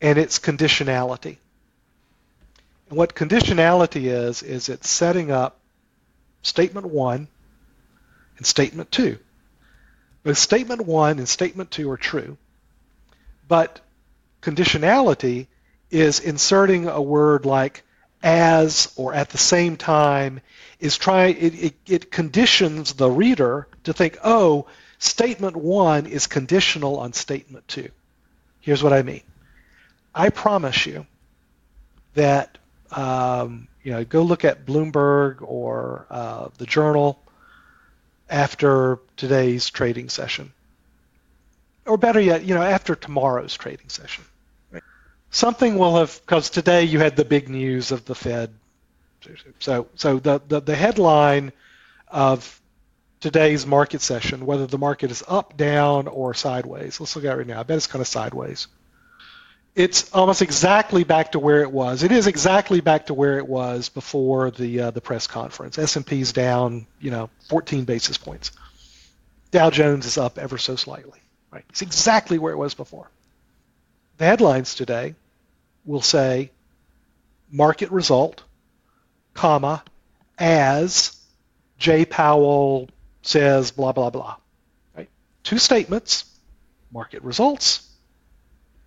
and 0.00 0.18
it's 0.18 0.40
conditionality. 0.40 1.36
And 2.88 2.98
what 2.98 3.14
conditionality 3.14 4.06
is, 4.06 4.42
is 4.42 4.68
it's 4.68 4.88
setting 4.88 5.30
up 5.30 5.60
statement 6.42 6.86
one 6.86 7.28
and 8.38 8.46
statement 8.46 8.90
two. 8.90 9.18
Both 10.24 10.38
statement 10.38 10.80
one 10.84 11.18
and 11.18 11.28
statement 11.28 11.70
two 11.70 11.88
are 11.92 11.96
true, 11.96 12.38
but 13.46 13.80
conditionality 14.42 15.46
is 15.90 16.20
inserting 16.20 16.88
a 16.88 17.00
word 17.00 17.46
like 17.46 17.82
as 18.22 18.92
or 18.96 19.14
at 19.14 19.30
the 19.30 19.38
same 19.38 19.76
time 19.76 20.40
is 20.80 20.98
trying 20.98 21.36
it, 21.36 21.54
it, 21.64 21.74
it, 21.86 22.10
conditions 22.10 22.94
the 22.94 23.10
reader 23.10 23.68
to 23.84 23.92
think 23.92 24.18
oh 24.24 24.66
statement 24.98 25.56
one 25.56 26.06
is 26.06 26.26
conditional 26.26 26.98
on 26.98 27.12
statement 27.12 27.66
two. 27.68 27.90
Here's 28.60 28.82
what 28.82 28.92
i 28.92 29.02
mean. 29.02 29.22
I 30.14 30.30
promise 30.30 30.84
you 30.86 31.06
that 32.14 32.58
um, 32.90 33.68
you 33.82 33.92
know, 33.92 34.04
go 34.04 34.22
look 34.22 34.44
at 34.44 34.66
Bloomberg 34.66 35.42
or 35.42 36.06
uh, 36.10 36.48
the 36.58 36.66
Journal 36.66 37.18
after 38.28 38.98
today's 39.16 39.70
trading 39.70 40.08
session, 40.08 40.52
or 41.86 41.96
better 41.96 42.20
yet, 42.20 42.44
you 42.44 42.54
know, 42.54 42.62
after 42.62 42.94
tomorrow's 42.94 43.54
trading 43.54 43.88
session. 43.88 44.24
Something 45.30 45.78
will 45.78 45.96
have 45.96 46.20
because 46.24 46.50
today 46.50 46.84
you 46.84 46.98
had 46.98 47.16
the 47.16 47.24
big 47.24 47.48
news 47.48 47.92
of 47.92 48.04
the 48.04 48.14
Fed. 48.14 48.50
So, 49.58 49.88
so 49.94 50.18
the, 50.18 50.40
the, 50.46 50.60
the 50.60 50.76
headline 50.76 51.52
of 52.08 52.60
today's 53.20 53.66
market 53.66 54.00
session, 54.00 54.46
whether 54.46 54.66
the 54.66 54.78
market 54.78 55.10
is 55.10 55.22
up, 55.26 55.56
down, 55.56 56.06
or 56.06 56.32
sideways. 56.34 57.00
Let's 57.00 57.14
look 57.16 57.24
at 57.24 57.32
it 57.32 57.36
right 57.36 57.46
now. 57.46 57.60
I 57.60 57.62
bet 57.64 57.76
it's 57.76 57.86
kind 57.86 58.00
of 58.00 58.08
sideways 58.08 58.68
it's 59.78 60.12
almost 60.12 60.42
exactly 60.42 61.04
back 61.04 61.32
to 61.32 61.38
where 61.38 61.62
it 61.62 61.70
was. 61.70 62.02
It 62.02 62.10
is 62.10 62.26
exactly 62.26 62.80
back 62.80 63.06
to 63.06 63.14
where 63.14 63.38
it 63.38 63.46
was 63.46 63.88
before 63.88 64.50
the 64.50 64.80
uh, 64.80 64.90
the 64.90 65.00
press 65.00 65.28
conference. 65.28 65.78
S&P's 65.78 66.32
down, 66.32 66.86
you 67.00 67.12
know, 67.12 67.30
14 67.48 67.84
basis 67.84 68.18
points. 68.18 68.50
Dow 69.52 69.70
Jones 69.70 70.04
is 70.04 70.18
up 70.18 70.36
ever 70.36 70.58
so 70.58 70.74
slightly. 70.74 71.20
Right? 71.52 71.64
It's 71.70 71.80
exactly 71.80 72.38
where 72.38 72.52
it 72.52 72.56
was 72.56 72.74
before. 72.74 73.08
The 74.18 74.24
headlines 74.24 74.74
today 74.74 75.14
will 75.84 76.02
say 76.02 76.50
market 77.50 77.90
result, 77.92 78.42
comma, 79.32 79.84
as 80.36 81.16
Jay 81.78 82.04
Powell 82.04 82.90
says 83.22 83.70
blah 83.70 83.92
blah 83.92 84.10
blah. 84.10 84.36
Right? 84.96 85.08
Two 85.44 85.58
statements, 85.58 86.24
market 86.92 87.22
results, 87.22 87.88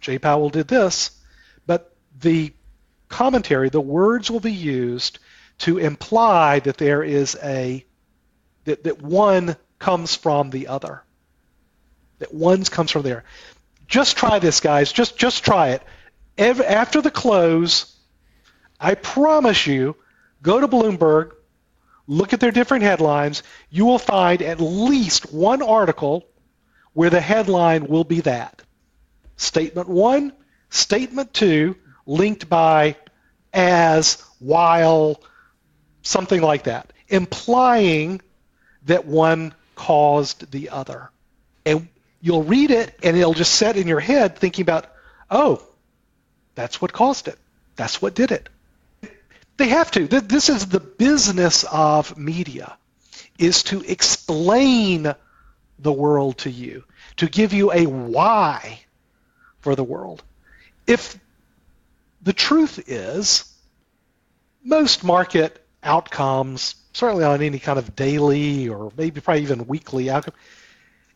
Jay 0.01 0.19
Powell 0.19 0.49
did 0.49 0.67
this, 0.67 1.11
but 1.65 1.95
the 2.19 2.53
commentary, 3.07 3.69
the 3.69 3.79
words 3.79 4.29
will 4.29 4.41
be 4.41 4.51
used 4.51 5.19
to 5.59 5.77
imply 5.77 6.59
that 6.59 6.77
there 6.77 7.03
is 7.03 7.37
a 7.41 7.85
that, 8.65 8.83
that 8.83 9.01
one 9.01 9.55
comes 9.79 10.13
from 10.13 10.49
the 10.49 10.67
other. 10.67 11.03
That 12.19 12.33
one 12.33 12.65
comes 12.65 12.91
from 12.91 13.03
there. 13.03 13.23
Just 13.91 14.15
try 14.15 14.39
this, 14.39 14.61
guys. 14.61 14.93
Just 14.93 15.17
just 15.17 15.43
try 15.43 15.71
it. 15.71 15.83
Every, 16.37 16.65
after 16.65 17.01
the 17.01 17.11
close, 17.11 17.93
I 18.79 18.95
promise 18.95 19.67
you, 19.67 19.97
go 20.41 20.61
to 20.61 20.67
Bloomberg, 20.69 21.33
look 22.07 22.31
at 22.31 22.39
their 22.39 22.51
different 22.51 22.83
headlines. 22.83 23.43
You 23.69 23.85
will 23.85 23.99
find 23.99 24.41
at 24.41 24.61
least 24.61 25.33
one 25.33 25.61
article 25.61 26.25
where 26.93 27.09
the 27.09 27.19
headline 27.19 27.85
will 27.87 28.05
be 28.05 28.21
that. 28.21 28.61
Statement 29.35 29.89
one, 29.89 30.31
statement 30.69 31.33
two, 31.33 31.75
linked 32.05 32.47
by 32.47 32.95
as, 33.53 34.23
while, 34.39 35.21
something 36.01 36.41
like 36.41 36.63
that, 36.63 36.93
implying 37.09 38.21
that 38.85 39.05
one 39.05 39.53
caused 39.75 40.49
the 40.49 40.69
other. 40.69 41.11
And 41.65 41.89
you'll 42.21 42.43
read 42.43 42.71
it 42.71 42.97
and 43.03 43.17
it'll 43.17 43.33
just 43.33 43.53
set 43.55 43.77
in 43.77 43.87
your 43.87 43.99
head 43.99 44.37
thinking 44.37 44.63
about, 44.63 44.85
oh, 45.29 45.61
that's 46.55 46.81
what 46.81 46.93
caused 46.93 47.27
it. 47.27 47.37
That's 47.75 48.01
what 48.01 48.13
did 48.13 48.31
it. 48.31 48.47
They 49.57 49.69
have 49.69 49.91
to. 49.91 50.07
This 50.07 50.49
is 50.49 50.67
the 50.67 50.79
business 50.79 51.65
of 51.71 52.17
media, 52.17 52.77
is 53.37 53.63
to 53.63 53.81
explain 53.81 55.13
the 55.79 55.91
world 55.91 56.37
to 56.39 56.49
you, 56.49 56.83
to 57.17 57.27
give 57.27 57.53
you 57.53 57.71
a 57.71 57.85
why 57.85 58.79
for 59.59 59.75
the 59.75 59.83
world. 59.83 60.23
If 60.87 61.17
the 62.21 62.33
truth 62.33 62.83
is, 62.87 63.51
most 64.63 65.03
market 65.03 65.63
outcomes, 65.83 66.75
certainly 66.93 67.23
on 67.23 67.41
any 67.41 67.59
kind 67.59 67.79
of 67.79 67.95
daily 67.95 68.69
or 68.69 68.91
maybe 68.95 69.21
probably 69.21 69.43
even 69.43 69.67
weekly 69.67 70.09
outcome, 70.09 70.35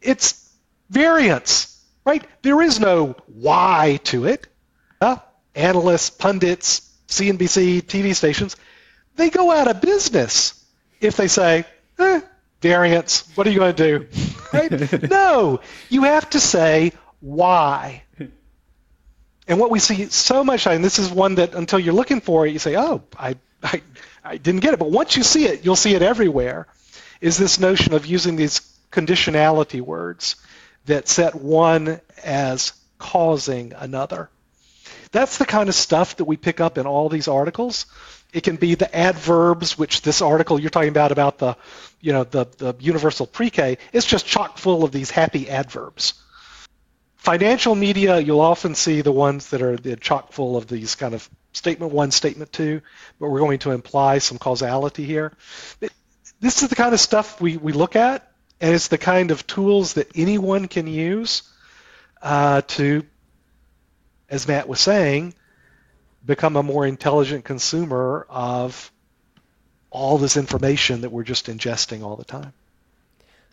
it's 0.01 0.45
variance, 0.90 1.84
right? 2.06 2.26
There 2.42 2.62
is 2.62 2.80
no 2.80 3.16
why 3.28 4.00
to 4.06 4.26
it. 4.26 4.48
Uh, 5.02 5.18
analysts, 5.54 6.10
pundits, 6.10 6.92
CNBC, 7.08 7.82
TV 7.82 8.16
stations, 8.16 8.56
they 9.16 9.30
go 9.30 9.52
out 9.52 9.68
of 9.68 9.82
business 9.82 10.66
if 11.00 11.18
they 11.18 11.28
say, 11.28 11.66
eh, 12.00 12.22
variance, 12.62 13.30
what 13.36 13.48
are 13.48 13.52
you 13.52 13.60
going 13.60 13.76
to 13.76 14.00
do? 14.00 14.08
Right? 14.54 15.04
no, 15.10 15.60
you 15.90 16.04
have 16.04 16.30
to 16.30 16.40
say 16.40 16.94
why. 17.20 18.04
And 19.48 19.60
what 19.60 19.70
we 19.70 19.80
see 19.80 20.06
so 20.06 20.46
much, 20.46 20.66
and 20.66 20.82
this 20.82 20.98
is 20.98 21.12
one 21.12 21.36
that 21.36 21.56
until 21.56 21.78
you're 21.78 21.94
looking 21.94 22.22
for 22.22 22.48
it, 22.48 22.54
you 22.54 22.60
say, 22.60 22.78
oh, 22.78 23.04
I, 23.20 23.36
I, 23.62 23.82
I 24.24 24.38
didn't 24.38 24.62
get 24.62 24.74
it. 24.74 24.80
But 24.80 24.92
once 24.92 25.18
you 25.18 25.24
see 25.24 25.46
it, 25.46 25.66
you'll 25.66 25.76
see 25.76 25.94
it 25.94 26.02
everywhere, 26.02 26.68
is 27.20 27.38
this 27.38 27.60
notion 27.60 27.94
of 27.94 28.06
using 28.06 28.38
these 28.38 28.62
conditionality 28.92 29.82
words 29.82 30.38
that 30.86 31.08
set 31.08 31.36
one 31.36 32.00
as 32.24 32.74
causing 32.98 33.74
another. 33.74 34.30
That's 35.12 35.38
the 35.38 35.46
kind 35.46 35.70
of 35.70 35.76
stuff 35.76 36.18
that 36.18 36.26
we 36.26 36.38
pick 36.38 36.60
up 36.60 36.78
in 36.78 36.86
all 36.86 37.10
these 37.10 37.28
articles. 37.28 37.86
It 38.34 38.44
can 38.44 38.58
be 38.58 38.76
the 38.76 38.94
adverbs, 38.94 39.78
which 39.78 40.02
this 40.02 40.22
article 40.22 40.60
you're 40.60 40.70
talking 40.70 40.90
about 40.90 41.12
about 41.12 41.38
the, 41.38 41.56
you 42.02 42.12
know, 42.12 42.24
the, 42.24 42.46
the 42.58 42.76
universal 42.80 43.26
pre-K. 43.26 43.78
It's 43.94 44.06
just 44.06 44.26
chock 44.26 44.58
full 44.58 44.84
of 44.84 44.92
these 44.92 45.10
happy 45.10 45.50
adverbs 45.50 46.14
financial 47.26 47.74
media, 47.74 48.20
you'll 48.20 48.40
often 48.40 48.76
see 48.76 49.02
the 49.02 49.12
ones 49.12 49.50
that 49.50 49.64
are 49.64 49.76
the 49.78 49.96
chock 49.96 50.32
full 50.32 50.56
of 50.56 50.68
these 50.68 50.94
kind 50.94 51.16
of 51.16 51.28
statement 51.54 51.92
one, 51.92 52.12
statement 52.12 52.54
two, 52.54 52.82
but 53.20 53.30
we're 53.30 53.40
going 53.40 53.58
to 53.58 53.72
imply 53.72 54.20
some 54.20 54.38
causality 54.38 55.04
here. 55.04 55.34
this 56.40 56.62
is 56.62 56.70
the 56.70 56.76
kind 56.76 56.94
of 56.94 57.00
stuff 57.00 57.42
we, 57.42 57.58
we 57.58 57.74
look 57.74 57.96
at, 57.96 58.32
and 58.62 58.74
it's 58.74 58.88
the 58.88 58.97
kind 58.97 59.32
of 59.32 59.45
tools 59.47 59.93
that 59.93 60.10
anyone 60.16 60.68
can 60.68 60.88
use 60.88 61.43
uh, 62.22 62.62
to, 62.62 63.06
as 64.30 64.47
Matt 64.47 64.68
was 64.68 64.80
saying, 64.80 65.34
become 66.26 66.56
a 66.56 66.64
more 66.64 66.86
intelligent 66.86 67.45
consumer 67.45 68.26
of 68.30 68.91
all 69.91 70.18
this 70.18 70.38
information 70.38 71.01
that 71.01 71.12
we're 71.12 71.24
just 71.24 71.47
ingesting 71.47 72.03
all 72.03 72.16
the 72.16 72.26
time. 72.26 72.53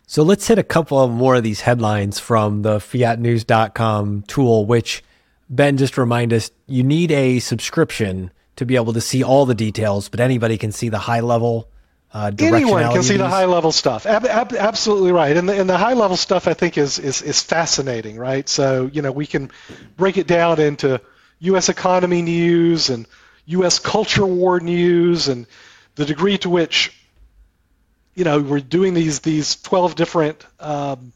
So 0.07 0.23
let's 0.23 0.47
hit 0.47 0.59
a 0.59 0.63
couple 0.63 0.99
of 0.99 1.11
more 1.11 1.35
of 1.35 1.43
these 1.43 1.61
headlines 1.61 2.19
from 2.19 2.61
the 2.61 2.77
fiatnews.com 2.77 4.23
tool, 4.23 4.65
which 4.65 5.03
Ben 5.49 5.77
just 5.77 5.97
remind 5.97 6.33
us 6.33 6.51
you 6.67 6.83
need 6.83 7.11
a 7.11 7.39
subscription 7.39 8.31
to 8.55 8.65
be 8.65 8.75
able 8.75 8.93
to 8.93 9.01
see 9.01 9.23
all 9.23 9.45
the 9.45 9.55
details, 9.55 10.09
but 10.09 10.19
anybody 10.19 10.57
can 10.57 10.71
see 10.71 10.89
the 10.89 10.99
high 10.99 11.21
level. 11.21 11.69
Uh, 12.13 12.31
Anyone 12.37 12.83
can 12.91 13.01
see 13.01 13.17
the 13.17 13.27
high 13.27 13.45
level 13.45 13.71
stuff. 13.71 14.05
Ab- 14.05 14.25
ab- 14.25 14.53
absolutely 14.53 15.11
right. 15.11 15.35
And 15.35 15.49
the, 15.49 15.59
and 15.59 15.67
the 15.67 15.77
high 15.77 15.93
level 15.93 16.15
stuff 16.15 16.47
I 16.47 16.53
think 16.53 16.77
is, 16.77 16.99
is 16.99 17.23
is 17.23 17.41
fascinating, 17.41 18.17
right? 18.17 18.47
So 18.47 18.85
you 18.93 19.01
know 19.01 19.11
we 19.11 19.25
can 19.25 19.49
break 19.97 20.17
it 20.17 20.27
down 20.27 20.59
into 20.59 21.01
U.S. 21.39 21.69
economy 21.69 22.21
news 22.21 22.89
and 22.89 23.07
U.S. 23.47 23.79
culture 23.79 24.25
war 24.25 24.59
news 24.59 25.27
and 25.27 25.47
the 25.95 26.05
degree 26.05 26.37
to 26.39 26.49
which 26.51 26.95
you 28.15 28.23
know 28.23 28.39
we're 28.39 28.59
doing 28.59 28.93
these 28.93 29.19
these 29.21 29.55
12 29.61 29.95
different 29.95 30.45
um, 30.59 31.13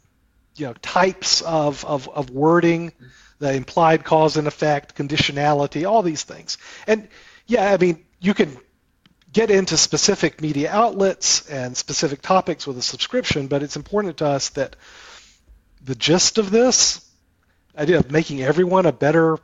you 0.56 0.66
know 0.66 0.74
types 0.82 1.42
of, 1.42 1.84
of, 1.84 2.08
of 2.08 2.30
wording 2.30 2.92
the 3.38 3.52
implied 3.52 4.04
cause 4.04 4.36
and 4.36 4.48
effect 4.48 4.96
conditionality 4.96 5.88
all 5.88 6.02
these 6.02 6.24
things 6.24 6.58
and 6.86 7.08
yeah 7.46 7.72
i 7.72 7.76
mean 7.76 8.04
you 8.20 8.34
can 8.34 8.56
get 9.38 9.52
into 9.52 9.76
specific 9.76 10.42
media 10.42 10.68
outlets 10.68 11.48
and 11.48 11.76
specific 11.76 12.20
topics 12.20 12.66
with 12.66 12.76
a 12.76 12.82
subscription 12.82 13.46
but 13.46 13.62
it's 13.62 13.76
important 13.76 14.16
to 14.16 14.26
us 14.26 14.48
that 14.48 14.74
the 15.84 15.94
gist 15.94 16.38
of 16.38 16.50
this 16.50 17.08
idea 17.78 17.98
of 17.98 18.10
making 18.10 18.42
everyone 18.42 18.84
a 18.84 18.90
better 18.90 19.38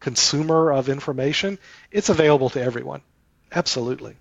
consumer 0.00 0.70
of 0.70 0.90
information 0.90 1.58
it's 1.90 2.10
available 2.10 2.50
to 2.50 2.60
everyone 2.60 3.00
absolutely 3.50 4.14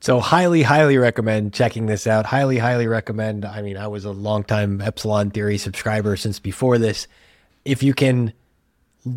so 0.00 0.18
highly, 0.20 0.62
highly 0.62 0.98
recommend 0.98 1.54
checking 1.54 1.86
this 1.86 2.06
out. 2.06 2.26
Highly, 2.26 2.58
highly 2.58 2.86
recommend. 2.86 3.46
I 3.46 3.62
mean, 3.62 3.78
I 3.78 3.88
was 3.88 4.04
a 4.04 4.10
longtime 4.10 4.82
Epsilon 4.82 5.30
Theory 5.30 5.56
subscriber 5.56 6.16
since 6.16 6.38
before 6.38 6.76
this. 6.76 7.08
If 7.64 7.82
you 7.82 7.94
can 7.94 8.34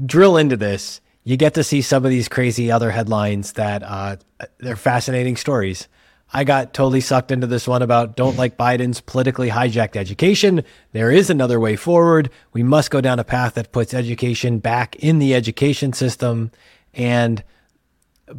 drill 0.06 0.38
into 0.38 0.56
this, 0.56 1.02
you 1.24 1.38
get 1.38 1.54
to 1.56 1.64
see 1.64 1.82
some 1.82 2.06
of 2.06 2.12
these 2.12 2.28
crazy 2.28 2.72
other 2.72 2.92
headlines 2.92 3.54
that 3.54 3.84
uh, 3.84 4.18
they're 4.60 4.76
fascinating 4.76 5.36
stories. 5.36 5.88
I 6.32 6.44
got 6.44 6.74
totally 6.74 7.02
sucked 7.02 7.32
into 7.32 7.48
this 7.48 7.68
one 7.68 7.82
about 7.82 8.16
don't 8.16 8.38
like 8.38 8.58
Biden's 8.58 9.02
politically 9.02 9.50
hijacked 9.50 9.96
education. 9.96 10.64
There 10.92 11.12
is 11.12 11.30
another 11.30 11.60
way 11.60 11.76
forward. 11.76 12.30
We 12.54 12.62
must 12.62 12.92
go 12.92 13.02
down 13.02 13.18
a 13.18 13.24
path 13.24 13.56
that 13.56 13.72
puts 13.72 13.94
education 13.94 14.60
back 14.60 14.96
in 14.98 15.18
the 15.20 15.34
education 15.34 15.92
system 15.94 16.52
and 16.94 17.44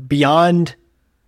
beyond 0.06 0.76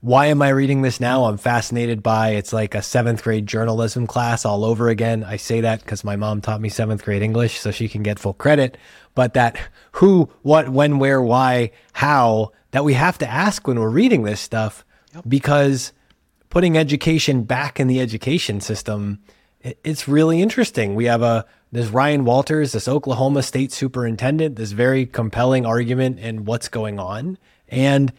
why 0.02 0.26
am 0.26 0.42
I 0.42 0.48
reading 0.48 0.82
this 0.82 0.98
now? 0.98 1.26
I'm 1.26 1.36
fascinated 1.36 2.02
by 2.02 2.30
it's 2.30 2.52
like 2.52 2.74
a 2.74 2.82
seventh 2.82 3.22
grade 3.22 3.46
journalism 3.46 4.08
class 4.08 4.44
all 4.44 4.64
over 4.64 4.88
again. 4.88 5.22
I 5.22 5.36
say 5.36 5.60
that 5.60 5.80
because 5.80 6.02
my 6.02 6.16
mom 6.16 6.40
taught 6.40 6.60
me 6.60 6.68
seventh 6.68 7.04
grade 7.04 7.22
English, 7.22 7.60
so 7.60 7.70
she 7.70 7.88
can 7.88 8.02
get 8.02 8.18
full 8.18 8.34
credit. 8.34 8.76
But 9.14 9.34
that 9.34 9.58
who, 9.92 10.30
what, 10.42 10.70
when, 10.70 10.98
where, 10.98 11.20
why, 11.20 11.72
how 11.92 12.52
that 12.70 12.84
we 12.84 12.94
have 12.94 13.18
to 13.18 13.28
ask 13.28 13.66
when 13.66 13.78
we're 13.78 13.90
reading 13.90 14.22
this 14.22 14.40
stuff 14.40 14.84
yep. 15.14 15.24
because 15.28 15.92
putting 16.48 16.76
education 16.76 17.44
back 17.44 17.78
in 17.78 17.88
the 17.88 18.00
education 18.00 18.60
system, 18.60 19.18
it's 19.60 20.08
really 20.08 20.42
interesting. 20.42 20.94
We 20.94 21.04
have 21.04 21.22
a 21.22 21.46
this 21.70 21.88
Ryan 21.88 22.24
Walters, 22.24 22.72
this 22.72 22.86
Oklahoma 22.86 23.42
state 23.42 23.72
superintendent, 23.72 24.56
this 24.56 24.72
very 24.72 25.06
compelling 25.06 25.64
argument 25.64 26.18
in 26.18 26.44
what's 26.44 26.68
going 26.68 26.98
on. 26.98 27.38
And 27.68 28.12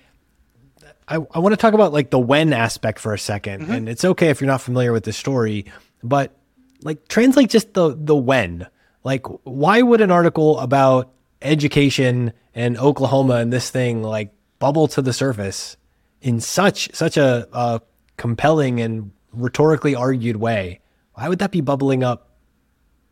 I, 1.07 1.15
I 1.15 1.39
want 1.39 1.53
to 1.53 1.57
talk 1.57 1.75
about 1.75 1.93
like 1.93 2.09
the 2.09 2.19
when 2.19 2.53
aspect 2.53 2.97
for 2.99 3.13
a 3.13 3.17
2nd 3.17 3.59
mm-hmm. 3.59 3.71
and 3.71 3.89
it's 3.89 4.03
okay 4.03 4.29
if 4.29 4.41
you're 4.41 4.47
not 4.47 4.61
familiar 4.61 4.91
with 4.91 5.03
the 5.03 5.13
story, 5.13 5.65
but 6.01 6.35
like 6.81 7.07
translate 7.07 7.49
just 7.49 7.73
the 7.73 7.95
the 7.97 8.15
when. 8.15 8.67
Like, 9.03 9.25
why 9.43 9.81
would 9.81 10.01
an 10.01 10.11
article 10.11 10.59
about 10.59 11.11
education 11.41 12.33
and 12.55 12.77
Oklahoma 12.77 13.35
and 13.35 13.51
this 13.51 13.69
thing 13.69 14.01
like 14.01 14.33
bubble 14.59 14.87
to 14.89 15.01
the 15.01 15.13
surface 15.13 15.75
in 16.21 16.39
such 16.39 16.93
such 16.93 17.17
a, 17.17 17.47
a 17.51 17.81
compelling 18.17 18.79
and 18.79 19.11
rhetorically 19.33 19.95
argued 19.95 20.37
way? 20.37 20.79
Why 21.13 21.29
would 21.29 21.39
that 21.39 21.51
be 21.51 21.61
bubbling 21.61 22.03
up 22.03 22.29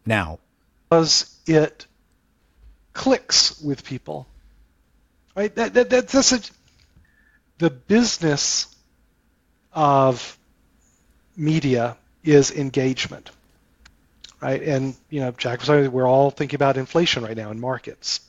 now? 0.06 0.40
Because 0.90 1.38
it 1.46 1.86
clicks 2.94 3.62
with 3.62 3.84
people, 3.84 4.28
right? 5.36 5.54
That, 5.56 5.74
that, 5.74 5.90
that 5.90 6.08
that's 6.08 6.32
a, 6.32 6.42
the 7.58 7.70
business 7.70 8.76
of 9.74 10.38
media 11.38 11.98
is 12.24 12.52
engagement, 12.52 13.30
right? 14.42 14.62
And 14.62 14.96
you 15.10 15.22
know, 15.22 15.32
Jack 15.32 15.60
was 15.60 15.68
saying 15.68 15.92
we're 15.92 16.10
all 16.10 16.32
thinking 16.32 16.56
about 16.56 16.78
inflation 16.78 17.24
right 17.24 17.38
now 17.38 17.52
in 17.52 17.60
markets. 17.60 18.22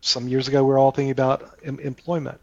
Some 0.00 0.28
years 0.28 0.48
ago, 0.48 0.64
we 0.64 0.72
are 0.72 0.78
all 0.78 0.92
thinking 0.92 1.10
about 1.10 1.58
em- 1.64 1.80
employment. 1.80 2.40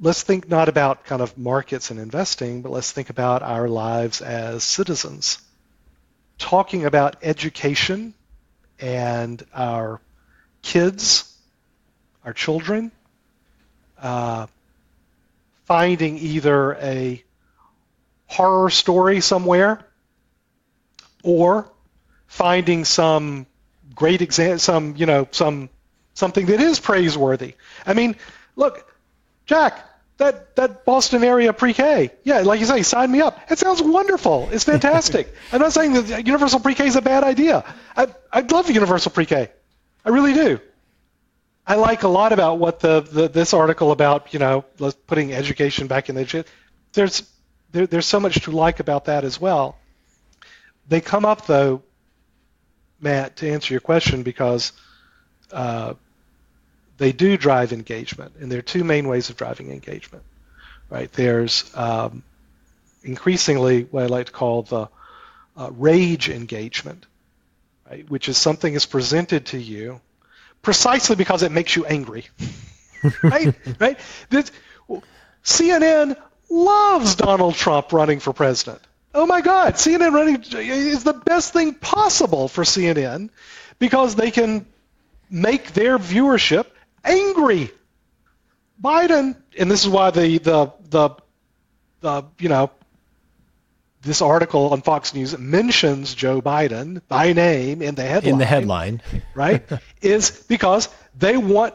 Let's 0.00 0.22
think 0.22 0.48
not 0.48 0.70
about 0.70 1.04
kind 1.04 1.20
of 1.20 1.36
markets 1.36 1.90
and 1.90 2.00
investing, 2.00 2.62
but 2.62 2.72
let's 2.72 2.90
think 2.90 3.10
about 3.10 3.42
our 3.42 3.68
lives 3.68 4.22
as 4.22 4.64
citizens. 4.64 5.38
Talking 6.38 6.86
about 6.86 7.16
education 7.22 8.14
and 8.80 9.44
our 9.54 10.00
kids, 10.62 11.36
our 12.24 12.32
children, 12.32 12.90
uh, 14.00 14.46
finding 15.66 16.16
either 16.16 16.74
a 16.76 17.22
horror 18.26 18.70
story 18.70 19.20
somewhere 19.20 19.84
or 21.22 21.70
finding 22.30 22.84
some 22.84 23.44
great 23.92 24.22
example, 24.22 24.60
some 24.60 24.94
you 24.96 25.04
know, 25.04 25.26
some 25.32 25.68
something 26.14 26.46
that 26.46 26.60
is 26.60 26.78
praiseworthy. 26.78 27.54
I 27.84 27.92
mean, 27.92 28.16
look, 28.54 28.88
Jack, 29.46 29.84
that 30.18 30.54
that 30.54 30.84
Boston 30.84 31.24
area 31.24 31.52
pre-K, 31.52 32.12
yeah, 32.22 32.38
like 32.40 32.60
you 32.60 32.66
say, 32.66 32.82
sign 32.82 33.10
me 33.10 33.20
up. 33.20 33.50
It 33.50 33.58
sounds 33.58 33.82
wonderful. 33.82 34.48
It's 34.52 34.64
fantastic. 34.64 35.34
I'm 35.52 35.60
not 35.60 35.72
saying 35.72 35.94
that 35.94 36.24
universal 36.24 36.60
pre-K 36.60 36.86
is 36.86 36.96
a 36.96 37.02
bad 37.02 37.24
idea. 37.24 37.64
I 37.96 38.06
I'd 38.32 38.52
love 38.52 38.70
universal 38.70 39.10
pre-K. 39.10 39.50
I 40.04 40.08
really 40.08 40.32
do. 40.32 40.60
I 41.66 41.74
like 41.74 42.04
a 42.04 42.08
lot 42.08 42.32
about 42.32 42.58
what 42.58 42.78
the, 42.78 43.00
the 43.00 43.28
this 43.28 43.52
article 43.52 43.90
about 43.90 44.32
you 44.32 44.38
know 44.38 44.64
putting 45.08 45.32
education 45.32 45.88
back 45.88 46.08
in 46.08 46.14
the 46.14 46.44
there's 46.92 47.28
there, 47.72 47.88
there's 47.88 48.06
so 48.06 48.20
much 48.20 48.42
to 48.42 48.52
like 48.52 48.78
about 48.78 49.06
that 49.06 49.24
as 49.24 49.40
well. 49.40 49.76
They 50.88 51.00
come 51.00 51.24
up 51.24 51.46
though, 51.46 51.82
Matt, 53.00 53.36
to 53.36 53.50
answer 53.50 53.74
your 53.74 53.80
question 53.80 54.22
because 54.22 54.72
uh, 55.52 55.94
they 56.98 57.12
do 57.12 57.36
drive 57.36 57.72
engagement, 57.72 58.32
and 58.40 58.50
there 58.50 58.58
are 58.58 58.62
two 58.62 58.84
main 58.84 59.08
ways 59.08 59.30
of 59.30 59.36
driving 59.36 59.70
engagement. 59.70 60.24
Right 60.88 61.10
there's 61.12 61.70
um, 61.76 62.24
increasingly 63.02 63.84
what 63.84 64.02
I 64.02 64.06
like 64.06 64.26
to 64.26 64.32
call 64.32 64.62
the 64.62 64.88
uh, 65.56 65.70
rage 65.72 66.28
engagement, 66.28 67.06
right, 67.88 68.08
which 68.10 68.28
is 68.28 68.36
something 68.36 68.74
is 68.74 68.86
presented 68.86 69.46
to 69.46 69.58
you 69.58 70.00
precisely 70.62 71.16
because 71.16 71.42
it 71.42 71.52
makes 71.52 71.74
you 71.76 71.86
angry. 71.86 72.26
right? 73.22 73.54
right? 73.78 73.98
This, 74.28 74.52
CNN 75.44 76.16
loves 76.50 77.14
Donald 77.14 77.54
Trump 77.54 77.92
running 77.92 78.20
for 78.20 78.32
president. 78.32 78.80
Oh 79.14 79.26
my 79.26 79.40
God, 79.40 79.74
CNN 79.74 80.12
running 80.12 80.44
is 80.60 81.02
the 81.04 81.12
best 81.12 81.52
thing 81.52 81.74
possible 81.74 82.46
for 82.46 82.62
CNN 82.62 83.30
because 83.78 84.14
they 84.14 84.30
can 84.30 84.66
make 85.28 85.72
their 85.72 85.98
viewership 85.98 86.66
angry. 87.04 87.70
Biden, 88.82 89.36
and 89.58 89.70
this 89.70 89.82
is 89.82 89.88
why 89.88 90.10
the 90.10 90.38
the 90.38 90.72
the, 90.88 91.10
the 92.00 92.24
you 92.38 92.48
know 92.48 92.70
this 94.02 94.22
article 94.22 94.72
on 94.72 94.80
Fox 94.80 95.12
News 95.12 95.36
mentions 95.36 96.14
Joe 96.14 96.40
Biden 96.40 97.02
by 97.08 97.32
name 97.32 97.82
in 97.82 97.94
the 97.94 98.02
headline. 98.02 98.32
In 98.32 98.38
the 98.38 98.46
headline. 98.46 99.02
right? 99.34 99.62
is 100.00 100.30
because 100.30 100.88
they 101.18 101.36
want 101.36 101.74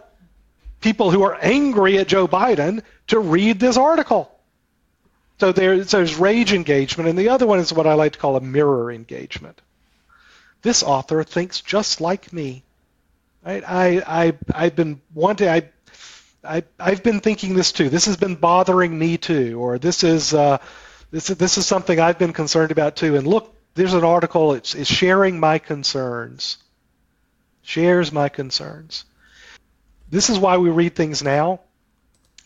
people 0.82 1.12
who 1.12 1.24
are 1.24 1.38
angry 1.40 1.98
at 2.00 2.08
Joe 2.08 2.28
Biden 2.28 2.82
to 3.08 3.20
read 3.20 3.60
this 3.60 3.78
article. 3.78 4.32
So 5.40 5.52
there's, 5.52 5.92
there's 5.92 6.16
rage 6.16 6.54
engagement, 6.54 7.10
and 7.10 7.18
the 7.18 7.30
other 7.30 7.46
one 7.46 7.60
is 7.60 7.74
what 7.74 7.88
I 7.88 7.94
like 7.94 8.14
to 8.14 8.20
call 8.20 8.38
a 8.38 8.42
mirror 8.42 8.92
engagement. 8.92 9.62
This 10.62 10.84
author 10.84 11.24
thinks 11.24 11.62
just 11.62 12.02
like 12.02 12.32
me. 12.32 12.64
Right? 13.46 13.64
I, 13.68 14.02
I, 14.08 14.34
I've 14.54 14.76
been 14.76 15.02
wanting, 15.14 15.50
I, 15.50 15.70
I, 16.44 16.64
I've 16.80 17.04
been 17.04 17.20
thinking 17.20 17.56
this 17.56 17.72
too. 17.72 17.90
This 17.90 18.06
has 18.06 18.18
been 18.18 18.36
bothering 18.36 18.98
me 18.98 19.18
too, 19.18 19.60
or 19.60 19.78
this 19.78 20.04
is, 20.04 20.34
uh, 20.34 20.58
This 21.12 21.30
is 21.30 21.38
this 21.38 21.58
is 21.58 21.66
something 21.66 22.00
I've 22.00 22.18
been 22.18 22.34
concerned 22.34 22.72
about 22.72 22.96
too. 22.96 23.16
And 23.16 23.28
look, 23.28 23.54
there's 23.76 23.94
an 23.94 24.04
article. 24.04 24.54
It's, 24.54 24.76
it's 24.76 24.90
sharing 24.90 25.40
my 25.40 25.60
concerns. 25.60 26.58
Shares 27.62 28.12
my 28.12 28.28
concerns. 28.30 29.06
This 30.10 30.30
is 30.30 30.40
why 30.40 30.58
we 30.58 30.70
read 30.70 30.96
things 30.96 31.22
now. 31.24 31.60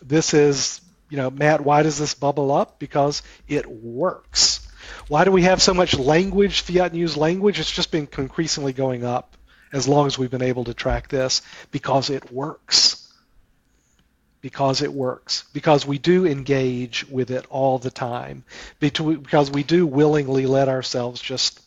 This 0.02 0.34
is, 0.34 0.82
you 1.10 1.18
know, 1.18 1.30
Matt. 1.30 1.62
Why 1.62 1.84
does 1.84 1.98
this 1.98 2.14
bubble 2.14 2.52
up? 2.52 2.80
Because 2.80 3.24
it 3.48 3.66
works. 3.66 4.68
Why 5.08 5.24
do 5.24 5.32
we 5.32 5.44
have 5.44 5.62
so 5.62 5.74
much 5.74 5.98
language, 5.98 6.62
fiat 6.62 6.94
news 6.94 7.18
language? 7.18 7.60
It's 7.60 7.72
just 7.72 7.92
been 7.92 8.08
increasingly 8.18 8.74
going 8.74 9.04
up 9.04 9.36
as 9.74 9.88
long 9.88 10.08
as 10.08 10.18
we've 10.18 10.32
been 10.32 10.42
able 10.42 10.66
to 10.66 10.74
track 10.74 11.10
this 11.10 11.42
because 11.72 12.10
it 12.10 12.32
works. 12.32 13.12
Because 14.42 14.82
it 14.82 14.94
works. 14.94 15.44
Because 15.54 15.86
we 15.86 15.98
do 15.98 16.26
engage 16.26 17.08
with 17.10 17.32
it 17.32 17.46
all 17.50 17.78
the 17.78 17.92
time. 17.92 18.44
Because 18.80 19.52
we 19.52 19.64
do 19.64 19.86
willingly 19.86 20.46
let 20.46 20.70
ourselves 20.70 21.22
just 21.22 21.60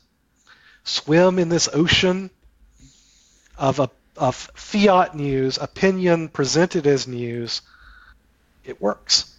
swim 0.84 1.38
in 1.38 1.48
this 1.48 1.68
ocean 1.72 2.30
of, 3.58 3.78
a, 3.78 3.90
of 4.16 4.34
fiat 4.54 5.14
news, 5.14 5.58
opinion 5.58 6.28
presented 6.28 6.86
as 6.86 7.06
news. 7.06 7.62
It 8.64 8.80
works. 8.80 9.31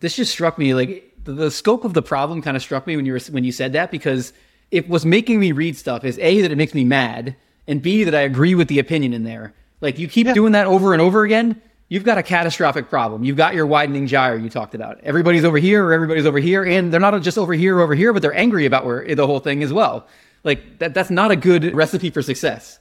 This 0.00 0.16
just 0.16 0.32
struck 0.32 0.58
me 0.58 0.74
like 0.74 1.10
the 1.24 1.50
scope 1.50 1.84
of 1.84 1.94
the 1.94 2.02
problem 2.02 2.42
kind 2.42 2.56
of 2.56 2.62
struck 2.62 2.86
me 2.86 2.96
when 2.96 3.06
you 3.06 3.12
were 3.12 3.20
when 3.30 3.44
you 3.44 3.52
said 3.52 3.74
that 3.74 3.90
because 3.90 4.32
it 4.70 4.88
was 4.88 5.04
making 5.04 5.38
me 5.38 5.52
read 5.52 5.76
stuff 5.76 6.04
is 6.04 6.18
a 6.18 6.40
that 6.42 6.50
it 6.50 6.56
makes 6.56 6.74
me 6.74 6.84
mad 6.84 7.36
and 7.66 7.82
b 7.82 8.04
that 8.04 8.14
I 8.14 8.20
agree 8.20 8.54
with 8.54 8.68
the 8.68 8.78
opinion 8.78 9.12
in 9.12 9.24
there. 9.24 9.52
Like 9.80 9.98
you 9.98 10.08
keep 10.08 10.26
yeah. 10.26 10.34
doing 10.34 10.52
that 10.52 10.66
over 10.66 10.92
and 10.92 11.00
over 11.00 11.24
again, 11.24 11.60
you've 11.88 12.04
got 12.04 12.18
a 12.18 12.22
catastrophic 12.22 12.88
problem. 12.88 13.24
You've 13.24 13.36
got 13.36 13.54
your 13.54 13.66
widening 13.66 14.06
gyre 14.06 14.36
you 14.36 14.48
talked 14.48 14.74
about. 14.74 15.00
Everybody's 15.02 15.44
over 15.44 15.58
here 15.58 15.84
or 15.84 15.92
everybody's 15.92 16.26
over 16.26 16.38
here, 16.38 16.64
and 16.64 16.92
they're 16.92 17.00
not 17.00 17.20
just 17.22 17.38
over 17.38 17.52
here 17.52 17.78
or 17.78 17.82
over 17.82 17.94
here, 17.94 18.12
but 18.12 18.22
they're 18.22 18.34
angry 18.34 18.66
about 18.66 18.84
where 18.84 19.14
the 19.14 19.26
whole 19.26 19.40
thing 19.40 19.62
as 19.62 19.72
well. 19.72 20.06
Like 20.44 20.78
that 20.78 20.94
that's 20.94 21.10
not 21.10 21.30
a 21.30 21.36
good 21.36 21.74
recipe 21.74 22.10
for 22.10 22.22
success. 22.22 22.78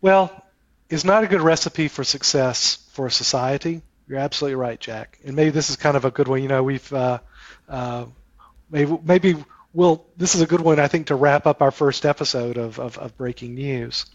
Well, 0.00 0.44
it's 0.88 1.04
not 1.04 1.24
a 1.24 1.26
good 1.26 1.42
recipe 1.42 1.88
for 1.88 2.04
success 2.04 2.78
for 2.92 3.06
a 3.06 3.10
society. 3.10 3.82
You're 4.10 4.18
absolutely 4.18 4.56
right, 4.56 4.80
Jack. 4.80 5.20
And 5.24 5.36
maybe 5.36 5.50
this 5.50 5.70
is 5.70 5.76
kind 5.76 5.96
of 5.96 6.04
a 6.04 6.10
good 6.10 6.26
one. 6.26 6.42
You 6.42 6.48
know, 6.48 6.64
we've 6.64 6.92
uh, 6.92 7.20
uh, 7.68 8.06
maybe 8.68 8.98
maybe 9.04 9.36
we'll. 9.72 10.04
This 10.16 10.34
is 10.34 10.40
a 10.40 10.48
good 10.48 10.60
one, 10.60 10.80
I 10.80 10.88
think, 10.88 11.06
to 11.06 11.14
wrap 11.14 11.46
up 11.46 11.62
our 11.62 11.70
first 11.70 12.04
episode 12.04 12.56
of, 12.56 12.80
of, 12.80 12.98
of 12.98 13.16
breaking 13.16 13.54
news. 13.54 14.06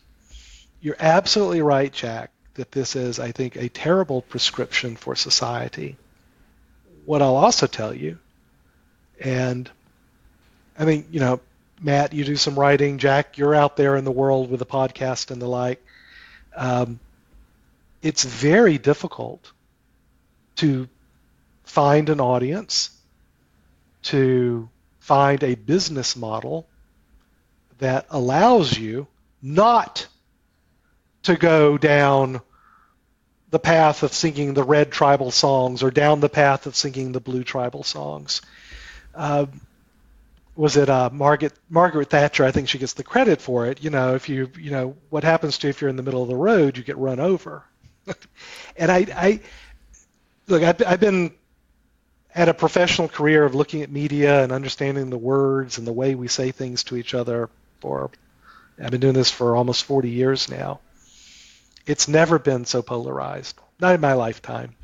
You're 0.81 0.97
absolutely 0.99 1.61
right, 1.61 1.93
Jack, 1.93 2.31
that 2.55 2.73
this 2.73 2.97
is, 2.97 3.21
I 3.21 3.31
think, 3.31 3.55
a 3.55 3.69
terrible 3.69 4.21
prescription 4.21 4.97
for 4.97 5.15
society. 5.15 5.95
What 7.05 7.21
I'll 7.21 7.37
also 7.37 7.65
tell 7.65 7.93
you, 7.93 8.17
and 9.21 9.71
I 10.77 10.83
mean, 10.83 11.05
you 11.09 11.21
know, 11.21 11.39
Matt, 11.79 12.11
you 12.11 12.25
do 12.25 12.35
some 12.35 12.59
writing. 12.59 12.97
Jack, 12.97 13.37
you're 13.37 13.55
out 13.55 13.77
there 13.77 13.95
in 13.95 14.03
the 14.03 14.11
world 14.11 14.51
with 14.51 14.59
the 14.59 14.65
podcast 14.65 15.31
and 15.31 15.41
the 15.41 15.47
like. 15.47 15.81
Um, 16.53 16.99
it's 18.01 18.25
very 18.25 18.77
difficult 18.77 19.53
to 20.57 20.87
find 21.63 22.09
an 22.09 22.19
audience, 22.19 22.89
to 24.03 24.69
find 24.99 25.43
a 25.43 25.55
business 25.55 26.15
model 26.15 26.67
that 27.79 28.05
allows 28.09 28.77
you 28.77 29.07
not 29.41 30.07
to 31.23 31.35
go 31.35 31.77
down 31.77 32.41
the 33.49 33.59
path 33.59 34.03
of 34.03 34.13
singing 34.13 34.53
the 34.53 34.63
red 34.63 34.91
tribal 34.91 35.31
songs 35.31 35.83
or 35.83 35.91
down 35.91 36.19
the 36.19 36.29
path 36.29 36.65
of 36.65 36.75
singing 36.75 37.11
the 37.11 37.19
blue 37.19 37.43
tribal 37.43 37.83
songs. 37.83 38.41
Uh, 39.13 39.45
was 40.55 40.77
it 40.77 40.89
uh, 40.89 41.09
Margaret 41.11 41.53
Margaret 41.69 42.09
Thatcher? 42.09 42.45
I 42.45 42.51
think 42.51 42.69
she 42.69 42.77
gets 42.79 42.93
the 42.93 43.03
credit 43.03 43.41
for 43.41 43.67
it. 43.67 43.83
You 43.83 43.89
know, 43.89 44.15
if 44.15 44.29
you 44.29 44.49
you 44.57 44.71
know 44.71 44.95
what 45.09 45.23
happens 45.23 45.57
to 45.59 45.67
you 45.67 45.69
if 45.69 45.81
you're 45.81 45.89
in 45.89 45.95
the 45.95 46.03
middle 46.03 46.23
of 46.23 46.29
the 46.29 46.35
road, 46.35 46.77
you 46.77 46.83
get 46.83 46.97
run 46.97 47.19
over. 47.19 47.63
and 48.77 48.91
I, 48.91 49.07
I 49.15 49.39
look, 50.47 50.63
I've, 50.63 50.81
I've 50.85 50.99
been 50.99 51.33
had 52.29 52.49
a 52.49 52.53
professional 52.53 53.07
career 53.07 53.45
of 53.45 53.55
looking 53.55 53.81
at 53.81 53.89
media 53.89 54.43
and 54.43 54.51
understanding 54.51 55.09
the 55.09 55.17
words 55.17 55.77
and 55.77 55.87
the 55.87 55.93
way 55.93 56.15
we 56.15 56.27
say 56.27 56.51
things 56.51 56.83
to 56.83 56.97
each 56.97 57.13
other 57.13 57.49
for 57.79 58.11
I've 58.77 58.91
been 58.91 58.99
doing 58.99 59.13
this 59.13 59.31
for 59.31 59.55
almost 59.55 59.85
40 59.85 60.09
years 60.09 60.49
now. 60.49 60.81
It's 61.85 62.09
never 62.09 62.37
been 62.39 62.65
so 62.65 62.81
polarized, 62.81 63.57
not 63.79 63.95
in 63.95 64.01
my 64.01 64.13
lifetime. 64.13 64.75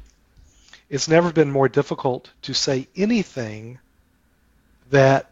It's 0.89 1.09
never 1.09 1.33
been 1.33 1.51
more 1.51 1.67
difficult 1.67 2.29
to 2.43 2.53
say 2.53 2.87
anything 2.95 3.79
that 4.91 5.29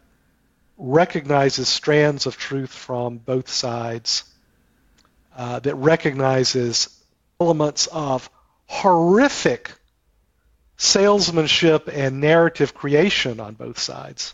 recognizes 0.76 1.68
strands 1.68 2.26
of 2.26 2.36
truth 2.36 2.72
from 2.72 3.18
both 3.18 3.48
sides, 3.48 4.24
uh, 5.36 5.60
that 5.60 5.74
recognizes 5.76 6.88
elements 7.40 7.86
of 7.86 8.28
horrific 8.66 9.72
salesmanship 10.80 11.90
and 11.92 12.22
narrative 12.22 12.72
creation 12.72 13.38
on 13.38 13.52
both 13.52 13.78
sides. 13.78 14.32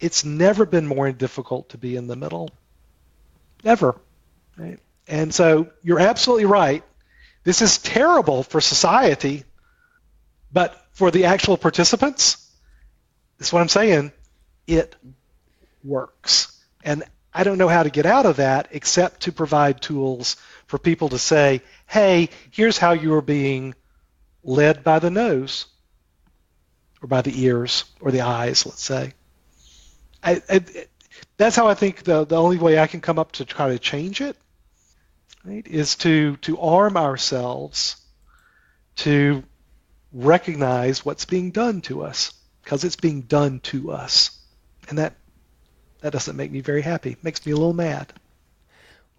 It's 0.00 0.24
never 0.24 0.64
been 0.64 0.86
more 0.86 1.12
difficult 1.12 1.68
to 1.70 1.78
be 1.78 1.96
in 1.96 2.06
the 2.06 2.16
middle. 2.16 2.48
Never. 3.62 3.94
Right? 4.56 4.80
And 5.06 5.34
so 5.34 5.68
you're 5.82 6.00
absolutely 6.00 6.46
right. 6.46 6.82
This 7.44 7.60
is 7.60 7.76
terrible 7.76 8.42
for 8.42 8.62
society, 8.62 9.44
but 10.50 10.82
for 10.92 11.10
the 11.10 11.26
actual 11.26 11.58
participants, 11.58 12.50
that's 13.38 13.52
what 13.52 13.60
I'm 13.60 13.68
saying. 13.68 14.12
It 14.66 14.96
works. 15.84 16.58
And 16.82 17.04
I 17.34 17.44
don't 17.44 17.58
know 17.58 17.68
how 17.68 17.82
to 17.82 17.90
get 17.90 18.06
out 18.06 18.24
of 18.24 18.36
that 18.36 18.68
except 18.70 19.20
to 19.22 19.32
provide 19.32 19.82
tools 19.82 20.36
for 20.66 20.78
people 20.78 21.10
to 21.10 21.18
say, 21.18 21.60
hey, 21.86 22.30
here's 22.50 22.78
how 22.78 22.92
you 22.92 23.12
are 23.14 23.22
being 23.22 23.74
led 24.42 24.82
by 24.84 24.98
the 24.98 25.10
nose 25.10 25.66
or 27.02 27.08
by 27.08 27.22
the 27.22 27.44
ears 27.44 27.84
or 28.00 28.10
the 28.10 28.22
eyes, 28.22 28.66
let's 28.66 28.82
say. 28.82 29.14
I, 30.22 30.42
I, 30.48 30.64
that's 31.36 31.56
how 31.56 31.68
I 31.68 31.74
think 31.74 32.04
the, 32.04 32.24
the 32.24 32.36
only 32.36 32.58
way 32.58 32.78
I 32.78 32.86
can 32.86 33.00
come 33.00 33.18
up 33.18 33.32
to 33.32 33.44
try 33.44 33.68
to 33.68 33.78
change 33.78 34.20
it 34.20 34.36
right, 35.44 35.66
is 35.66 35.96
to, 35.96 36.36
to 36.38 36.58
arm 36.58 36.96
ourselves 36.96 37.96
to 38.96 39.42
recognize 40.12 41.04
what's 41.04 41.24
being 41.24 41.50
done 41.50 41.80
to 41.82 42.02
us 42.02 42.34
because 42.62 42.84
it's 42.84 42.96
being 42.96 43.22
done 43.22 43.60
to 43.60 43.92
us. 43.92 44.38
And 44.88 44.98
that, 44.98 45.14
that 46.00 46.12
doesn't 46.12 46.36
make 46.36 46.50
me 46.50 46.60
very 46.60 46.82
happy. 46.82 47.12
It 47.12 47.24
makes 47.24 47.44
me 47.46 47.52
a 47.52 47.56
little 47.56 47.72
mad. 47.72 48.12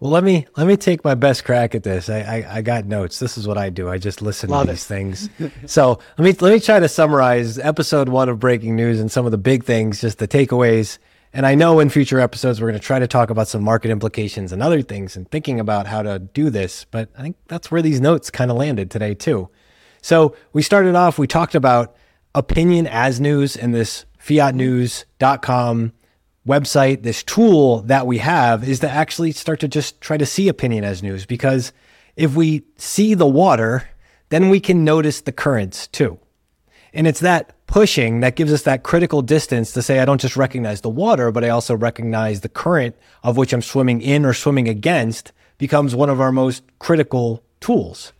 Well, 0.02 0.10
let 0.10 0.24
me 0.24 0.48
let 0.56 0.66
me 0.66 0.76
take 0.76 1.04
my 1.04 1.14
best 1.14 1.44
crack 1.44 1.76
at 1.76 1.84
this. 1.84 2.10
I, 2.10 2.22
I, 2.22 2.56
I 2.56 2.62
got 2.62 2.86
notes. 2.86 3.20
This 3.20 3.38
is 3.38 3.46
what 3.46 3.56
I 3.56 3.70
do. 3.70 3.88
I 3.88 3.98
just 3.98 4.20
listen 4.20 4.50
Love 4.50 4.66
to 4.66 4.72
these 4.72 4.82
it. 4.82 4.88
things. 4.88 5.30
so 5.66 6.00
let 6.18 6.24
me 6.24 6.32
let 6.40 6.52
me 6.52 6.58
try 6.58 6.80
to 6.80 6.88
summarize 6.88 7.56
episode 7.56 8.08
one 8.08 8.28
of 8.28 8.40
Breaking 8.40 8.74
News 8.74 8.98
and 8.98 9.12
some 9.12 9.26
of 9.26 9.30
the 9.30 9.38
big 9.38 9.62
things, 9.62 10.00
just 10.00 10.18
the 10.18 10.26
takeaways. 10.26 10.98
And 11.32 11.46
I 11.46 11.54
know 11.54 11.78
in 11.78 11.88
future 11.88 12.18
episodes 12.18 12.60
we're 12.60 12.66
going 12.70 12.80
to 12.80 12.84
try 12.84 12.98
to 12.98 13.06
talk 13.06 13.30
about 13.30 13.46
some 13.46 13.62
market 13.62 13.92
implications 13.92 14.50
and 14.50 14.60
other 14.60 14.82
things 14.82 15.14
and 15.14 15.30
thinking 15.30 15.60
about 15.60 15.86
how 15.86 16.02
to 16.02 16.18
do 16.18 16.50
this. 16.50 16.84
But 16.84 17.08
I 17.16 17.22
think 17.22 17.36
that's 17.46 17.70
where 17.70 17.80
these 17.80 18.00
notes 18.00 18.28
kind 18.28 18.50
of 18.50 18.56
landed 18.56 18.90
today 18.90 19.14
too. 19.14 19.50
So 20.00 20.34
we 20.52 20.62
started 20.62 20.96
off. 20.96 21.16
We 21.16 21.28
talked 21.28 21.54
about 21.54 21.94
opinion 22.34 22.88
as 22.88 23.20
news 23.20 23.54
in 23.54 23.70
this 23.70 24.04
fiatnews.com 24.20 25.92
website, 26.46 27.02
this 27.02 27.22
tool 27.22 27.82
that 27.82 28.06
we 28.06 28.18
have 28.18 28.68
is 28.68 28.80
to 28.80 28.90
actually 28.90 29.32
start 29.32 29.60
to 29.60 29.68
just 29.68 30.00
try 30.00 30.16
to 30.16 30.26
see 30.26 30.48
opinion 30.48 30.84
as 30.84 31.02
news 31.02 31.26
because 31.26 31.72
if 32.16 32.34
we 32.34 32.62
see 32.76 33.14
the 33.14 33.26
water, 33.26 33.88
then 34.28 34.48
we 34.48 34.60
can 34.60 34.84
notice 34.84 35.20
the 35.20 35.32
currents 35.32 35.86
too. 35.86 36.18
And 36.92 37.06
it's 37.06 37.20
that 37.20 37.54
pushing 37.66 38.20
that 38.20 38.36
gives 38.36 38.52
us 38.52 38.62
that 38.62 38.82
critical 38.82 39.22
distance 39.22 39.72
to 39.72 39.82
say, 39.82 39.98
I 39.98 40.04
don't 40.04 40.20
just 40.20 40.36
recognize 40.36 40.82
the 40.82 40.90
water, 40.90 41.30
but 41.30 41.44
I 41.44 41.48
also 41.48 41.74
recognize 41.74 42.40
the 42.40 42.48
current 42.48 42.96
of 43.22 43.36
which 43.36 43.52
I'm 43.52 43.62
swimming 43.62 44.02
in 44.02 44.26
or 44.26 44.34
swimming 44.34 44.68
against 44.68 45.32
becomes 45.58 45.94
one 45.94 46.10
of 46.10 46.20
our 46.20 46.32
most 46.32 46.64
critical 46.78 47.42
tools. 47.60 48.12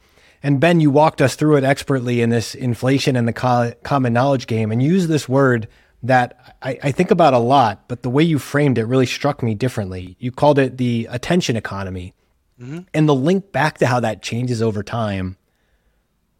And 0.42 0.58
Ben, 0.58 0.80
you 0.80 0.90
walked 0.90 1.20
us 1.20 1.36
through 1.36 1.56
it 1.56 1.64
expertly 1.64 2.20
in 2.20 2.30
this 2.30 2.54
inflation 2.54 3.14
and 3.14 3.28
the 3.28 3.76
common 3.82 4.12
knowledge 4.12 4.46
game 4.46 4.72
and 4.72 4.82
use 4.82 5.06
this 5.06 5.28
word 5.28 5.68
that 6.02 6.56
I, 6.62 6.78
I, 6.82 6.92
think 6.92 7.10
about 7.10 7.32
a 7.32 7.38
lot, 7.38 7.84
but 7.86 8.02
the 8.02 8.10
way 8.10 8.24
you 8.24 8.38
framed 8.38 8.76
it 8.76 8.84
really 8.86 9.06
struck 9.06 9.42
me 9.42 9.54
differently. 9.54 10.16
You 10.18 10.32
called 10.32 10.58
it 10.58 10.76
the 10.76 11.06
attention 11.10 11.56
economy. 11.56 12.14
Mm-hmm. 12.60 12.80
And 12.92 13.08
the 13.08 13.14
link 13.14 13.52
back 13.52 13.78
to 13.78 13.86
how 13.86 14.00
that 14.00 14.22
changes 14.22 14.60
over 14.62 14.82
time. 14.82 15.36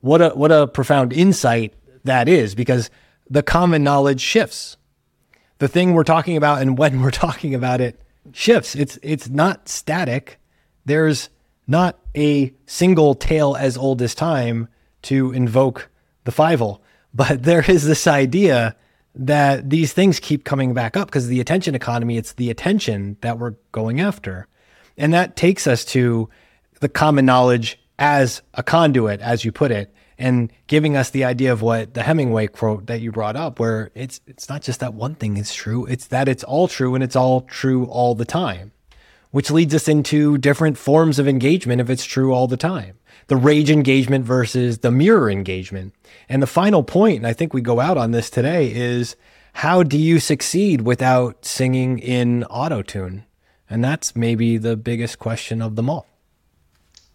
What 0.00 0.20
a 0.20 0.30
what 0.30 0.50
a 0.50 0.66
profound 0.66 1.12
insight 1.12 1.74
that 2.04 2.28
is 2.28 2.54
because 2.54 2.90
the 3.30 3.42
common 3.42 3.84
knowledge 3.84 4.20
shifts. 4.20 4.76
The 5.58 5.68
thing 5.68 5.92
we're 5.92 6.04
talking 6.04 6.36
about 6.36 6.60
and 6.60 6.76
when 6.76 7.00
we're 7.02 7.10
talking 7.10 7.54
about 7.54 7.80
it 7.80 8.00
shifts. 8.32 8.74
It's 8.74 8.98
it's 9.02 9.28
not 9.28 9.68
static. 9.68 10.38
There's 10.84 11.28
not 11.66 11.98
a 12.16 12.52
single 12.66 13.14
tale 13.14 13.56
as 13.56 13.76
old 13.76 14.02
as 14.02 14.14
time 14.14 14.68
to 15.02 15.32
invoke 15.32 15.88
the 16.24 16.32
Fievel, 16.32 16.80
but 17.14 17.42
there 17.44 17.68
is 17.68 17.84
this 17.84 18.06
idea 18.06 18.76
that 19.14 19.68
these 19.68 19.92
things 19.92 20.20
keep 20.20 20.44
coming 20.44 20.74
back 20.74 20.96
up 20.96 21.08
because 21.08 21.28
the 21.28 21.40
attention 21.40 21.74
economy, 21.74 22.16
it's 22.16 22.32
the 22.32 22.50
attention 22.50 23.16
that 23.20 23.38
we're 23.38 23.54
going 23.72 24.00
after. 24.00 24.48
And 24.96 25.12
that 25.12 25.36
takes 25.36 25.66
us 25.66 25.84
to 25.86 26.28
the 26.80 26.88
common 26.88 27.26
knowledge 27.26 27.78
as 27.98 28.42
a 28.54 28.62
conduit, 28.62 29.20
as 29.20 29.44
you 29.44 29.52
put 29.52 29.70
it, 29.70 29.94
and 30.18 30.52
giving 30.66 30.96
us 30.96 31.10
the 31.10 31.24
idea 31.24 31.52
of 31.52 31.62
what 31.62 31.94
the 31.94 32.02
Hemingway 32.02 32.46
quote 32.46 32.86
that 32.86 33.00
you 33.00 33.12
brought 33.12 33.36
up, 33.36 33.58
where 33.58 33.90
it's 33.94 34.20
it's 34.26 34.48
not 34.48 34.62
just 34.62 34.80
that 34.80 34.94
one 34.94 35.14
thing 35.14 35.36
is 35.36 35.54
true, 35.54 35.86
it's 35.86 36.06
that 36.08 36.28
it's 36.28 36.44
all 36.44 36.68
true 36.68 36.94
and 36.94 37.04
it's 37.04 37.16
all 37.16 37.42
true 37.42 37.86
all 37.86 38.14
the 38.14 38.24
time. 38.24 38.72
Which 39.30 39.50
leads 39.50 39.74
us 39.74 39.88
into 39.88 40.36
different 40.36 40.76
forms 40.76 41.18
of 41.18 41.26
engagement 41.26 41.80
if 41.80 41.88
it's 41.88 42.04
true 42.04 42.32
all 42.32 42.46
the 42.46 42.56
time. 42.56 42.98
The 43.28 43.36
rage 43.36 43.70
engagement 43.70 44.24
versus 44.24 44.78
the 44.78 44.90
mirror 44.90 45.30
engagement. 45.30 45.94
And 46.28 46.42
the 46.42 46.46
final 46.46 46.82
point, 46.82 47.18
and 47.18 47.26
I 47.26 47.32
think 47.32 47.54
we 47.54 47.60
go 47.60 47.80
out 47.80 47.96
on 47.96 48.10
this 48.10 48.30
today, 48.30 48.72
is 48.72 49.16
how 49.54 49.82
do 49.82 49.98
you 49.98 50.18
succeed 50.18 50.82
without 50.82 51.44
singing 51.44 51.98
in 51.98 52.44
auto 52.44 52.82
tune? 52.82 53.24
And 53.68 53.82
that's 53.82 54.14
maybe 54.16 54.58
the 54.58 54.76
biggest 54.76 55.18
question 55.18 55.62
of 55.62 55.76
them 55.76 55.88
all. 55.88 56.06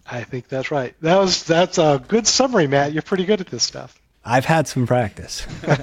I 0.10 0.24
think 0.24 0.48
that's 0.48 0.72
right. 0.72 0.96
That 1.02 1.18
was 1.18 1.44
that's 1.44 1.78
a 1.78 2.02
good 2.08 2.26
summary, 2.26 2.68
Matt. 2.68 2.94
You're 2.94 3.02
pretty 3.02 3.26
good 3.26 3.42
at 3.42 3.48
this 3.48 3.64
stuff. 3.64 4.00
I've 4.24 4.46
had 4.46 4.68
some 4.68 4.88
practice. 4.88 5.46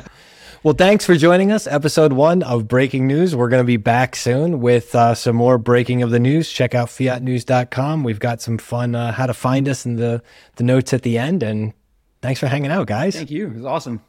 well, 0.64 0.72
thanks 0.72 1.04
for 1.04 1.14
joining 1.14 1.52
us. 1.52 1.66
Episode 1.66 2.14
one 2.14 2.42
of 2.42 2.66
Breaking 2.66 3.06
News. 3.06 3.36
We're 3.36 3.50
going 3.50 3.62
to 3.62 3.66
be 3.66 3.76
back 3.76 4.16
soon 4.16 4.60
with 4.60 4.94
uh, 4.94 5.14
some 5.14 5.36
more 5.36 5.58
breaking 5.58 6.02
of 6.02 6.08
the 6.08 6.18
news. 6.18 6.50
Check 6.50 6.74
out 6.74 6.88
fiatnews.com. 6.88 8.02
We've 8.02 8.18
got 8.18 8.40
some 8.40 8.56
fun 8.56 8.94
uh, 8.94 9.12
how 9.12 9.26
to 9.26 9.34
find 9.34 9.68
us 9.68 9.84
in 9.84 9.96
the, 9.96 10.22
the 10.56 10.64
notes 10.64 10.94
at 10.94 11.02
the 11.02 11.18
end. 11.18 11.42
And 11.42 11.74
thanks 12.22 12.40
for 12.40 12.46
hanging 12.46 12.70
out, 12.70 12.86
guys. 12.86 13.14
Thank 13.14 13.30
you. 13.30 13.48
It 13.48 13.56
was 13.56 13.66
awesome. 13.66 14.02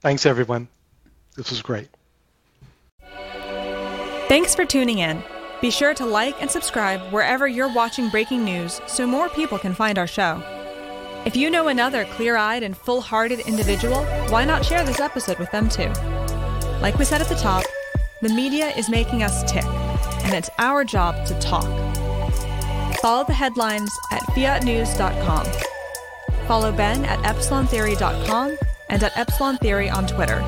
Thanks, 0.00 0.24
everyone. 0.24 0.68
This 1.36 1.50
was 1.50 1.60
great. 1.60 1.88
Thanks 4.26 4.54
for 4.54 4.64
tuning 4.64 5.00
in. 5.00 5.22
Be 5.60 5.70
sure 5.70 5.92
to 5.92 6.06
like 6.06 6.40
and 6.40 6.50
subscribe 6.50 7.12
wherever 7.12 7.46
you're 7.46 7.72
watching 7.72 8.08
breaking 8.08 8.42
news 8.42 8.80
so 8.86 9.06
more 9.06 9.28
people 9.28 9.58
can 9.58 9.74
find 9.74 9.98
our 9.98 10.06
show. 10.06 10.42
If 11.26 11.36
you 11.36 11.50
know 11.50 11.68
another 11.68 12.06
clear 12.06 12.36
eyed 12.36 12.62
and 12.62 12.76
full 12.76 13.00
hearted 13.00 13.40
individual, 13.40 14.04
why 14.30 14.44
not 14.44 14.64
share 14.64 14.84
this 14.84 15.00
episode 15.00 15.38
with 15.38 15.50
them 15.50 15.68
too? 15.68 15.92
Like 16.80 16.98
we 16.98 17.04
said 17.04 17.20
at 17.20 17.28
the 17.28 17.34
top, 17.34 17.64
the 18.22 18.30
media 18.30 18.68
is 18.70 18.88
making 18.88 19.22
us 19.22 19.42
tick, 19.50 19.64
and 20.24 20.32
it's 20.34 20.48
our 20.58 20.82
job 20.82 21.26
to 21.26 21.38
talk. 21.38 21.66
Follow 23.00 23.24
the 23.24 23.34
headlines 23.34 23.90
at 24.10 24.22
fiatnews.com. 24.34 25.46
Follow 26.46 26.72
Ben 26.72 27.04
at 27.04 27.18
epsilontheory.com 27.20 28.56
and 28.88 29.02
at 29.02 29.16
Epsilon 29.16 29.56
Theory 29.58 29.88
on 29.88 30.06
Twitter. 30.06 30.40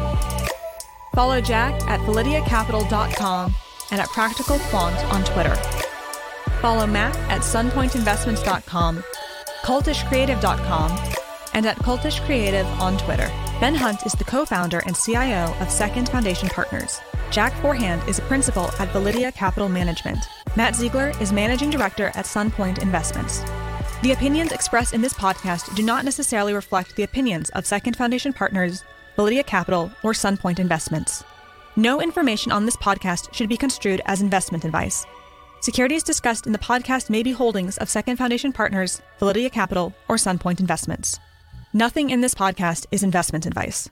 Follow 1.15 1.41
Jack 1.41 1.75
at 1.83 2.01
valideacapital.com 2.01 3.55
and 3.91 4.01
at 4.01 4.09
Practical 4.09 4.59
Quant 4.59 4.97
on 5.13 5.23
Twitter. 5.25 5.55
Follow 6.61 6.87
Matt 6.87 7.17
at 7.31 7.43
sunpointinvestments.com, 7.43 9.05
cultishcreative.com, 9.63 11.15
and 11.55 11.67
at 11.67 11.77
Cultish 11.79 12.21
Creative 12.25 12.67
on 12.81 12.97
Twitter. 12.99 13.31
Ben 13.61 13.75
Hunt 13.75 14.05
is 14.07 14.13
the 14.13 14.25
co 14.25 14.45
founder 14.45 14.81
and 14.87 14.97
CIO 14.97 15.55
of 15.61 15.71
Second 15.71 16.09
Foundation 16.09 16.49
Partners. 16.49 17.01
Jack 17.31 17.53
Forehand 17.63 18.07
is 18.09 18.19
a 18.19 18.23
principal 18.23 18.65
at 18.65 18.89
Validea 18.89 19.35
Capital 19.35 19.69
Management. 19.69 20.19
Matt 20.57 20.75
Zeigler 20.75 21.19
is 21.21 21.33
managing 21.33 21.71
director 21.71 22.09
at 22.09 22.27
Sunpoint 22.27 22.83
Investments. 22.83 23.43
The 24.03 24.13
opinions 24.13 24.53
expressed 24.53 24.95
in 24.95 25.01
this 25.01 25.15
podcast 25.15 25.75
do 25.75 25.83
not 25.83 26.05
necessarily 26.05 26.53
reflect 26.53 26.97
the 26.97 27.05
opinions 27.05 27.51
of 27.51 27.65
Second 27.65 27.97
Foundation 27.97 28.33
Partners, 28.33 28.85
Validea 29.17 29.47
Capital, 29.47 29.93
or 30.03 30.13
Sunpoint 30.13 30.59
Investments. 30.59 31.23
No 31.77 32.03
information 32.03 32.53
on 32.53 32.67
this 32.67 32.77
podcast 32.77 33.33
should 33.33 33.49
be 33.49 33.57
construed 33.57 34.03
as 34.05 34.21
investment 34.21 34.65
advice. 34.65 35.07
Securities 35.63 36.03
discussed 36.03 36.49
in 36.49 36.53
the 36.53 36.59
podcast 36.59 37.09
may 37.09 37.23
be 37.23 37.31
holdings 37.31 37.79
of 37.79 37.89
Second 37.89 38.17
Foundation 38.17 38.53
Partners, 38.53 39.01
Validea 39.21 39.53
Capital, 39.53 39.95
or 40.09 40.17
Sunpoint 40.17 40.59
Investments. 40.59 41.21
Nothing 41.73 42.11
in 42.11 42.21
this 42.21 42.35
podcast 42.35 42.87
is 42.91 43.05
investment 43.05 43.47
advice. 43.47 43.89